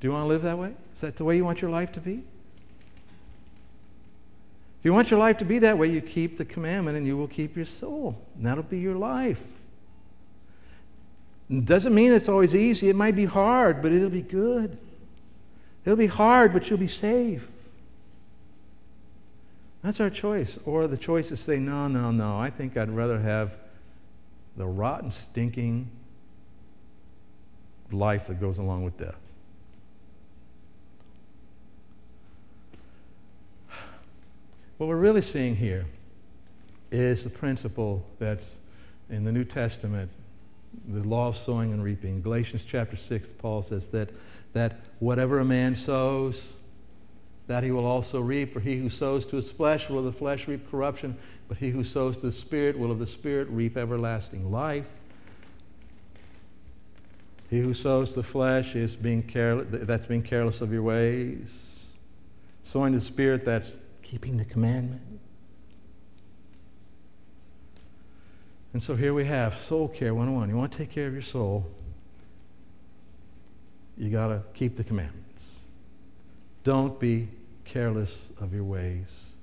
Do 0.00 0.08
you 0.08 0.12
want 0.12 0.24
to 0.24 0.28
live 0.28 0.42
that 0.42 0.58
way? 0.58 0.74
Is 0.92 1.00
that 1.00 1.16
the 1.16 1.24
way 1.24 1.36
you 1.36 1.44
want 1.44 1.60
your 1.60 1.70
life 1.70 1.92
to 1.92 2.00
be? 2.00 2.22
If 4.78 4.84
you 4.84 4.94
want 4.94 5.10
your 5.10 5.20
life 5.20 5.36
to 5.38 5.44
be 5.44 5.58
that 5.58 5.76
way, 5.76 5.90
you 5.90 6.00
keep 6.00 6.38
the 6.38 6.44
commandment 6.44 6.96
and 6.96 7.06
you 7.06 7.16
will 7.16 7.28
keep 7.28 7.54
your 7.54 7.66
soul. 7.66 8.18
And 8.34 8.46
that'll 8.46 8.64
be 8.64 8.78
your 8.78 8.94
life. 8.94 9.44
It 11.50 11.66
doesn't 11.66 11.94
mean 11.94 12.12
it's 12.12 12.30
always 12.30 12.54
easy. 12.54 12.88
It 12.88 12.96
might 12.96 13.14
be 13.14 13.26
hard, 13.26 13.82
but 13.82 13.92
it'll 13.92 14.08
be 14.08 14.22
good. 14.22 14.78
It'll 15.84 15.98
be 15.98 16.06
hard, 16.06 16.54
but 16.54 16.70
you'll 16.70 16.78
be 16.78 16.86
safe. 16.86 17.46
That's 19.82 20.00
our 20.00 20.10
choice. 20.10 20.58
Or 20.64 20.86
the 20.86 20.96
choice 20.96 21.30
is 21.30 21.40
say, 21.40 21.58
no, 21.58 21.88
no, 21.88 22.10
no. 22.10 22.38
I 22.38 22.50
think 22.50 22.76
I'd 22.76 22.90
rather 22.90 23.18
have 23.18 23.58
the 24.56 24.66
rotten, 24.66 25.10
stinking 25.10 25.90
life 27.90 28.26
that 28.26 28.40
goes 28.40 28.58
along 28.58 28.84
with 28.84 28.96
death. 28.98 29.18
What 34.76 34.86
we're 34.86 34.96
really 34.96 35.22
seeing 35.22 35.56
here 35.56 35.86
is 36.90 37.24
the 37.24 37.30
principle 37.30 38.04
that's 38.18 38.60
in 39.10 39.24
the 39.24 39.32
New 39.32 39.44
Testament, 39.44 40.10
the 40.88 41.02
law 41.02 41.28
of 41.28 41.36
sowing 41.36 41.72
and 41.72 41.82
reaping. 41.82 42.22
Galatians 42.22 42.64
chapter 42.64 42.96
6, 42.96 43.34
Paul 43.34 43.62
says 43.62 43.90
that, 43.90 44.10
that 44.52 44.80
whatever 44.98 45.38
a 45.38 45.44
man 45.44 45.76
sows, 45.76 46.54
that 47.50 47.64
he 47.64 47.72
will 47.72 47.84
also 47.84 48.20
reap. 48.20 48.52
For 48.52 48.60
he 48.60 48.76
who 48.76 48.88
sows 48.88 49.26
to 49.26 49.34
his 49.34 49.50
flesh 49.50 49.88
will 49.88 49.98
of 49.98 50.04
the 50.04 50.12
flesh 50.12 50.46
reap 50.46 50.70
corruption, 50.70 51.18
but 51.48 51.58
he 51.58 51.70
who 51.70 51.82
sows 51.82 52.14
to 52.18 52.26
the 52.26 52.32
Spirit 52.32 52.78
will 52.78 52.92
of 52.92 53.00
the 53.00 53.08
Spirit 53.08 53.48
reap 53.50 53.76
everlasting 53.76 54.52
life. 54.52 54.92
He 57.50 57.58
who 57.58 57.74
sows 57.74 58.14
the 58.14 58.22
flesh 58.22 58.76
is 58.76 58.94
being 58.94 59.24
careless, 59.24 59.66
that's 59.68 60.06
being 60.06 60.22
careless 60.22 60.60
of 60.60 60.72
your 60.72 60.84
ways. 60.84 61.88
Sowing 62.62 62.92
the 62.92 63.00
Spirit, 63.00 63.44
that's 63.44 63.76
keeping 64.00 64.36
the 64.36 64.44
commandment. 64.44 65.02
And 68.72 68.80
so 68.80 68.94
here 68.94 69.12
we 69.12 69.24
have 69.24 69.56
Soul 69.56 69.88
Care 69.88 70.14
101. 70.14 70.50
You 70.50 70.56
want 70.56 70.70
to 70.70 70.78
take 70.78 70.90
care 70.90 71.08
of 71.08 71.14
your 71.14 71.20
soul, 71.20 71.66
you 73.98 74.08
got 74.08 74.28
to 74.28 74.44
keep 74.54 74.76
the 74.76 74.84
commandments. 74.84 75.64
Don't 76.62 77.00
be 77.00 77.26
careless 77.70 78.32
of 78.40 78.52
your 78.52 78.64
ways. 78.64 79.34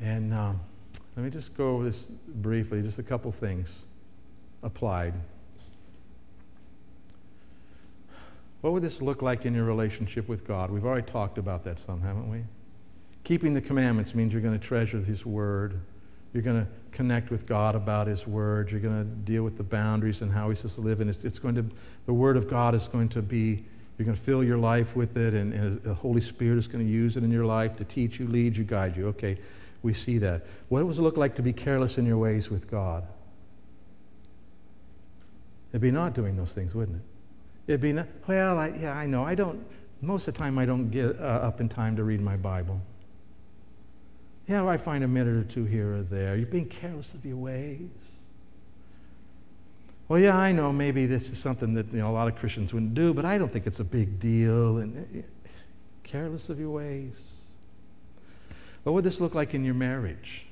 And 0.00 0.34
um, 0.34 0.60
let 1.16 1.22
me 1.22 1.30
just 1.30 1.54
go 1.54 1.74
over 1.74 1.84
this 1.84 2.06
briefly, 2.06 2.82
just 2.82 2.98
a 2.98 3.02
couple 3.02 3.30
things 3.30 3.86
applied. 4.64 5.14
What 8.60 8.72
would 8.72 8.82
this 8.82 9.00
look 9.00 9.22
like 9.22 9.46
in 9.46 9.54
your 9.54 9.64
relationship 9.64 10.28
with 10.28 10.44
God? 10.44 10.70
We've 10.70 10.84
already 10.84 11.06
talked 11.06 11.38
about 11.38 11.62
that 11.64 11.78
some, 11.78 12.00
haven't 12.00 12.28
we? 12.28 12.42
Keeping 13.22 13.54
the 13.54 13.60
commandments 13.60 14.16
means 14.16 14.32
you're 14.32 14.42
going 14.42 14.58
to 14.58 14.66
treasure 14.66 14.98
His 14.98 15.24
Word. 15.24 15.80
You're 16.32 16.42
going 16.42 16.64
to 16.64 16.68
connect 16.90 17.30
with 17.30 17.46
God 17.46 17.76
about 17.76 18.08
His 18.08 18.26
Word. 18.26 18.72
You're 18.72 18.80
going 18.80 18.98
to 18.98 19.04
deal 19.04 19.44
with 19.44 19.56
the 19.56 19.62
boundaries 19.62 20.22
and 20.22 20.32
how 20.32 20.48
He's 20.48 20.58
supposed 20.58 20.76
to 20.76 20.80
live. 20.80 21.00
And 21.00 21.08
it's, 21.08 21.24
it's 21.24 21.38
going 21.38 21.54
to, 21.54 21.64
the 22.06 22.14
Word 22.14 22.36
of 22.36 22.48
God 22.48 22.74
is 22.74 22.88
going 22.88 23.10
to 23.10 23.22
be, 23.22 23.64
you're 23.98 24.06
going 24.06 24.16
to 24.16 24.22
fill 24.22 24.42
your 24.42 24.58
life 24.58 24.96
with 24.96 25.16
it, 25.16 25.34
and, 25.34 25.52
and 25.52 25.82
the 25.82 25.94
Holy 25.94 26.20
Spirit 26.20 26.58
is 26.58 26.66
going 26.66 26.84
to 26.84 26.90
use 26.90 27.16
it 27.16 27.22
in 27.22 27.30
your 27.30 27.44
life 27.44 27.76
to 27.76 27.84
teach 27.84 28.18
you, 28.18 28.26
lead 28.26 28.56
you, 28.56 28.64
guide 28.64 28.96
you. 28.96 29.08
Okay, 29.08 29.38
we 29.82 29.92
see 29.92 30.18
that. 30.18 30.46
What 30.68 30.86
does 30.86 30.98
it 30.98 31.02
look 31.02 31.16
like 31.16 31.34
to 31.36 31.42
be 31.42 31.52
careless 31.52 31.98
in 31.98 32.06
your 32.06 32.18
ways 32.18 32.50
with 32.50 32.70
God? 32.70 33.04
It'd 35.70 35.80
be 35.80 35.90
not 35.90 36.14
doing 36.14 36.36
those 36.36 36.52
things, 36.52 36.74
wouldn't 36.74 36.98
it? 36.98 37.02
It'd 37.66 37.80
be 37.80 37.92
not, 37.92 38.06
well, 38.26 38.58
I, 38.58 38.68
yeah, 38.68 38.92
I 38.92 39.06
know. 39.06 39.24
I 39.24 39.34
don't, 39.34 39.64
most 40.00 40.28
of 40.28 40.34
the 40.34 40.38
time, 40.38 40.58
I 40.58 40.66
don't 40.66 40.90
get 40.90 41.18
uh, 41.18 41.22
up 41.22 41.60
in 41.60 41.68
time 41.68 41.96
to 41.96 42.04
read 42.04 42.20
my 42.20 42.36
Bible. 42.36 42.80
Yeah, 44.48 44.66
I 44.66 44.76
find 44.76 45.04
a 45.04 45.08
minute 45.08 45.36
or 45.36 45.44
two 45.44 45.64
here 45.64 45.94
or 45.94 46.02
there. 46.02 46.36
You're 46.36 46.46
being 46.46 46.68
careless 46.68 47.14
of 47.14 47.24
your 47.24 47.36
ways. 47.36 48.21
Well, 50.12 50.20
yeah, 50.20 50.36
I 50.36 50.52
know 50.52 50.74
maybe 50.74 51.06
this 51.06 51.30
is 51.30 51.38
something 51.38 51.72
that 51.72 51.90
you 51.90 52.00
know, 52.00 52.10
a 52.10 52.12
lot 52.12 52.28
of 52.28 52.36
Christians 52.36 52.74
wouldn't 52.74 52.92
do, 52.92 53.14
but 53.14 53.24
I 53.24 53.38
don't 53.38 53.50
think 53.50 53.66
it's 53.66 53.80
a 53.80 53.84
big 53.84 54.20
deal. 54.20 54.76
And 54.76 54.94
uh, 54.94 55.22
careless 56.02 56.50
of 56.50 56.60
your 56.60 56.68
ways. 56.68 57.36
What 58.82 58.92
would 58.92 59.04
this 59.04 59.20
look 59.20 59.34
like 59.34 59.54
in 59.54 59.64
your 59.64 59.72
marriage? 59.72 60.44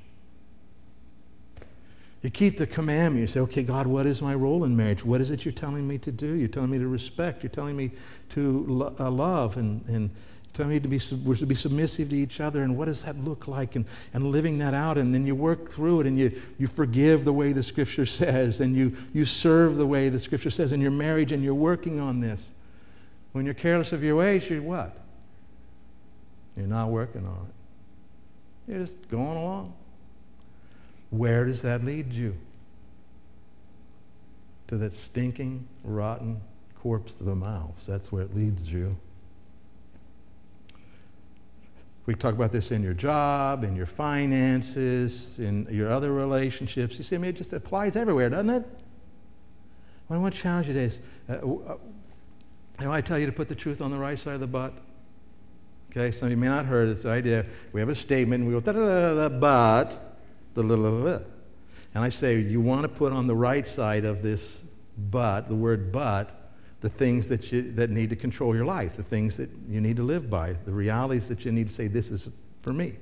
You 2.23 2.31
keep 2.31 2.57
the 2.57 2.67
commandment. 2.67 3.21
You 3.21 3.27
say, 3.27 3.41
okay, 3.41 3.63
God, 3.63 3.87
what 3.87 4.07
is 4.07 4.23
my 4.23 4.35
role 4.35 4.65
in 4.65 4.75
marriage? 4.75 5.05
What 5.05 5.21
is 5.21 5.31
it 5.31 5.45
you're 5.45 5.53
telling 5.53 5.87
me 5.87 5.99
to 5.99 6.11
do? 6.11 6.33
You're 6.37 6.49
telling 6.49 6.71
me 6.71 6.79
to 6.79 6.89
respect. 6.89 7.43
You're 7.43 7.51
telling 7.51 7.77
me 7.77 7.91
to 8.31 8.65
lo- 8.67 8.97
uh, 8.99 9.11
love 9.11 9.59
and, 9.59 9.87
and 9.89 10.11
telling 10.53 10.73
me 10.73 10.81
to 10.81 10.89
be, 10.89 11.01
we're 11.25 11.37
to 11.37 11.47
be 11.47 11.55
submissive 11.55 12.11
to 12.11 12.17
each 12.17 12.41
other. 12.41 12.63
And 12.63 12.77
what 12.77 12.87
does 12.87 13.05
that 13.05 13.17
look 13.25 13.47
like? 13.47 13.77
And, 13.77 13.85
and 14.13 14.31
living 14.33 14.59
that 14.59 14.75
out. 14.75 14.99
And 14.99 15.15
then 15.15 15.27
you 15.27 15.35
work 15.35 15.71
through 15.71 16.01
it 16.01 16.07
and 16.07 16.19
you, 16.19 16.41
you 16.59 16.67
forgive 16.67 17.25
the 17.25 17.33
way 17.33 17.53
the 17.53 17.63
scripture 17.63 18.07
says. 18.07 18.61
And 18.61 18.75
you, 18.75 18.97
you 19.13 19.25
serve 19.25 19.77
the 19.77 19.87
way 19.87 20.09
the 20.09 20.19
scripture 20.19 20.51
says 20.51 20.73
in 20.73 20.81
your 20.81 20.91
marriage. 20.91 21.33
And 21.33 21.43
you're 21.43 21.55
working 21.55 22.01
on 22.01 22.21
this. 22.21 22.51
When 23.33 23.45
you're 23.45 23.55
careless 23.55 23.93
of 23.93 24.03
your 24.03 24.17
ways, 24.17 24.51
you're 24.51 24.63
what? 24.63 24.97
You're 26.57 26.67
not 26.67 26.89
working 26.89 27.25
on 27.25 27.47
it. 27.49 28.71
You're 28.71 28.81
just 28.81 29.09
going 29.09 29.37
along. 29.37 29.75
Where 31.11 31.45
does 31.45 31.63
that 31.63 31.85
lead 31.85 32.13
you? 32.13 32.37
To 34.69 34.77
that 34.79 34.93
stinking, 34.93 35.67
rotten 35.85 36.41
corpse 36.77 37.21
of 37.21 37.29
a 37.29 37.35
mouse. 37.35 37.87
That's 37.87 38.11
where 38.11 38.23
it 38.23 38.35
leads 38.35 38.71
you. 38.71 38.97
We 42.07 42.15
talk 42.15 42.35
about 42.35 42.51
this 42.51 42.71
in 42.71 42.83
your 42.83 42.95
job, 42.95 43.63
in 43.63 43.77
your 43.77 43.87
finances, 43.87 45.39
in 45.39 45.67
your 45.71 45.91
other 45.91 46.13
relationships. 46.13 46.97
You 46.97 47.05
see, 47.05 47.17
I 47.17 47.19
mean, 47.19 47.31
it 47.31 47.37
just 47.37 47.53
applies 47.53 47.95
everywhere, 47.95 48.31
doesn't 48.31 48.51
it? 48.51 48.65
What 50.07 50.17
I 50.17 50.19
want 50.19 50.35
to 50.35 50.41
challenge 50.41 50.67
you 50.67 50.75
today 50.75 50.87
is, 50.87 51.01
uh, 51.29 51.35
uh, 51.35 52.91
I 52.91 53.01
tell 53.01 53.19
you 53.19 53.27
to 53.27 53.33
put 53.33 53.49
the 53.49 53.55
truth 53.55 53.81
on 53.81 53.91
the 53.91 53.99
right 53.99 54.19
side 54.19 54.35
of 54.35 54.41
the 54.41 54.47
butt? 54.47 54.73
Okay, 55.91 56.11
some 56.11 56.27
of 56.27 56.31
you 56.31 56.37
may 56.37 56.49
not 56.49 56.67
heard 56.67 56.89
this 56.89 57.05
idea. 57.05 57.45
We 57.73 57.81
have 57.81 57.89
a 57.89 57.95
statement, 57.95 58.47
we 58.47 58.53
go, 58.53 58.61
da 58.61 58.73
da 58.73 58.81
da 58.81 59.29
da, 59.29 59.29
but 59.29 60.19
the 60.55 60.63
little 60.63 61.03
bit. 61.03 61.27
And 61.95 62.05
I 62.05 62.09
say, 62.09 62.41
you 62.41 62.61
want 62.61 62.83
to 62.83 62.89
put 62.89 63.13
on 63.13 63.27
the 63.27 63.35
right 63.35 63.67
side 63.67 64.05
of 64.05 64.23
this 64.23 64.65
but, 64.97 65.49
the 65.49 65.55
word 65.55 65.93
but, 65.93 66.40
the 66.81 66.89
things 66.89 67.29
that, 67.29 67.53
you, 67.53 67.73
that 67.73 67.91
need 67.91 68.11
to 68.11 68.17
control 68.17 68.55
your 68.55 68.65
life, 68.65 68.97
the 68.97 69.03
things 69.03 69.37
that 69.37 69.51
you 69.69 69.81
need 69.81 69.97
to 69.97 70.03
live 70.03 70.31
by, 70.31 70.53
the 70.53 70.73
realities 70.73 71.29
that 71.29 71.45
you 71.45 71.53
need 71.53 71.69
to 71.69 71.75
say, 71.75 71.87
this 71.87 72.11
is 72.11 72.29
for 72.63 72.73
me. 72.73 72.97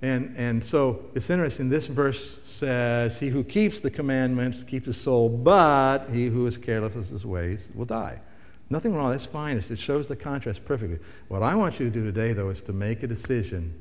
And, 0.00 0.34
and 0.36 0.64
so 0.64 1.06
it's 1.14 1.28
interesting. 1.28 1.68
This 1.68 1.88
verse 1.88 2.38
says, 2.44 3.18
He 3.18 3.28
who 3.28 3.42
keeps 3.42 3.80
the 3.80 3.90
commandments 3.90 4.62
keeps 4.62 4.86
his 4.86 5.00
soul, 5.00 5.28
but 5.28 6.08
he 6.10 6.26
who 6.26 6.46
is 6.46 6.56
careless 6.56 6.94
of 6.94 7.08
his 7.08 7.26
ways 7.26 7.70
will 7.74 7.84
die. 7.84 8.20
Nothing 8.70 8.94
wrong. 8.94 9.10
That's 9.10 9.26
fine. 9.26 9.56
It 9.56 9.78
shows 9.78 10.08
the 10.08 10.16
contrast 10.16 10.64
perfectly. 10.64 10.98
What 11.28 11.42
I 11.42 11.54
want 11.54 11.80
you 11.80 11.86
to 11.86 11.92
do 11.92 12.04
today, 12.04 12.32
though, 12.32 12.50
is 12.50 12.62
to 12.62 12.72
make 12.72 13.02
a 13.02 13.06
decision. 13.06 13.74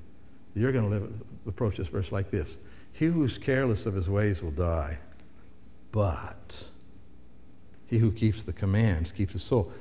You're 0.56 0.72
going 0.72 0.86
to 0.86 0.90
live, 0.90 1.22
approach 1.46 1.78
this 1.78 1.90
verse 1.90 2.12
like 2.12 2.32
this 2.32 2.58
he 2.94 3.06
who's 3.06 3.38
careless 3.38 3.86
of 3.86 3.94
his 3.94 4.10
ways 4.10 4.42
will 4.42 4.52
die, 4.52 4.98
but 5.92 6.70
he 7.88 7.98
who 7.98 8.12
keeps 8.12 8.44
the 8.44 8.54
commands 8.54 9.12
keeps 9.12 9.34
his 9.34 9.44
soul. 9.44 9.72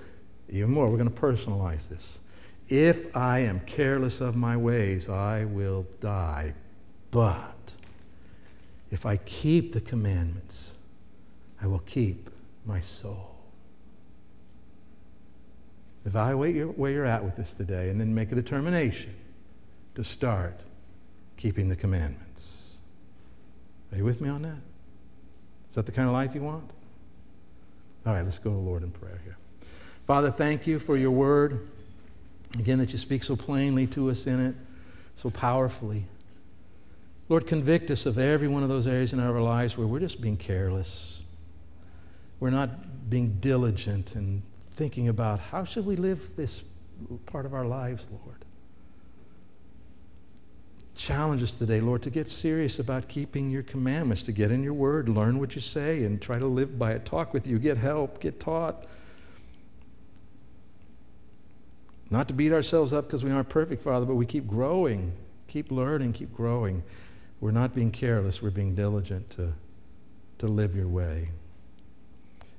Even 0.49 0.71
more, 0.71 0.89
we're 0.89 0.97
going 0.97 1.11
to 1.11 1.21
personalize 1.21 1.89
this. 1.89 2.21
If 2.69 3.17
I 3.17 3.41
am 3.41 3.61
careless 3.61 4.21
of 4.21 4.37
my 4.37 4.57
ways, 4.57 5.09
I 5.09 5.45
will 5.45 5.87
die. 6.01 6.55
But 7.11 7.77
if 8.91 9.07
I 9.07 9.17
keep 9.19 9.73
the 9.73 9.81
commandments, 9.81 10.77
I 11.61 11.67
will 11.67 11.81
keep 11.81 12.31
my 12.65 12.81
soul. 12.81 13.37
Evaluate 16.05 16.79
where 16.79 16.93
you're 16.93 17.05
at 17.05 17.25
with 17.25 17.37
this 17.37 17.55
today 17.55 17.91
and 17.91 18.01
then 18.01 18.15
make 18.15 18.31
a 18.31 18.37
determination 18.37 19.15
to 19.97 20.05
start 20.05 20.61
keeping 21.37 21.69
the 21.69 21.77
commandments. 21.77 22.79
Are 23.91 23.99
you 23.99 24.05
with 24.05 24.21
me 24.21 24.29
on 24.29 24.43
that? 24.43 24.59
Is 25.69 25.75
that 25.75 25.87
the 25.87 25.93
kind 25.93 26.07
of 26.09 26.15
life 26.15 26.35
you 26.35 26.43
want? 26.43 26.71
All 28.07 28.13
right, 28.15 28.25
let's 28.25 28.39
go 28.39 28.51
to 28.51 28.57
the 28.57 28.63
Lord 28.63 28.85
in 28.85 28.93
prayer 28.93 29.21
here. 29.25 29.37
Father, 30.07 30.31
thank 30.31 30.67
you 30.67 30.79
for 30.79 30.97
your 30.97 31.11
word. 31.11 31.67
Again, 32.57 32.79
that 32.79 32.93
you 32.93 32.99
speak 32.99 33.25
so 33.25 33.35
plainly 33.35 33.87
to 33.89 34.11
us 34.11 34.29
in 34.29 34.39
it, 34.39 34.55
so 35.17 35.29
powerfully. 35.29 36.05
Lord, 37.29 37.49
convict 37.49 37.91
us 37.91 38.07
of 38.07 38.17
every 38.17 38.47
one 38.47 38.63
of 38.63 38.69
those 38.69 38.87
areas 38.87 39.13
in 39.13 39.19
our 39.19 39.41
lives 39.41 39.77
where 39.77 39.89
we're 39.89 39.99
just 39.99 40.21
being 40.21 40.37
careless. 40.37 41.25
We're 42.39 42.51
not 42.51 43.11
being 43.11 43.39
diligent 43.41 44.15
and 44.15 44.43
thinking 44.71 45.09
about 45.09 45.41
how 45.41 45.65
should 45.65 45.85
we 45.85 45.97
live 45.97 46.37
this 46.37 46.63
part 47.27 47.45
of 47.45 47.55
our 47.55 47.67
lives, 47.67 48.09
Lord 48.11 48.46
challenge 50.97 51.43
us 51.43 51.53
today, 51.53 51.81
Lord, 51.81 52.03
to 52.03 52.11
get 52.11 52.29
serious 52.29 52.79
about 52.79 53.09
keeping 53.09 53.51
your 53.51 53.63
commandments, 53.63 54.23
to 54.25 54.33
get 54.33 54.51
in 54.51 54.63
your 54.63 54.73
word, 54.73 55.09
learn 55.09 55.39
what 55.39 55.55
you 55.55 55.61
say, 55.61 56.05
and 56.05 56.21
try 56.21 56.39
to 56.39 56.47
live 56.47 56.79
by 56.79 56.93
it. 56.93 57.05
Talk 57.05 57.33
with 57.33 57.47
you, 57.47 57.59
get 57.59 57.77
help, 57.77 58.21
get 58.21 58.41
taught. 58.41 58.85
Not 62.11 62.29
to 62.29 62.35
beat 62.35 62.53
ourselves 62.53 62.93
up 62.93 63.07
because 63.07 63.23
we 63.23 63.31
aren't 63.31 63.49
perfect, 63.49 63.83
Father, 63.83 64.07
but 64.07 64.15
we 64.15 64.27
keep 64.27 64.47
growing, 64.47 65.13
keep 65.49 65.71
learning, 65.71 66.13
keep 66.15 66.33
growing. 66.35 66.83
We're 67.41 67.51
not 67.51 67.75
being 67.75 67.91
careless, 67.91 68.41
we're 68.41 68.51
being 68.51 68.75
diligent 68.75 69.31
to, 69.31 69.53
to 70.39 70.47
live 70.47 70.75
your 70.75 70.89
way. 70.89 71.31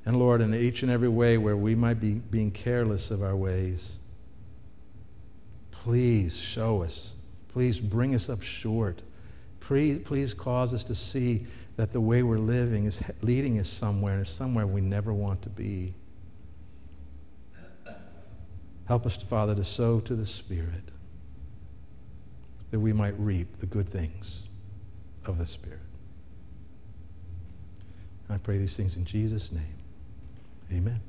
And 0.06 0.18
Lord, 0.20 0.42
in 0.42 0.54
each 0.54 0.84
and 0.84 0.92
every 0.92 1.10
way 1.10 1.38
where 1.38 1.58
we 1.58 1.76
might 1.76 2.00
be 2.00 2.14
being 2.14 2.52
careless 2.52 3.12
of 3.12 3.22
our 3.22 3.36
ways, 3.36 4.00
please 5.72 6.38
show 6.38 6.84
us 6.84 7.16
Please 7.58 7.80
bring 7.80 8.14
us 8.14 8.30
up 8.30 8.43
short. 8.43 9.01
Please, 9.62 10.03
please 10.05 10.32
cause 10.32 10.76
us 10.76 10.84
to 10.84 10.93
see 10.93 11.47
that 11.76 11.91
the 11.91 11.99
way 11.99 12.22
we're 12.22 12.38
living 12.38 12.86
is 12.86 13.01
leading 13.24 13.58
us 13.58 13.68
somewhere, 13.68 14.14
and 14.14 14.28
somewhere 14.28 14.68
we 14.68 14.80
never 14.80 15.12
want 15.12 15.41
to 15.41 15.49
be. 15.49 15.95
Help 18.86 19.08
us, 19.08 19.18
Father, 19.18 19.55
to 19.55 19.64
sow 19.64 19.99
to 20.01 20.16
the 20.16 20.24
Spirit 20.24 20.84
that 22.70 22.80
we 22.80 22.93
might 22.93 23.20
reap 23.20 23.58
the 23.58 23.66
good 23.66 23.89
things 23.89 24.43
of 25.26 25.39
the 25.39 25.45
Spirit. 25.47 25.80
I 28.30 28.38
pray 28.38 28.60
these 28.60 28.78
things 28.78 28.97
in 28.97 29.03
Jesus' 29.03 29.51
name. 29.51 29.80
Amen. 30.72 31.01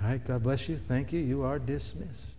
All 0.00 0.08
right, 0.08 0.24
God 0.24 0.42
bless 0.42 0.66
you. 0.66 0.78
Thank 0.78 1.12
you. 1.12 1.20
You 1.20 1.42
are 1.42 1.58
dismissed. 1.58 2.33